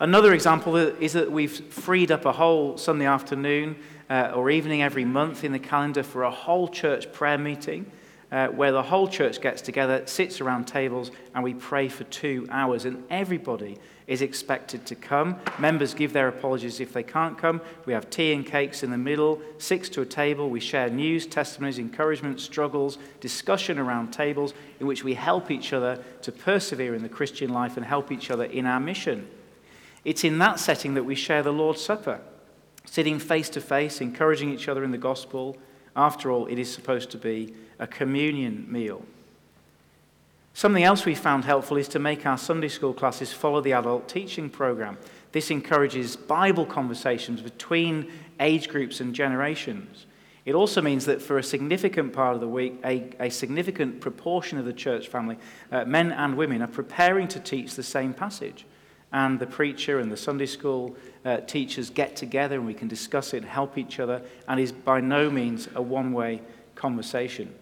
Another 0.00 0.32
example 0.32 0.74
is 0.74 1.12
that 1.12 1.30
we've 1.30 1.52
freed 1.52 2.10
up 2.10 2.24
a 2.24 2.32
whole 2.32 2.78
Sunday 2.78 3.04
afternoon 3.04 3.76
uh, 4.08 4.32
or 4.34 4.48
evening 4.48 4.82
every 4.82 5.04
month 5.04 5.44
in 5.44 5.52
the 5.52 5.58
calendar 5.58 6.02
for 6.02 6.22
a 6.22 6.30
whole 6.30 6.66
church 6.66 7.12
prayer 7.12 7.36
meeting 7.36 7.92
uh, 8.32 8.48
where 8.48 8.72
the 8.72 8.82
whole 8.82 9.06
church 9.06 9.42
gets 9.42 9.60
together, 9.60 10.02
sits 10.06 10.40
around 10.40 10.64
tables, 10.64 11.10
and 11.34 11.44
we 11.44 11.52
pray 11.52 11.86
for 11.88 12.04
two 12.04 12.46
hours. 12.50 12.86
And 12.86 13.04
everybody 13.10 13.78
is 14.06 14.22
expected 14.22 14.86
to 14.86 14.94
come. 14.94 15.36
Members 15.58 15.92
give 15.92 16.14
their 16.14 16.28
apologies 16.28 16.80
if 16.80 16.94
they 16.94 17.02
can't 17.02 17.36
come. 17.36 17.60
We 17.84 17.92
have 17.92 18.08
tea 18.08 18.32
and 18.32 18.44
cakes 18.44 18.82
in 18.82 18.90
the 18.90 18.98
middle, 18.98 19.40
six 19.58 19.90
to 19.90 20.00
a 20.00 20.06
table. 20.06 20.48
We 20.48 20.60
share 20.60 20.88
news, 20.88 21.26
testimonies, 21.26 21.78
encouragement, 21.78 22.40
struggles, 22.40 22.96
discussion 23.20 23.78
around 23.78 24.12
tables 24.12 24.54
in 24.80 24.86
which 24.86 25.04
we 25.04 25.12
help 25.12 25.50
each 25.50 25.74
other 25.74 26.02
to 26.22 26.32
persevere 26.32 26.94
in 26.94 27.02
the 27.02 27.08
Christian 27.10 27.52
life 27.52 27.76
and 27.76 27.84
help 27.84 28.10
each 28.10 28.30
other 28.30 28.44
in 28.44 28.66
our 28.66 28.80
mission. 28.80 29.28
It's 30.04 30.24
in 30.24 30.38
that 30.38 30.58
setting 30.58 30.94
that 30.94 31.04
we 31.04 31.14
share 31.14 31.42
the 31.42 31.52
Lord's 31.52 31.82
Supper, 31.82 32.20
sitting 32.86 33.18
face 33.18 33.50
to 33.50 33.60
face, 33.60 34.00
encouraging 34.00 34.52
each 34.52 34.68
other 34.68 34.82
in 34.84 34.90
the 34.90 34.98
gospel. 34.98 35.56
After 35.94 36.30
all, 36.30 36.46
it 36.46 36.58
is 36.58 36.72
supposed 36.72 37.10
to 37.10 37.18
be 37.18 37.54
a 37.78 37.86
communion 37.86 38.66
meal. 38.70 39.02
Something 40.54 40.84
else 40.84 41.06
we 41.06 41.14
found 41.14 41.44
helpful 41.44 41.76
is 41.76 41.88
to 41.88 41.98
make 41.98 42.26
our 42.26 42.36
Sunday 42.36 42.68
school 42.68 42.92
classes 42.92 43.32
follow 43.32 43.60
the 43.60 43.72
adult 43.72 44.08
teaching 44.08 44.50
program. 44.50 44.98
This 45.32 45.50
encourages 45.50 46.14
Bible 46.14 46.66
conversations 46.66 47.40
between 47.40 48.10
age 48.38 48.68
groups 48.68 49.00
and 49.00 49.14
generations. 49.14 50.06
It 50.44 50.54
also 50.54 50.82
means 50.82 51.06
that 51.06 51.22
for 51.22 51.38
a 51.38 51.42
significant 51.42 52.12
part 52.12 52.34
of 52.34 52.40
the 52.40 52.48
week, 52.48 52.80
a, 52.84 53.10
a 53.20 53.30
significant 53.30 54.00
proportion 54.00 54.58
of 54.58 54.64
the 54.64 54.72
church 54.72 55.08
family, 55.08 55.38
uh, 55.70 55.84
men 55.84 56.12
and 56.12 56.36
women, 56.36 56.62
are 56.62 56.68
preparing 56.68 57.28
to 57.28 57.40
teach 57.40 57.74
the 57.74 57.82
same 57.82 58.12
passage 58.12 58.66
and 59.12 59.38
the 59.38 59.46
preacher 59.46 59.98
and 59.98 60.10
the 60.10 60.16
Sunday 60.16 60.46
school 60.46 60.96
uh, 61.24 61.38
teachers 61.38 61.90
get 61.90 62.16
together 62.16 62.56
and 62.56 62.66
we 62.66 62.74
can 62.74 62.88
discuss 62.88 63.34
it 63.34 63.38
and 63.38 63.46
help 63.46 63.78
each 63.78 64.00
other, 64.00 64.22
and 64.48 64.58
is 64.58 64.72
by 64.72 65.00
no 65.00 65.30
means 65.30 65.68
a 65.74 65.82
one 65.82 66.12
way 66.12 66.40
conversation. 66.74 67.54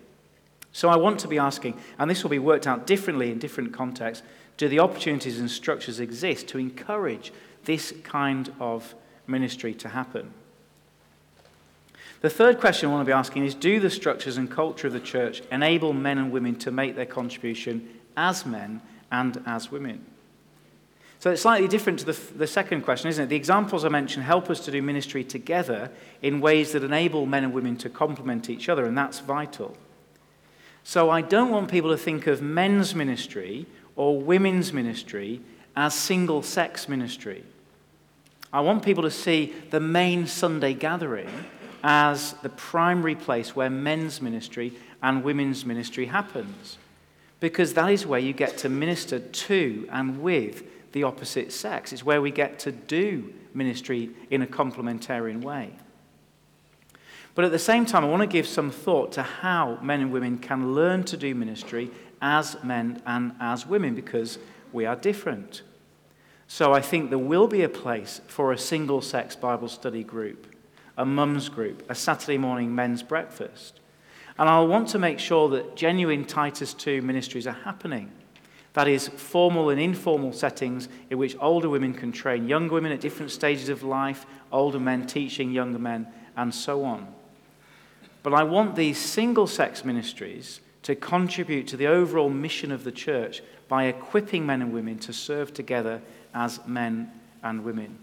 So 0.72 0.88
I 0.88 0.96
want 0.96 1.18
to 1.20 1.28
be 1.28 1.38
asking, 1.38 1.78
and 1.98 2.10
this 2.10 2.22
will 2.22 2.30
be 2.30 2.38
worked 2.38 2.66
out 2.66 2.86
differently 2.86 3.32
in 3.32 3.38
different 3.38 3.72
contexts 3.72 4.24
do 4.60 4.68
the 4.68 4.78
opportunities 4.78 5.40
and 5.40 5.50
structures 5.50 6.00
exist 6.00 6.46
to 6.48 6.58
encourage 6.58 7.32
this 7.64 7.94
kind 8.04 8.52
of 8.60 8.94
ministry 9.26 9.72
to 9.72 9.88
happen? 9.88 10.34
The 12.20 12.28
third 12.28 12.60
question 12.60 12.90
I 12.90 12.92
want 12.92 13.06
to 13.06 13.10
be 13.10 13.16
asking 13.16 13.46
is 13.46 13.54
Do 13.54 13.80
the 13.80 13.88
structures 13.88 14.36
and 14.36 14.50
culture 14.50 14.86
of 14.86 14.92
the 14.92 15.00
church 15.00 15.40
enable 15.50 15.94
men 15.94 16.18
and 16.18 16.30
women 16.30 16.56
to 16.56 16.70
make 16.70 16.94
their 16.94 17.06
contribution 17.06 17.88
as 18.18 18.44
men 18.44 18.82
and 19.10 19.42
as 19.46 19.70
women? 19.70 20.04
So 21.20 21.30
it's 21.30 21.42
slightly 21.42 21.68
different 21.68 21.98
to 21.98 22.06
the, 22.06 22.18
the 22.34 22.46
second 22.46 22.80
question, 22.80 23.10
isn't 23.10 23.24
it? 23.24 23.28
The 23.28 23.36
examples 23.36 23.84
I 23.84 23.90
mentioned 23.90 24.24
help 24.24 24.48
us 24.48 24.58
to 24.60 24.70
do 24.70 24.80
ministry 24.80 25.22
together 25.22 25.90
in 26.22 26.40
ways 26.40 26.72
that 26.72 26.82
enable 26.82 27.26
men 27.26 27.44
and 27.44 27.52
women 27.52 27.76
to 27.76 27.90
complement 27.90 28.48
each 28.48 28.70
other, 28.70 28.86
and 28.86 28.96
that's 28.96 29.20
vital. 29.20 29.76
So 30.82 31.10
I 31.10 31.20
don't 31.20 31.50
want 31.50 31.70
people 31.70 31.90
to 31.90 31.98
think 31.98 32.26
of 32.26 32.40
men's 32.40 32.94
ministry 32.94 33.66
or 33.96 34.18
women's 34.18 34.72
ministry 34.72 35.42
as 35.76 35.94
single 35.94 36.42
sex 36.42 36.88
ministry. 36.88 37.44
I 38.50 38.62
want 38.62 38.82
people 38.82 39.02
to 39.02 39.10
see 39.10 39.54
the 39.68 39.78
main 39.78 40.26
Sunday 40.26 40.72
gathering 40.72 41.28
as 41.84 42.32
the 42.42 42.48
primary 42.48 43.14
place 43.14 43.54
where 43.54 43.68
men's 43.68 44.22
ministry 44.22 44.72
and 45.02 45.22
women's 45.22 45.66
ministry 45.66 46.06
happens. 46.06 46.78
Because 47.40 47.74
that 47.74 47.90
is 47.90 48.06
where 48.06 48.20
you 48.20 48.32
get 48.32 48.56
to 48.58 48.70
minister 48.70 49.18
to 49.18 49.86
and 49.92 50.22
with 50.22 50.62
the 50.92 51.04
opposite 51.04 51.52
sex. 51.52 51.92
It's 51.92 52.04
where 52.04 52.22
we 52.22 52.30
get 52.30 52.58
to 52.60 52.72
do 52.72 53.32
ministry 53.54 54.10
in 54.30 54.42
a 54.42 54.46
complementarian 54.46 55.42
way. 55.42 55.72
But 57.34 57.44
at 57.44 57.52
the 57.52 57.58
same 57.58 57.86
time, 57.86 58.04
I 58.04 58.08
want 58.08 58.22
to 58.22 58.26
give 58.26 58.46
some 58.46 58.70
thought 58.70 59.12
to 59.12 59.22
how 59.22 59.78
men 59.82 60.00
and 60.00 60.12
women 60.12 60.38
can 60.38 60.74
learn 60.74 61.04
to 61.04 61.16
do 61.16 61.34
ministry 61.34 61.90
as 62.20 62.56
men 62.62 63.00
and 63.06 63.32
as 63.40 63.66
women 63.66 63.94
because 63.94 64.38
we 64.72 64.84
are 64.84 64.96
different. 64.96 65.62
So 66.48 66.72
I 66.72 66.80
think 66.80 67.10
there 67.10 67.18
will 67.18 67.46
be 67.46 67.62
a 67.62 67.68
place 67.68 68.20
for 68.26 68.52
a 68.52 68.58
single 68.58 69.00
sex 69.00 69.36
Bible 69.36 69.68
study 69.68 70.02
group, 70.02 70.54
a 70.96 71.06
mum's 71.06 71.48
group, 71.48 71.88
a 71.88 71.94
Saturday 71.94 72.38
morning 72.38 72.74
men's 72.74 73.02
breakfast. 73.02 73.78
And 74.36 74.48
I'll 74.48 74.66
want 74.66 74.88
to 74.88 74.98
make 74.98 75.18
sure 75.18 75.48
that 75.50 75.76
genuine 75.76 76.24
Titus 76.24 76.74
2 76.74 77.02
ministries 77.02 77.46
are 77.46 77.52
happening. 77.52 78.10
That 78.74 78.86
is, 78.86 79.08
formal 79.08 79.70
and 79.70 79.80
informal 79.80 80.32
settings 80.32 80.88
in 81.10 81.18
which 81.18 81.36
older 81.40 81.68
women 81.68 81.92
can 81.92 82.12
train 82.12 82.48
younger 82.48 82.74
women 82.74 82.92
at 82.92 83.00
different 83.00 83.32
stages 83.32 83.68
of 83.68 83.82
life, 83.82 84.26
older 84.52 84.78
men 84.78 85.06
teaching 85.06 85.50
younger 85.50 85.78
men, 85.78 86.06
and 86.36 86.54
so 86.54 86.84
on. 86.84 87.12
But 88.22 88.34
I 88.34 88.44
want 88.44 88.76
these 88.76 88.98
single 88.98 89.46
sex 89.46 89.84
ministries 89.84 90.60
to 90.82 90.94
contribute 90.94 91.66
to 91.68 91.76
the 91.76 91.86
overall 91.86 92.30
mission 92.30 92.70
of 92.70 92.84
the 92.84 92.92
church 92.92 93.42
by 93.68 93.84
equipping 93.84 94.46
men 94.46 94.62
and 94.62 94.72
women 94.72 94.98
to 95.00 95.12
serve 95.12 95.52
together 95.52 96.00
as 96.34 96.60
men 96.66 97.10
and 97.42 97.64
women. 97.64 97.98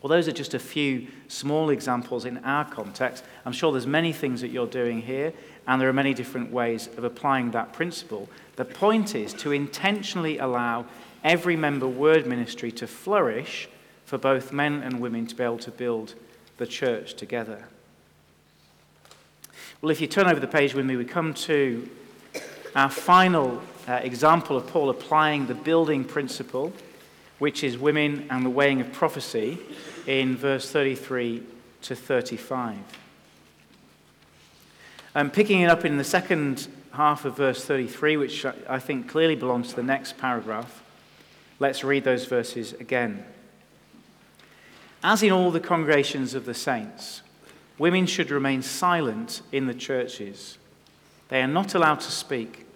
Well, 0.00 0.08
those 0.08 0.28
are 0.28 0.32
just 0.32 0.54
a 0.54 0.60
few 0.60 1.08
small 1.26 1.70
examples 1.70 2.24
in 2.24 2.38
our 2.38 2.64
context. 2.64 3.24
I'm 3.44 3.52
sure 3.52 3.72
there's 3.72 3.86
many 3.86 4.12
things 4.12 4.40
that 4.42 4.48
you're 4.48 4.66
doing 4.66 5.02
here, 5.02 5.32
and 5.66 5.80
there 5.80 5.88
are 5.88 5.92
many 5.92 6.14
different 6.14 6.52
ways 6.52 6.88
of 6.96 7.04
applying 7.04 7.50
that 7.50 7.72
principle. 7.72 8.28
The 8.56 8.64
point 8.64 9.14
is 9.14 9.34
to 9.34 9.50
intentionally 9.50 10.38
allow 10.38 10.86
every 11.24 11.56
member 11.56 11.88
word 11.88 12.26
ministry 12.26 12.70
to 12.72 12.86
flourish 12.86 13.68
for 14.06 14.18
both 14.18 14.52
men 14.52 14.82
and 14.82 15.00
women 15.00 15.26
to 15.26 15.34
be 15.34 15.42
able 15.42 15.58
to 15.58 15.70
build 15.70 16.14
the 16.58 16.66
church 16.66 17.14
together. 17.14 17.66
Well, 19.80 19.90
if 19.90 20.00
you 20.00 20.06
turn 20.06 20.26
over 20.26 20.40
the 20.40 20.46
page 20.46 20.74
with 20.74 20.86
me, 20.86 20.96
we 20.96 21.04
come 21.04 21.34
to 21.34 21.88
our 22.74 22.90
final 22.90 23.62
uh, 23.86 23.94
example 24.02 24.56
of 24.56 24.66
Paul 24.66 24.90
applying 24.90 25.46
the 25.46 25.54
building 25.54 26.04
principle, 26.04 26.72
which 27.38 27.62
is 27.62 27.78
women 27.78 28.26
and 28.30 28.44
the 28.44 28.50
weighing 28.50 28.80
of 28.80 28.92
prophecy, 28.92 29.58
in 30.06 30.36
verse 30.36 30.70
33 30.70 31.42
to 31.82 31.94
35. 31.94 32.76
And 35.14 35.32
picking 35.32 35.60
it 35.60 35.70
up 35.70 35.84
in 35.84 35.98
the 35.98 36.04
second 36.04 36.68
half 36.92 37.24
of 37.24 37.36
verse 37.36 37.64
33, 37.64 38.16
which 38.16 38.44
I 38.44 38.78
think 38.78 39.08
clearly 39.08 39.36
belongs 39.36 39.68
to 39.70 39.76
the 39.76 39.82
next 39.82 40.18
paragraph, 40.18 40.82
let's 41.58 41.84
read 41.84 42.04
those 42.04 42.26
verses 42.26 42.72
again. 42.74 43.24
As 45.02 45.22
in 45.22 45.30
all 45.30 45.50
the 45.50 45.60
congregations 45.60 46.34
of 46.34 46.44
the 46.44 46.54
saints, 46.54 47.22
women 47.78 48.06
should 48.06 48.30
remain 48.30 48.62
silent 48.62 49.42
in 49.52 49.66
the 49.66 49.74
churches. 49.74 50.58
They 51.28 51.42
are 51.42 51.46
not 51.46 51.74
allowed 51.74 52.00
to 52.00 52.10
speak, 52.10 52.66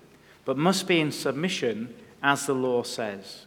but 0.44 0.56
must 0.56 0.86
be 0.86 1.00
in 1.00 1.10
submission 1.10 1.94
as 2.22 2.46
the 2.46 2.54
law 2.54 2.82
says. 2.82 3.46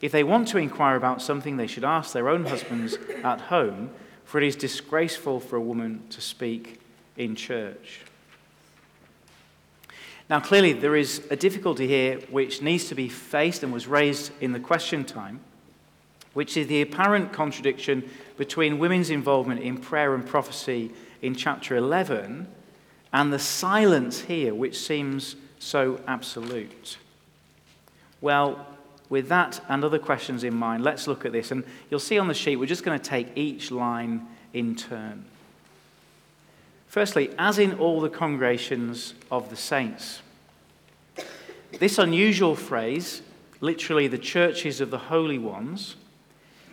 If 0.00 0.12
they 0.12 0.24
want 0.24 0.48
to 0.48 0.58
inquire 0.58 0.96
about 0.96 1.20
something, 1.20 1.56
they 1.56 1.66
should 1.66 1.84
ask 1.84 2.12
their 2.12 2.28
own 2.28 2.46
husbands 2.46 2.96
at 3.22 3.40
home, 3.42 3.90
for 4.24 4.38
it 4.38 4.46
is 4.46 4.56
disgraceful 4.56 5.40
for 5.40 5.56
a 5.56 5.60
woman 5.60 6.02
to 6.10 6.20
speak 6.20 6.80
in 7.16 7.36
church. 7.36 8.00
Now, 10.30 10.40
clearly, 10.40 10.72
there 10.72 10.96
is 10.96 11.26
a 11.30 11.36
difficulty 11.36 11.88
here 11.88 12.20
which 12.30 12.62
needs 12.62 12.88
to 12.88 12.94
be 12.94 13.08
faced 13.08 13.62
and 13.62 13.72
was 13.72 13.88
raised 13.88 14.30
in 14.40 14.52
the 14.52 14.60
question 14.60 15.04
time, 15.04 15.40
which 16.34 16.56
is 16.56 16.68
the 16.68 16.80
apparent 16.80 17.32
contradiction 17.32 18.08
between 18.36 18.78
women's 18.78 19.10
involvement 19.10 19.60
in 19.60 19.76
prayer 19.76 20.14
and 20.14 20.24
prophecy 20.24 20.92
in 21.20 21.34
chapter 21.34 21.76
11 21.76 22.46
and 23.12 23.32
the 23.32 23.38
silence 23.38 24.20
here, 24.22 24.54
which 24.54 24.78
seems 24.78 25.34
so 25.58 26.00
absolute. 26.06 26.96
Well, 28.20 28.66
with 29.10 29.28
that 29.28 29.62
and 29.68 29.84
other 29.84 29.98
questions 29.98 30.44
in 30.44 30.54
mind, 30.54 30.82
let's 30.82 31.06
look 31.06 31.26
at 31.26 31.32
this. 31.32 31.50
And 31.50 31.64
you'll 31.90 32.00
see 32.00 32.18
on 32.18 32.28
the 32.28 32.34
sheet, 32.34 32.56
we're 32.56 32.66
just 32.66 32.84
going 32.84 32.98
to 32.98 33.04
take 33.04 33.36
each 33.36 33.70
line 33.70 34.26
in 34.54 34.74
turn. 34.74 35.26
Firstly, 36.86 37.30
as 37.38 37.58
in 37.58 37.74
all 37.74 38.00
the 38.00 38.08
congregations 38.08 39.14
of 39.30 39.50
the 39.50 39.56
saints. 39.56 40.22
This 41.78 41.98
unusual 41.98 42.56
phrase, 42.56 43.22
literally 43.60 44.08
the 44.08 44.18
churches 44.18 44.80
of 44.80 44.90
the 44.90 44.98
holy 44.98 45.38
ones, 45.38 45.96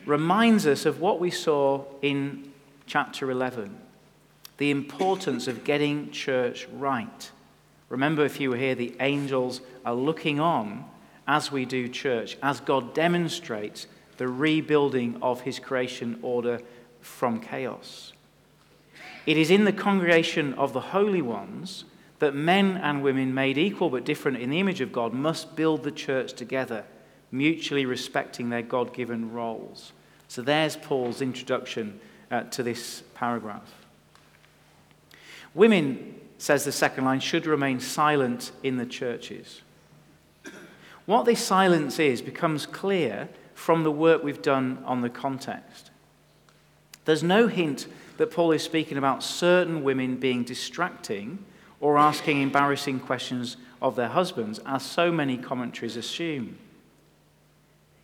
reminds 0.05 0.65
us 0.65 0.85
of 0.85 1.01
what 1.01 1.19
we 1.19 1.29
saw 1.29 1.83
in 2.01 2.51
chapter 2.85 3.29
11 3.29 3.81
the 4.57 4.71
importance 4.71 5.47
of 5.47 5.63
getting 5.63 6.09
church 6.11 6.67
right. 6.73 7.31
Remember, 7.89 8.25
if 8.25 8.39
you 8.39 8.49
were 8.49 8.57
here, 8.57 8.75
the 8.75 8.95
angels 8.99 9.61
are 9.85 9.93
looking 9.93 10.39
on 10.39 10.83
as 11.27 11.51
we 11.51 11.65
do 11.65 11.87
church, 11.87 12.37
as 12.41 12.59
God 12.59 12.93
demonstrates 12.93 13.87
the 14.17 14.27
rebuilding 14.27 15.17
of 15.21 15.41
his 15.41 15.59
creation 15.59 16.19
order 16.21 16.59
from 17.01 17.39
chaos. 17.39 18.13
It 19.25 19.37
is 19.37 19.51
in 19.51 19.65
the 19.65 19.73
congregation 19.73 20.53
of 20.53 20.73
the 20.73 20.79
holy 20.79 21.21
ones 21.21 21.85
that 22.19 22.33
men 22.33 22.77
and 22.77 23.03
women 23.03 23.33
made 23.33 23.57
equal 23.57 23.89
but 23.89 24.05
different 24.05 24.37
in 24.37 24.49
the 24.49 24.59
image 24.59 24.81
of 24.81 24.91
God 24.91 25.13
must 25.13 25.55
build 25.55 25.83
the 25.83 25.91
church 25.91 26.33
together, 26.33 26.85
mutually 27.31 27.85
respecting 27.85 28.49
their 28.49 28.61
God 28.61 28.93
given 28.93 29.31
roles. 29.31 29.91
So 30.27 30.41
there's 30.41 30.75
Paul's 30.75 31.21
introduction 31.21 31.99
uh, 32.31 32.43
to 32.43 32.63
this 32.63 33.03
paragraph. 33.13 33.73
Women, 35.53 36.19
says 36.37 36.63
the 36.63 36.71
second 36.71 37.05
line, 37.05 37.19
should 37.19 37.45
remain 37.45 37.79
silent 37.79 38.51
in 38.63 38.77
the 38.77 38.85
churches. 38.85 39.61
What 41.07 41.23
this 41.23 41.43
silence 41.43 41.99
is 41.99 42.21
becomes 42.21 42.65
clear 42.65 43.29
from 43.55 43.83
the 43.83 43.91
work 43.91 44.23
we've 44.23 44.41
done 44.41 44.83
on 44.85 44.99
the 45.01 45.09
context. 45.09 45.89
There's 47.05 47.23
no 47.23 47.47
hint 47.47 47.87
that 48.17 48.29
Paul 48.29 48.51
is 48.51 48.61
speaking 48.61 48.97
about 48.97 49.23
certain 49.23 49.83
women 49.83 50.17
being 50.17 50.43
distracting 50.43 51.39
or 51.79 51.97
asking 51.97 52.41
embarrassing 52.41 52.99
questions 52.99 53.55
of 53.81 53.95
their 53.95 54.09
husbands, 54.09 54.59
as 54.65 54.83
so 54.83 55.09
many 55.09 55.37
commentaries 55.37 55.95
assume. 55.95 56.57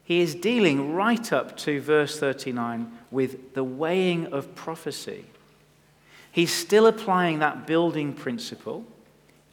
He 0.05 0.21
is 0.21 0.33
dealing 0.33 0.93
right 0.93 1.33
up 1.33 1.57
to 1.57 1.81
verse 1.81 2.17
39 2.17 2.89
with 3.11 3.53
the 3.53 3.65
weighing 3.65 4.27
of 4.27 4.55
prophecy. 4.55 5.25
He's 6.31 6.53
still 6.53 6.87
applying 6.87 7.39
that 7.39 7.67
building 7.67 8.13
principle, 8.13 8.85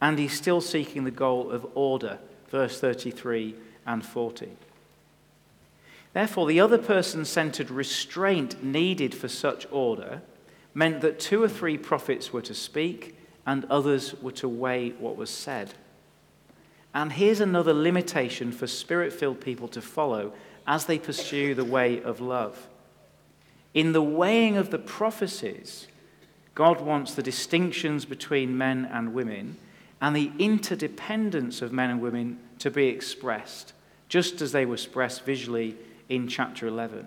and 0.00 0.20
he's 0.20 0.34
still 0.34 0.60
seeking 0.60 1.02
the 1.02 1.10
goal 1.10 1.50
of 1.50 1.66
order, 1.74 2.18
verse 2.50 2.80
33 2.80 3.54
and 3.86 4.04
40. 4.04 4.50
Therefore, 6.12 6.46
the 6.46 6.60
other 6.60 6.78
person 6.78 7.24
centered 7.24 7.70
restraint 7.70 8.62
needed 8.64 9.14
for 9.14 9.28
such 9.28 9.66
order 9.70 10.22
meant 10.74 11.00
that 11.00 11.20
two 11.20 11.42
or 11.42 11.48
three 11.48 11.78
prophets 11.78 12.32
were 12.32 12.42
to 12.42 12.54
speak 12.54 13.16
and 13.46 13.64
others 13.66 14.14
were 14.20 14.32
to 14.32 14.48
weigh 14.48 14.90
what 14.90 15.16
was 15.16 15.30
said. 15.30 15.74
And 16.92 17.12
here's 17.12 17.40
another 17.40 17.72
limitation 17.72 18.50
for 18.50 18.66
spirit 18.66 19.12
filled 19.12 19.40
people 19.40 19.68
to 19.68 19.80
follow 19.80 20.32
as 20.66 20.86
they 20.86 20.98
pursue 20.98 21.54
the 21.54 21.64
way 21.64 22.02
of 22.02 22.20
love. 22.20 22.68
In 23.72 23.92
the 23.92 24.02
weighing 24.02 24.56
of 24.56 24.70
the 24.70 24.78
prophecies, 24.78 25.86
God 26.56 26.80
wants 26.80 27.14
the 27.14 27.22
distinctions 27.22 28.04
between 28.04 28.58
men 28.58 28.88
and 28.92 29.14
women 29.14 29.56
and 30.00 30.16
the 30.16 30.32
interdependence 30.38 31.62
of 31.62 31.72
men 31.72 31.90
and 31.90 32.00
women 32.00 32.38
to 32.58 32.70
be 32.70 32.86
expressed, 32.86 33.72
just 34.08 34.40
as 34.40 34.52
they 34.52 34.64
were 34.64 34.74
expressed 34.74 35.24
visually 35.24 35.76
in 36.08 36.26
chapter 36.26 36.66
11. 36.66 37.06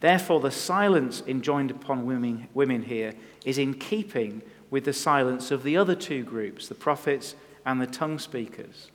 Therefore, 0.00 0.40
the 0.40 0.50
silence 0.50 1.22
enjoined 1.26 1.70
upon 1.70 2.06
women, 2.06 2.48
women 2.54 2.82
here 2.82 3.14
is 3.44 3.58
in 3.58 3.74
keeping 3.74 4.42
with 4.68 4.84
the 4.84 4.92
silence 4.92 5.50
of 5.50 5.62
the 5.62 5.76
other 5.76 5.94
two 5.94 6.24
groups, 6.24 6.66
the 6.66 6.74
prophets 6.74 7.36
and 7.64 7.80
the 7.80 7.86
tongue 7.86 8.18
speakers. 8.18 8.90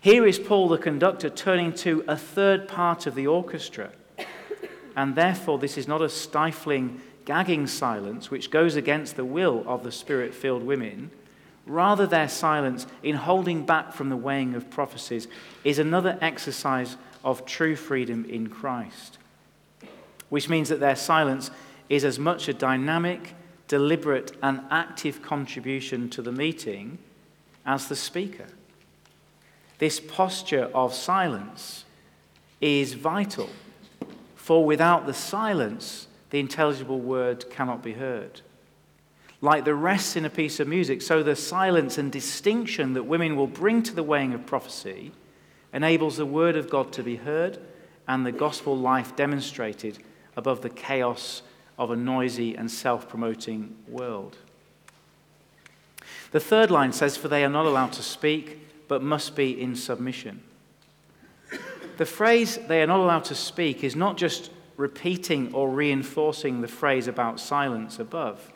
Here 0.00 0.26
is 0.26 0.38
Paul, 0.38 0.68
the 0.68 0.78
conductor, 0.78 1.30
turning 1.30 1.72
to 1.74 2.04
a 2.08 2.16
third 2.16 2.66
part 2.66 3.06
of 3.06 3.14
the 3.14 3.26
orchestra. 3.26 3.92
And 4.96 5.14
therefore, 5.14 5.58
this 5.58 5.78
is 5.78 5.86
not 5.86 6.02
a 6.02 6.08
stifling, 6.08 7.00
gagging 7.24 7.66
silence 7.66 8.30
which 8.30 8.50
goes 8.50 8.74
against 8.74 9.16
the 9.16 9.24
will 9.24 9.62
of 9.66 9.84
the 9.84 9.92
spirit 9.92 10.34
filled 10.34 10.64
women. 10.64 11.10
Rather, 11.66 12.06
their 12.06 12.28
silence 12.28 12.86
in 13.02 13.14
holding 13.14 13.64
back 13.64 13.92
from 13.92 14.08
the 14.08 14.16
weighing 14.16 14.54
of 14.54 14.70
prophecies 14.70 15.28
is 15.64 15.78
another 15.78 16.18
exercise 16.20 16.96
of 17.24 17.46
true 17.46 17.76
freedom 17.76 18.24
in 18.24 18.48
Christ, 18.48 19.18
which 20.28 20.48
means 20.48 20.68
that 20.70 20.80
their 20.80 20.96
silence 20.96 21.50
is 21.88 22.04
as 22.04 22.18
much 22.18 22.48
a 22.48 22.54
dynamic, 22.54 23.34
deliberate, 23.68 24.36
and 24.42 24.60
active 24.70 25.22
contribution 25.22 26.10
to 26.10 26.22
the 26.22 26.32
meeting 26.32 26.98
as 27.64 27.88
the 27.88 27.96
speaker. 27.96 28.46
This 29.78 30.00
posture 30.00 30.70
of 30.74 30.94
silence 30.94 31.84
is 32.60 32.94
vital, 32.94 33.50
for 34.34 34.64
without 34.64 35.06
the 35.06 35.14
silence, 35.14 36.08
the 36.30 36.40
intelligible 36.40 37.00
word 37.00 37.48
cannot 37.50 37.82
be 37.82 37.92
heard. 37.92 38.40
Like 39.42 39.64
the 39.64 39.74
rest 39.74 40.16
in 40.16 40.24
a 40.24 40.30
piece 40.30 40.60
of 40.60 40.68
music, 40.68 41.02
so 41.02 41.22
the 41.22 41.36
silence 41.36 41.98
and 41.98 42.10
distinction 42.10 42.94
that 42.94 43.02
women 43.02 43.36
will 43.36 43.48
bring 43.48 43.82
to 43.82 43.94
the 43.94 44.02
weighing 44.02 44.32
of 44.32 44.46
prophecy 44.46 45.12
enables 45.74 46.16
the 46.16 46.24
word 46.24 46.56
of 46.56 46.70
God 46.70 46.92
to 46.92 47.02
be 47.02 47.16
heard 47.16 47.58
and 48.06 48.24
the 48.24 48.32
gospel 48.32 48.76
life 48.76 49.16
demonstrated 49.16 49.98
above 50.36 50.62
the 50.62 50.70
chaos 50.70 51.42
of 51.78 51.90
a 51.90 51.96
noisy 51.96 52.54
and 52.54 52.70
self 52.70 53.08
promoting 53.08 53.76
world. 53.88 54.38
The 56.30 56.40
third 56.40 56.70
line 56.70 56.92
says, 56.92 57.16
For 57.16 57.28
they 57.28 57.44
are 57.44 57.50
not 57.50 57.66
allowed 57.66 57.92
to 57.94 58.02
speak, 58.02 58.68
but 58.86 59.02
must 59.02 59.34
be 59.34 59.60
in 59.60 59.74
submission. 59.74 60.42
The 61.96 62.06
phrase, 62.06 62.58
they 62.68 62.82
are 62.82 62.86
not 62.86 63.00
allowed 63.00 63.24
to 63.24 63.34
speak, 63.34 63.82
is 63.84 63.96
not 63.96 64.16
just 64.16 64.50
repeating 64.76 65.52
or 65.52 65.68
reinforcing 65.68 66.60
the 66.60 66.68
phrase 66.68 67.06
about 67.06 67.38
silence 67.38 67.98
above. 67.98 68.51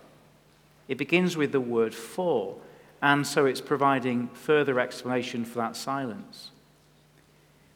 It 0.88 0.98
begins 0.98 1.36
with 1.36 1.52
the 1.52 1.60
word 1.60 1.94
for, 1.94 2.56
and 3.02 3.26
so 3.26 3.46
it's 3.46 3.60
providing 3.60 4.28
further 4.28 4.80
explanation 4.80 5.44
for 5.44 5.58
that 5.58 5.76
silence. 5.76 6.50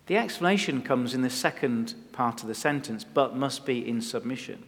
The 0.06 0.16
explanation 0.16 0.82
comes 0.82 1.14
in 1.14 1.22
the 1.22 1.30
second 1.30 1.94
part 2.12 2.42
of 2.42 2.48
the 2.48 2.54
sentence, 2.54 3.04
but 3.04 3.36
must 3.36 3.64
be 3.64 3.86
in 3.86 4.00
submission. 4.00 4.64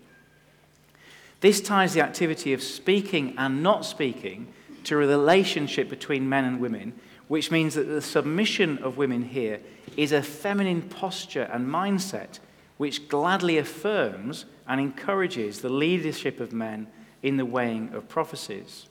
This 1.40 1.60
ties 1.60 1.94
the 1.94 2.02
activity 2.02 2.52
of 2.52 2.62
speaking 2.62 3.34
and 3.36 3.62
not 3.62 3.84
speaking 3.84 4.52
to 4.84 4.94
a 4.94 4.98
relationship 4.98 5.88
between 5.88 6.28
men 6.28 6.44
and 6.44 6.60
women, 6.60 6.92
which 7.26 7.50
means 7.50 7.74
that 7.74 7.88
the 7.88 8.02
submission 8.02 8.78
of 8.78 8.96
women 8.96 9.22
here 9.22 9.60
is 9.96 10.12
a 10.12 10.22
feminine 10.22 10.82
posture 10.82 11.48
and 11.52 11.66
mindset 11.66 12.38
which 12.76 13.08
gladly 13.08 13.58
affirms 13.58 14.44
and 14.66 14.80
encourages 14.80 15.60
the 15.60 15.68
leadership 15.68 16.40
of 16.40 16.52
men 16.52 16.86
in 17.22 17.36
the 17.36 17.44
weighing 17.44 17.92
of 17.94 18.08
prophecies. 18.08 18.86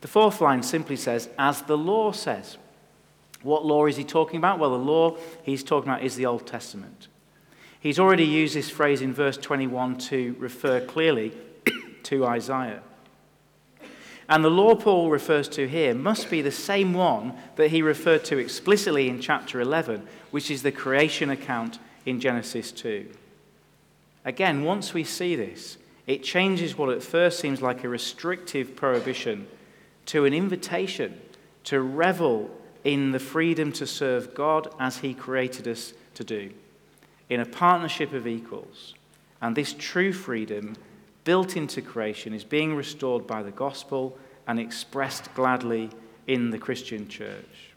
The 0.00 0.08
fourth 0.08 0.40
line 0.40 0.62
simply 0.62 0.96
says, 0.96 1.28
as 1.38 1.62
the 1.62 1.78
law 1.78 2.12
says. 2.12 2.56
What 3.42 3.64
law 3.64 3.86
is 3.86 3.96
he 3.96 4.04
talking 4.04 4.38
about? 4.38 4.58
Well, 4.58 4.70
the 4.70 4.76
law 4.76 5.16
he's 5.42 5.62
talking 5.62 5.90
about 5.90 6.02
is 6.02 6.16
the 6.16 6.26
Old 6.26 6.46
Testament. 6.46 7.08
He's 7.80 7.98
already 7.98 8.24
used 8.24 8.54
this 8.54 8.70
phrase 8.70 9.00
in 9.00 9.12
verse 9.12 9.36
21 9.36 9.98
to 9.98 10.34
refer 10.38 10.80
clearly 10.80 11.32
to 12.04 12.26
Isaiah. 12.26 12.82
And 14.28 14.44
the 14.44 14.50
law 14.50 14.74
Paul 14.74 15.08
refers 15.08 15.48
to 15.50 15.68
here 15.68 15.94
must 15.94 16.30
be 16.30 16.42
the 16.42 16.50
same 16.50 16.92
one 16.92 17.34
that 17.56 17.70
he 17.70 17.80
referred 17.80 18.24
to 18.26 18.38
explicitly 18.38 19.08
in 19.08 19.20
chapter 19.20 19.60
11, 19.60 20.06
which 20.30 20.50
is 20.50 20.62
the 20.62 20.72
creation 20.72 21.30
account 21.30 21.78
in 22.04 22.20
Genesis 22.20 22.70
2. 22.72 23.08
Again, 24.24 24.64
once 24.64 24.92
we 24.92 25.04
see 25.04 25.34
this, 25.34 25.78
it 26.08 26.24
changes 26.24 26.76
what 26.76 26.88
at 26.88 27.02
first 27.02 27.38
seems 27.38 27.60
like 27.60 27.84
a 27.84 27.88
restrictive 27.88 28.74
prohibition 28.74 29.46
to 30.06 30.24
an 30.24 30.32
invitation 30.32 31.20
to 31.64 31.80
revel 31.80 32.50
in 32.82 33.12
the 33.12 33.18
freedom 33.18 33.70
to 33.72 33.86
serve 33.86 34.34
God 34.34 34.74
as 34.80 34.96
he 34.96 35.12
created 35.12 35.68
us 35.68 35.92
to 36.14 36.24
do 36.24 36.50
in 37.28 37.40
a 37.40 37.44
partnership 37.44 38.14
of 38.14 38.26
equals. 38.26 38.94
And 39.42 39.54
this 39.54 39.74
true 39.78 40.14
freedom, 40.14 40.76
built 41.24 41.58
into 41.58 41.82
creation, 41.82 42.32
is 42.32 42.42
being 42.42 42.74
restored 42.74 43.26
by 43.26 43.42
the 43.42 43.50
gospel 43.50 44.16
and 44.46 44.58
expressed 44.58 45.34
gladly 45.34 45.90
in 46.26 46.48
the 46.48 46.58
Christian 46.58 47.06
church. 47.06 47.74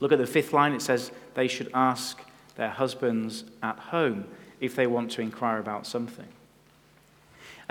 Look 0.00 0.12
at 0.12 0.18
the 0.18 0.26
fifth 0.26 0.54
line. 0.54 0.72
It 0.72 0.80
says 0.80 1.12
they 1.34 1.46
should 1.46 1.70
ask 1.74 2.18
their 2.56 2.70
husbands 2.70 3.44
at 3.62 3.78
home 3.78 4.24
if 4.60 4.74
they 4.74 4.86
want 4.86 5.10
to 5.12 5.20
inquire 5.20 5.58
about 5.58 5.86
something. 5.86 6.28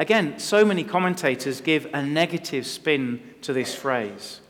Again, 0.02 0.39
so 0.39 0.66
many 0.66 0.84
commentators 0.84 1.62
give 1.62 1.86
a 1.93 2.02
negative 2.02 2.66
spin 2.66 3.22
to 3.43 3.54
this 3.54 3.76
phrase. 3.76 4.41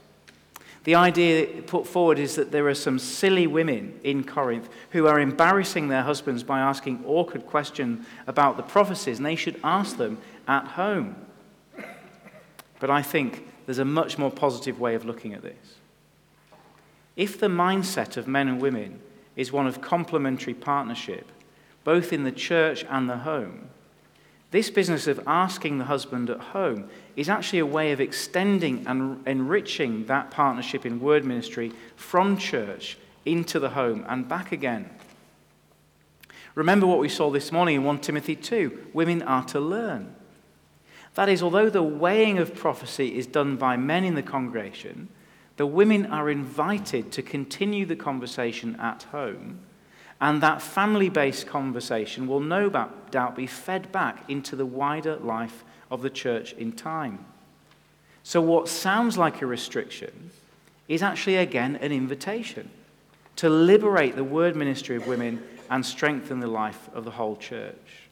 The 0.85 0.95
idea 0.95 1.61
put 1.63 1.85
forward 1.85 2.19
is 2.19 2.37
that 2.37 2.53
there 2.53 2.69
are 2.69 2.73
some 2.73 2.97
silly 2.97 3.47
women 3.47 3.99
in 4.01 4.23
Corinth 4.23 4.69
who 4.91 5.07
are 5.07 5.19
embarrassing 5.19 5.89
their 5.89 6.03
husbands 6.03 6.41
by 6.41 6.61
asking 6.61 7.03
awkward 7.05 7.47
questions 7.47 8.07
about 8.27 8.55
the 8.55 8.63
prophecies, 8.63 9.17
and 9.17 9.25
they 9.25 9.35
should 9.35 9.59
ask 9.61 9.97
them 9.97 10.19
at 10.47 10.67
home. 10.67 11.17
But 12.79 12.89
I 12.89 13.01
think 13.01 13.45
there's 13.65 13.77
a 13.77 13.83
much 13.83 14.17
more 14.17 14.31
positive 14.31 14.79
way 14.79 14.95
of 14.95 15.03
looking 15.03 15.33
at 15.33 15.41
this. 15.41 15.75
If 17.17 17.37
the 17.37 17.49
mindset 17.49 18.15
of 18.15 18.25
men 18.25 18.47
and 18.47 18.61
women 18.61 19.01
is 19.35 19.51
one 19.51 19.67
of 19.67 19.81
complementary 19.81 20.53
partnership, 20.53 21.29
both 21.83 22.13
in 22.13 22.23
the 22.23 22.31
church 22.31 22.85
and 22.89 23.09
the 23.09 23.17
home, 23.17 23.70
this 24.51 24.69
business 24.69 25.07
of 25.07 25.21
asking 25.25 25.77
the 25.77 25.85
husband 25.85 26.29
at 26.29 26.39
home 26.39 26.89
is 27.15 27.29
actually 27.29 27.59
a 27.59 27.65
way 27.65 27.93
of 27.93 28.01
extending 28.01 28.85
and 28.85 29.25
enriching 29.25 30.05
that 30.05 30.29
partnership 30.29 30.85
in 30.85 30.99
word 30.99 31.23
ministry 31.23 31.71
from 31.95 32.37
church 32.37 32.97
into 33.25 33.59
the 33.59 33.69
home 33.69 34.05
and 34.09 34.27
back 34.27 34.51
again. 34.51 34.89
Remember 36.53 36.85
what 36.85 36.99
we 36.99 37.07
saw 37.07 37.29
this 37.29 37.51
morning 37.51 37.75
in 37.75 37.83
1 37.83 37.99
Timothy 37.99 38.35
2 38.35 38.89
women 38.93 39.21
are 39.21 39.45
to 39.45 39.59
learn. 39.59 40.13
That 41.15 41.29
is, 41.29 41.41
although 41.41 41.69
the 41.69 41.83
weighing 41.83 42.37
of 42.37 42.55
prophecy 42.55 43.17
is 43.17 43.27
done 43.27 43.57
by 43.57 43.77
men 43.77 44.03
in 44.03 44.15
the 44.15 44.23
congregation, 44.23 45.09
the 45.57 45.65
women 45.65 46.05
are 46.05 46.29
invited 46.29 47.11
to 47.13 47.21
continue 47.21 47.85
the 47.85 47.95
conversation 47.95 48.75
at 48.77 49.03
home, 49.03 49.59
and 50.21 50.41
that 50.41 50.61
family 50.61 51.09
based 51.09 51.47
conversation 51.47 52.27
will 52.27 52.39
no 52.39 52.69
doubt 52.69 53.35
be 53.35 53.47
fed 53.47 53.91
back 53.91 54.29
into 54.29 54.55
the 54.55 54.65
wider 54.65 55.15
life 55.17 55.63
of 55.89 56.03
the 56.03 56.11
church 56.11 56.53
in 56.53 56.71
time. 56.71 57.25
So, 58.23 58.39
what 58.39 58.69
sounds 58.69 59.17
like 59.17 59.41
a 59.41 59.47
restriction 59.47 60.29
is 60.87 61.01
actually 61.01 61.37
again 61.37 61.75
an 61.77 61.91
invitation 61.91 62.69
to 63.37 63.49
liberate 63.49 64.15
the 64.15 64.23
word 64.23 64.55
ministry 64.55 64.95
of 64.95 65.07
women 65.07 65.41
and 65.71 65.83
strengthen 65.83 66.39
the 66.39 66.47
life 66.47 66.89
of 66.93 67.03
the 67.03 67.11
whole 67.11 67.35
church. 67.35 68.09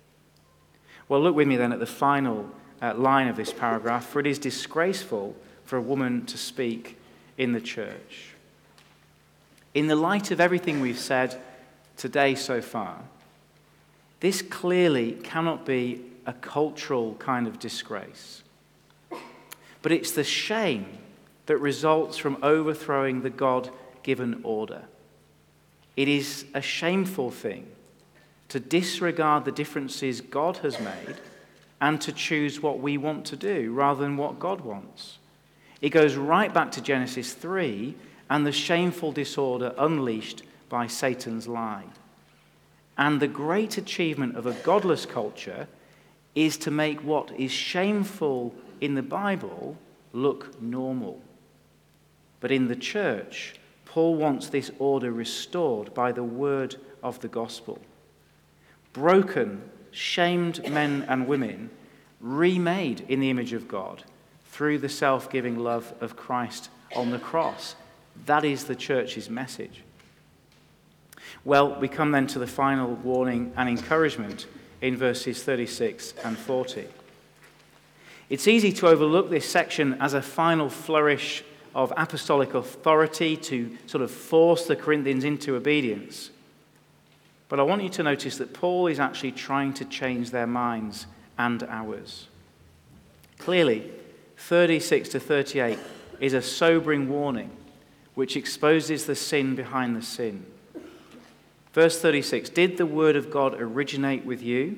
Well, 1.07 1.21
look 1.21 1.35
with 1.35 1.47
me 1.47 1.57
then 1.57 1.71
at 1.71 1.79
the 1.79 1.85
final 1.85 2.49
uh, 2.81 2.95
line 2.95 3.27
of 3.27 3.35
this 3.35 3.53
paragraph 3.53 4.07
for 4.07 4.19
it 4.19 4.25
is 4.25 4.39
disgraceful 4.39 5.35
for 5.63 5.77
a 5.77 5.81
woman 5.81 6.25
to 6.25 6.37
speak 6.37 6.97
in 7.37 7.51
the 7.51 7.61
church. 7.61 8.33
In 9.75 9.85
the 9.85 9.95
light 9.95 10.31
of 10.31 10.39
everything 10.39 10.79
we've 10.79 10.97
said 10.97 11.39
today 11.99 12.33
so 12.33 12.61
far, 12.61 12.97
this 14.21 14.41
clearly 14.41 15.11
cannot 15.11 15.65
be 15.65 16.01
a 16.25 16.33
cultural 16.33 17.15
kind 17.15 17.45
of 17.45 17.59
disgrace. 17.59 18.41
But 19.81 19.91
it's 19.91 20.11
the 20.11 20.23
shame 20.23 20.97
that 21.45 21.57
results 21.57 22.17
from 22.17 22.37
overthrowing 22.41 23.21
the 23.21 23.29
God 23.29 23.69
given 24.03 24.39
order. 24.43 24.83
It 25.95 26.07
is 26.07 26.45
a 26.53 26.61
shameful 26.61 27.31
thing 27.31 27.67
to 28.49 28.59
disregard 28.59 29.45
the 29.45 29.51
differences 29.51 30.21
God 30.21 30.57
has 30.57 30.79
made 30.79 31.15
and 31.81 31.99
to 32.01 32.11
choose 32.11 32.61
what 32.61 32.79
we 32.79 32.97
want 32.97 33.25
to 33.25 33.35
do 33.35 33.73
rather 33.73 34.01
than 34.01 34.17
what 34.17 34.39
God 34.39 34.61
wants. 34.61 35.17
It 35.81 35.89
goes 35.89 36.15
right 36.15 36.53
back 36.53 36.71
to 36.73 36.81
Genesis 36.81 37.33
3 37.33 37.95
and 38.29 38.45
the 38.45 38.51
shameful 38.51 39.11
disorder 39.11 39.73
unleashed 39.77 40.43
by 40.69 40.87
Satan's 40.87 41.47
lie. 41.47 41.85
And 42.97 43.19
the 43.19 43.27
great 43.27 43.77
achievement 43.77 44.35
of 44.35 44.45
a 44.45 44.53
godless 44.53 45.05
culture 45.05 45.67
is 46.35 46.57
to 46.57 46.71
make 46.71 47.03
what 47.03 47.31
is 47.37 47.51
shameful 47.51 48.53
in 48.79 48.95
the 48.95 49.01
Bible 49.01 49.77
look 50.13 50.61
normal. 50.61 51.21
But 52.39 52.51
in 52.51 52.67
the 52.67 52.75
church, 52.75 53.55
Paul 53.85 54.15
wants 54.15 54.47
this 54.47 54.71
order 54.79 55.11
restored 55.11 55.93
by 55.93 56.11
the 56.11 56.23
word 56.23 56.75
of 57.01 57.19
the 57.21 57.27
gospel. 57.27 57.79
Broken, 58.93 59.61
shamed 59.91 60.69
men 60.69 61.05
and 61.07 61.27
women, 61.27 61.69
remade 62.21 63.05
in 63.07 63.19
the 63.19 63.29
image 63.29 63.53
of 63.53 63.67
God 63.67 64.03
through 64.45 64.79
the 64.79 64.89
self 64.89 65.29
giving 65.29 65.57
love 65.57 65.93
of 66.01 66.15
Christ 66.15 66.69
on 66.95 67.11
the 67.11 67.19
cross. 67.19 67.75
That 68.25 68.43
is 68.43 68.65
the 68.65 68.75
church's 68.75 69.29
message. 69.29 69.83
Well, 71.45 71.79
we 71.79 71.87
come 71.87 72.11
then 72.11 72.27
to 72.27 72.39
the 72.39 72.47
final 72.47 72.95
warning 72.95 73.53
and 73.55 73.69
encouragement 73.69 74.47
in 74.81 74.97
verses 74.97 75.43
36 75.43 76.13
and 76.23 76.37
40. 76.37 76.87
It's 78.29 78.47
easy 78.47 78.71
to 78.73 78.87
overlook 78.87 79.29
this 79.29 79.49
section 79.49 79.95
as 80.01 80.13
a 80.13 80.21
final 80.21 80.69
flourish 80.69 81.43
of 81.73 81.93
apostolic 81.97 82.53
authority 82.53 83.37
to 83.37 83.77
sort 83.85 84.03
of 84.03 84.11
force 84.11 84.65
the 84.65 84.75
Corinthians 84.75 85.23
into 85.23 85.55
obedience. 85.55 86.29
But 87.47 87.59
I 87.59 87.63
want 87.63 87.81
you 87.81 87.89
to 87.89 88.03
notice 88.03 88.37
that 88.37 88.53
Paul 88.53 88.87
is 88.87 88.99
actually 88.99 89.31
trying 89.31 89.73
to 89.73 89.85
change 89.85 90.29
their 90.29 90.47
minds 90.47 91.07
and 91.37 91.63
ours. 91.63 92.27
Clearly, 93.39 93.89
36 94.37 95.09
to 95.09 95.19
38 95.19 95.79
is 96.19 96.33
a 96.33 96.41
sobering 96.41 97.09
warning 97.09 97.49
which 98.13 98.35
exposes 98.35 99.05
the 99.05 99.15
sin 99.15 99.55
behind 99.55 99.95
the 99.95 100.01
sin. 100.01 100.45
Verse 101.73 101.99
36 102.01 102.49
Did 102.49 102.77
the 102.77 102.85
word 102.85 103.15
of 103.15 103.31
God 103.31 103.59
originate 103.59 104.25
with 104.25 104.41
you? 104.41 104.77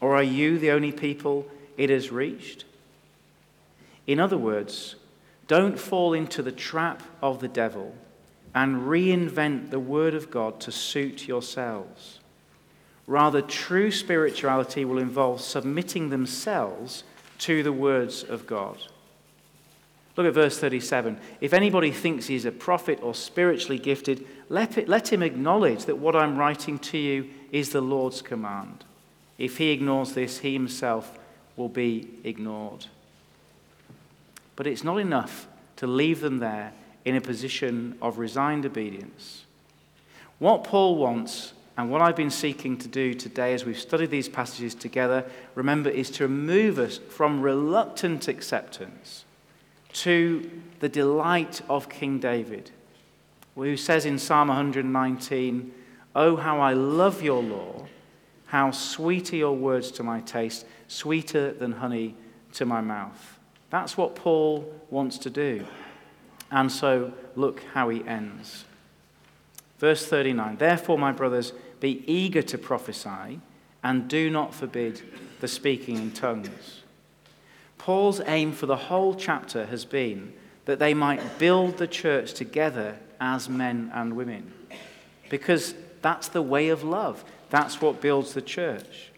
Or 0.00 0.16
are 0.16 0.22
you 0.22 0.58
the 0.58 0.72
only 0.72 0.90
people 0.90 1.46
it 1.76 1.88
has 1.88 2.10
reached? 2.10 2.64
In 4.06 4.18
other 4.18 4.36
words, 4.36 4.96
don't 5.46 5.78
fall 5.78 6.12
into 6.12 6.42
the 6.42 6.50
trap 6.50 7.02
of 7.22 7.40
the 7.40 7.48
devil 7.48 7.94
and 8.54 8.82
reinvent 8.82 9.70
the 9.70 9.78
word 9.78 10.14
of 10.14 10.30
God 10.30 10.60
to 10.60 10.72
suit 10.72 11.28
yourselves. 11.28 12.18
Rather, 13.06 13.42
true 13.42 13.90
spirituality 13.90 14.84
will 14.84 14.98
involve 14.98 15.40
submitting 15.40 16.10
themselves 16.10 17.04
to 17.38 17.62
the 17.62 17.72
words 17.72 18.22
of 18.22 18.46
God. 18.46 18.78
Look 20.16 20.26
at 20.26 20.34
verse 20.34 20.58
37. 20.58 21.18
If 21.40 21.54
anybody 21.54 21.90
thinks 21.90 22.26
he's 22.26 22.44
a 22.44 22.52
prophet 22.52 22.98
or 23.02 23.14
spiritually 23.14 23.78
gifted, 23.78 24.26
let, 24.52 24.76
it, 24.76 24.86
let 24.86 25.10
him 25.10 25.22
acknowledge 25.22 25.86
that 25.86 25.96
what 25.96 26.14
I'm 26.14 26.36
writing 26.36 26.78
to 26.80 26.98
you 26.98 27.30
is 27.50 27.70
the 27.70 27.80
Lord's 27.80 28.20
command. 28.20 28.84
If 29.38 29.56
he 29.56 29.70
ignores 29.70 30.12
this, 30.12 30.40
he 30.40 30.52
himself 30.52 31.18
will 31.56 31.70
be 31.70 32.06
ignored. 32.22 32.84
But 34.54 34.66
it's 34.66 34.84
not 34.84 34.98
enough 34.98 35.48
to 35.76 35.86
leave 35.86 36.20
them 36.20 36.38
there 36.38 36.74
in 37.06 37.16
a 37.16 37.20
position 37.22 37.96
of 38.02 38.18
resigned 38.18 38.66
obedience. 38.66 39.46
What 40.38 40.64
Paul 40.64 40.96
wants, 40.96 41.54
and 41.78 41.90
what 41.90 42.02
I've 42.02 42.14
been 42.14 42.28
seeking 42.28 42.76
to 42.76 42.88
do 42.88 43.14
today 43.14 43.54
as 43.54 43.64
we've 43.64 43.80
studied 43.80 44.10
these 44.10 44.28
passages 44.28 44.74
together, 44.74 45.24
remember, 45.54 45.88
is 45.88 46.10
to 46.10 46.28
move 46.28 46.78
us 46.78 46.98
from 46.98 47.40
reluctant 47.40 48.28
acceptance 48.28 49.24
to 49.94 50.50
the 50.80 50.90
delight 50.90 51.62
of 51.70 51.88
King 51.88 52.18
David, 52.18 52.70
who 53.54 53.76
says 53.76 54.06
in 54.06 54.18
Psalm 54.18 54.48
119, 54.48 55.72
Oh, 56.14 56.36
how 56.36 56.60
I 56.60 56.72
love 56.72 57.22
your 57.22 57.42
law! 57.42 57.86
How 58.46 58.70
sweet 58.70 59.32
are 59.32 59.36
your 59.36 59.56
words 59.56 59.90
to 59.92 60.02
my 60.02 60.20
taste, 60.20 60.66
sweeter 60.86 61.52
than 61.52 61.72
honey 61.72 62.14
to 62.52 62.66
my 62.66 62.82
mouth. 62.82 63.38
That's 63.70 63.96
what 63.96 64.14
Paul 64.14 64.70
wants 64.90 65.16
to 65.18 65.30
do. 65.30 65.64
And 66.50 66.70
so, 66.70 67.14
look 67.34 67.62
how 67.72 67.88
he 67.88 68.06
ends. 68.06 68.66
Verse 69.78 70.06
39 70.06 70.56
Therefore, 70.56 70.98
my 70.98 71.12
brothers, 71.12 71.54
be 71.80 72.04
eager 72.06 72.42
to 72.42 72.58
prophesy, 72.58 73.40
and 73.82 74.06
do 74.06 74.28
not 74.28 74.54
forbid 74.54 75.00
the 75.40 75.48
speaking 75.48 75.96
in 75.96 76.12
tongues. 76.12 76.82
Paul's 77.78 78.20
aim 78.26 78.52
for 78.52 78.66
the 78.66 78.76
whole 78.76 79.14
chapter 79.14 79.66
has 79.66 79.84
been 79.84 80.34
that 80.64 80.78
they 80.78 80.94
might 80.94 81.38
build 81.38 81.78
the 81.78 81.86
church 81.86 82.34
together 82.34 82.96
as 83.20 83.48
men 83.48 83.90
and 83.94 84.16
women. 84.16 84.52
Because 85.28 85.74
that's 86.02 86.28
the 86.28 86.42
way 86.42 86.68
of 86.68 86.84
love. 86.84 87.24
That's 87.50 87.80
what 87.80 88.00
builds 88.00 88.34
the 88.34 88.42
church. 88.42 89.10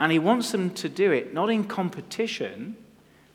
And 0.00 0.12
he 0.12 0.18
wants 0.18 0.52
them 0.52 0.70
to 0.70 0.88
do 0.88 1.10
it 1.10 1.34
not 1.34 1.50
in 1.50 1.64
competition, 1.64 2.76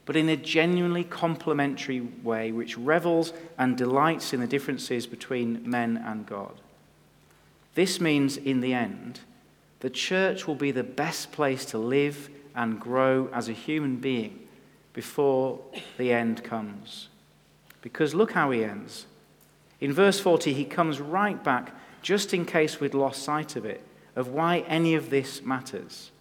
but 0.06 0.16
in 0.16 0.30
a 0.30 0.38
genuinely 0.38 1.04
complementary 1.04 2.02
way 2.02 2.52
which 2.52 2.78
revels 2.78 3.34
and 3.58 3.78
delights 3.78 4.34
in 4.34 4.40
the 4.40 4.48
differences 4.48 5.08
between 5.08 5.70
men 5.70 5.98
and 6.06 6.26
God. 6.26 6.54
This 7.76 8.00
means, 8.00 8.38
in 8.38 8.62
the 8.62 8.74
end, 8.74 9.22
the 9.80 9.90
church 9.90 10.48
will 10.48 10.56
be 10.56 10.72
the 10.72 10.84
best 10.84 11.32
place 11.32 11.66
to 11.66 11.78
live 11.78 12.30
and 12.56 12.80
grow 12.80 13.30
as 13.34 13.50
a 13.50 13.54
human 13.54 13.98
being 13.98 14.43
before 14.94 15.60
the 15.98 16.14
end 16.14 16.44
comes. 16.44 17.10
Because 17.82 18.14
look 18.14 18.32
how 18.32 18.52
he 18.52 18.64
ends. 18.64 19.06
In 19.82 19.92
verse 19.92 20.20
40, 20.20 20.54
he 20.54 20.66
comes 20.66 21.02
right 21.02 21.44
back, 21.44 21.76
just 22.02 22.34
in 22.34 22.46
case 22.46 22.80
we'd 22.80 22.94
lost 22.94 23.24
sight 23.24 23.56
of 23.56 23.66
it, 23.66 23.84
of 24.16 24.30
why 24.30 24.60
any 24.68 24.96
of 24.96 25.10
this 25.10 25.42
matters. 25.42 26.12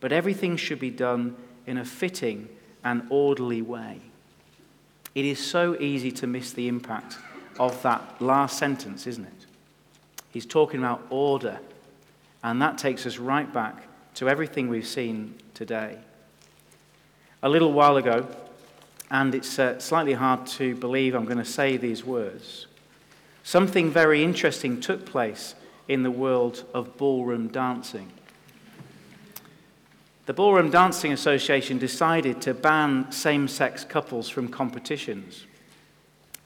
But 0.00 0.12
everything 0.12 0.56
should 0.56 0.80
be 0.80 0.90
done 0.90 1.36
in 1.66 1.78
a 1.78 1.84
fitting 1.84 2.48
and 2.84 3.06
orderly 3.08 3.62
way. 3.62 4.00
It 5.14 5.24
is 5.24 5.38
so 5.38 5.78
easy 5.80 6.10
to 6.12 6.26
miss 6.26 6.52
the 6.52 6.68
impact 6.68 7.18
of 7.58 7.80
that 7.82 8.20
last 8.20 8.58
sentence, 8.58 9.06
isn't 9.06 9.24
it? 9.24 9.46
He's 10.30 10.46
talking 10.46 10.80
about 10.80 11.06
order, 11.10 11.60
and 12.42 12.60
that 12.60 12.78
takes 12.78 13.06
us 13.06 13.18
right 13.18 13.50
back 13.52 13.86
to 14.14 14.28
everything 14.28 14.68
we've 14.68 14.86
seen 14.86 15.34
today. 15.54 15.98
A 17.44 17.48
little 17.48 17.72
while 17.72 17.96
ago, 17.96 18.28
and 19.10 19.34
it's 19.34 19.58
uh, 19.58 19.78
slightly 19.80 20.12
hard 20.12 20.46
to 20.46 20.76
believe 20.76 21.14
I'm 21.14 21.24
going 21.24 21.38
to 21.38 21.44
say 21.44 21.76
these 21.76 22.04
words, 22.04 22.68
something 23.42 23.90
very 23.90 24.22
interesting 24.22 24.80
took 24.80 25.04
place 25.04 25.56
in 25.88 26.04
the 26.04 26.10
world 26.10 26.64
of 26.72 26.96
ballroom 26.96 27.48
dancing. 27.48 28.12
The 30.26 30.32
Ballroom 30.32 30.70
Dancing 30.70 31.12
Association 31.12 31.78
decided 31.78 32.40
to 32.42 32.54
ban 32.54 33.10
same 33.10 33.48
sex 33.48 33.84
couples 33.84 34.28
from 34.28 34.46
competitions. 34.46 35.44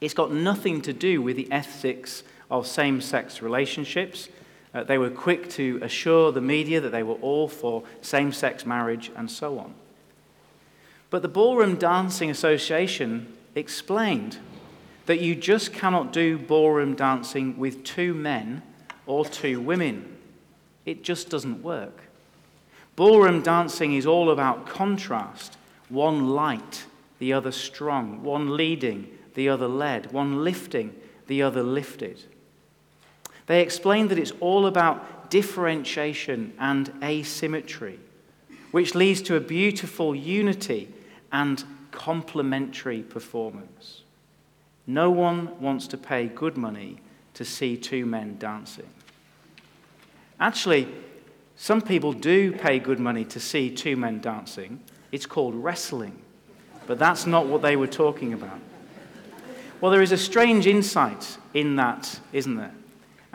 It's 0.01 0.15
got 0.15 0.33
nothing 0.33 0.81
to 0.81 0.95
do 0.95 1.21
with 1.21 1.37
the 1.37 1.53
ethics 1.53 2.23
of 2.51 2.67
same 2.67 3.03
sex 3.03 3.43
relationships. 3.43 4.31
Uh, 4.73 4.83
they 4.83 4.97
were 4.97 5.11
quick 5.11 5.51
to 5.51 5.79
assure 5.83 6.33
the 6.33 6.41
media 6.41 6.81
that 6.81 6.89
they 6.89 7.03
were 7.03 7.17
all 7.17 7.49
for 7.49 7.83
same 8.01 8.33
sex 8.33 8.65
marriage 8.65 9.11
and 9.15 9.31
so 9.31 9.59
on. 9.59 9.75
But 11.11 11.23
the 11.23 11.29
Ballroom 11.29 11.77
Dancing 11.77 12.31
Association 12.31 13.33
explained 13.55 14.39
that 15.07 15.21
you 15.21 15.35
just 15.35 15.73
cannot 15.73 16.13
do 16.13 16.37
ballroom 16.37 16.95
dancing 16.95 17.57
with 17.57 17.85
two 17.85 18.13
men 18.13 18.63
or 19.07 19.25
two 19.25 19.61
women. 19.61 20.17
It 20.85 21.05
just 21.05 21.31
doesn't 21.31 21.63
work. 21.63 22.03
Ballroom 22.97 23.43
dancing 23.43 23.95
is 23.95 24.07
all 24.07 24.31
about 24.31 24.67
contrast 24.67 25.57
one 25.89 26.31
light, 26.31 26.85
the 27.21 27.33
other 27.33 27.53
strong, 27.53 28.23
one 28.25 28.57
leading, 28.57 29.07
the 29.35 29.49
other 29.49 29.69
led, 29.69 30.13
one 30.13 30.43
lifting, 30.43 30.95
the 31.29 31.43
other 31.43 31.63
lifted. 31.63 32.25
They 33.47 33.63
explained 33.63 34.11
that 34.11 34.19
it's 34.19 34.33
all 34.41 34.67
about 34.67 35.31
differentiation 35.31 36.53
and 36.59 36.93
asymmetry, 37.03 38.01
which 38.73 38.97
leads 38.97 39.23
to 39.23 39.37
a 39.37 39.41
beautiful 39.41 40.15
unity 40.15 40.93
and 41.37 41.63
complementary 41.91 43.03
performance. 43.03 44.01
No 44.87 45.11
one 45.11 45.61
wants 45.61 45.87
to 45.89 45.99
pay 45.99 46.29
good 46.29 46.57
money 46.57 46.97
to 47.35 47.45
see 47.45 47.77
two 47.77 48.07
men 48.07 48.39
dancing. 48.39 48.89
Actually, 50.41 50.89
some 51.57 51.83
people 51.83 52.15
do 52.15 52.53
pay 52.53 52.79
good 52.79 52.99
money 52.99 53.23
to 53.27 53.39
see 53.39 53.69
two 53.69 53.97
men 53.97 54.19
dancing. 54.19 54.81
It's 55.13 55.27
called 55.27 55.55
wrestling. 55.55 56.17
But 56.87 56.99
that's 56.99 57.27
not 57.27 57.47
what 57.47 57.61
they 57.61 57.77
were 57.77 57.87
talking 57.87 58.33
about. 58.33 58.61
Well, 59.83 59.93
there 59.93 60.01
is 60.01 60.13
a 60.13 60.17
strange 60.17 60.67
insight 60.67 61.37
in 61.53 61.77
that, 61.77 62.19
isn't 62.33 62.57
there? 62.57 62.75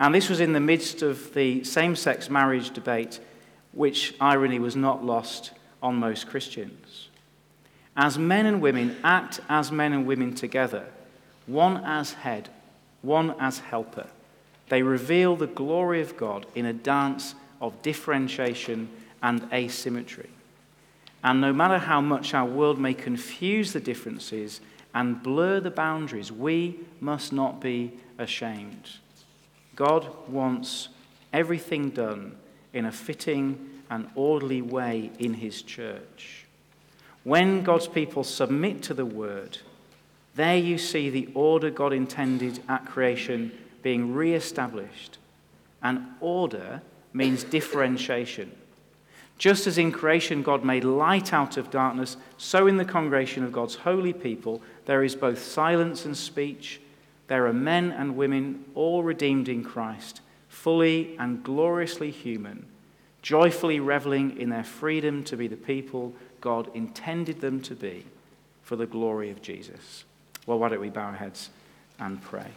And 0.00 0.12
this 0.12 0.28
was 0.28 0.40
in 0.40 0.54
the 0.54 0.60
midst 0.60 1.02
of 1.02 1.32
the 1.34 1.62
same 1.62 1.94
sex 1.94 2.28
marriage 2.28 2.70
debate, 2.70 3.20
which 3.70 4.16
irony 4.20 4.58
was 4.58 4.74
not 4.74 5.04
lost 5.04 5.52
on 5.80 5.94
most 5.94 6.26
Christians. 6.26 7.10
As 7.96 8.18
men 8.18 8.46
and 8.46 8.62
women 8.62 8.96
act 9.04 9.40
as 9.48 9.70
men 9.70 9.92
and 9.92 10.06
women 10.06 10.34
together, 10.34 10.86
one 11.46 11.78
as 11.84 12.14
head, 12.14 12.48
one 13.02 13.34
as 13.38 13.58
helper, 13.58 14.06
they 14.68 14.82
reveal 14.82 15.36
the 15.36 15.46
glory 15.46 16.00
of 16.00 16.16
God 16.16 16.46
in 16.54 16.64
a 16.64 16.72
dance 16.72 17.34
of 17.60 17.80
differentiation 17.82 18.88
and 19.22 19.46
asymmetry. 19.52 20.30
And 21.22 21.40
no 21.40 21.52
matter 21.52 21.78
how 21.78 22.00
much 22.00 22.34
our 22.34 22.46
world 22.46 22.78
may 22.78 22.94
confuse 22.94 23.72
the 23.72 23.80
differences 23.80 24.60
and 24.94 25.22
blur 25.22 25.60
the 25.60 25.70
boundaries, 25.70 26.32
we 26.32 26.80
must 27.00 27.32
not 27.32 27.60
be 27.60 27.92
ashamed. 28.18 28.96
God 29.76 30.06
wants 30.28 30.88
everything 31.32 31.90
done 31.90 32.36
in 32.72 32.86
a 32.86 32.92
fitting 32.92 33.70
and 33.90 34.08
orderly 34.14 34.62
way 34.62 35.10
in 35.18 35.34
His 35.34 35.62
church. 35.62 36.41
When 37.24 37.62
God's 37.62 37.86
people 37.86 38.24
submit 38.24 38.82
to 38.84 38.94
the 38.94 39.06
word, 39.06 39.58
there 40.34 40.56
you 40.56 40.78
see 40.78 41.10
the 41.10 41.28
order 41.34 41.70
God 41.70 41.92
intended 41.92 42.60
at 42.68 42.86
creation 42.86 43.52
being 43.82 44.14
re 44.14 44.34
established. 44.34 45.18
And 45.82 46.06
order 46.20 46.82
means 47.12 47.44
differentiation. 47.44 48.52
Just 49.38 49.66
as 49.66 49.78
in 49.78 49.92
creation 49.92 50.42
God 50.42 50.64
made 50.64 50.84
light 50.84 51.32
out 51.32 51.56
of 51.56 51.70
darkness, 51.70 52.16
so 52.38 52.66
in 52.66 52.76
the 52.76 52.84
congregation 52.84 53.42
of 53.44 53.52
God's 53.52 53.74
holy 53.74 54.12
people 54.12 54.62
there 54.86 55.04
is 55.04 55.14
both 55.14 55.42
silence 55.42 56.04
and 56.04 56.16
speech. 56.16 56.80
There 57.28 57.46
are 57.46 57.52
men 57.52 57.92
and 57.92 58.16
women, 58.16 58.64
all 58.74 59.02
redeemed 59.02 59.48
in 59.48 59.64
Christ, 59.64 60.20
fully 60.48 61.16
and 61.18 61.42
gloriously 61.42 62.10
human, 62.10 62.66
joyfully 63.22 63.80
reveling 63.80 64.38
in 64.38 64.50
their 64.50 64.64
freedom 64.64 65.24
to 65.24 65.36
be 65.36 65.46
the 65.46 65.56
people 65.56 66.14
God 66.42 66.68
intended 66.74 67.40
them 67.40 67.62
to 67.62 67.74
be 67.74 68.04
for 68.62 68.76
the 68.76 68.86
glory 68.86 69.30
of 69.30 69.40
Jesus. 69.40 70.04
Well, 70.44 70.58
why 70.58 70.68
don't 70.68 70.80
we 70.80 70.90
bow 70.90 71.06
our 71.06 71.12
heads 71.14 71.48
and 71.98 72.20
pray? 72.20 72.50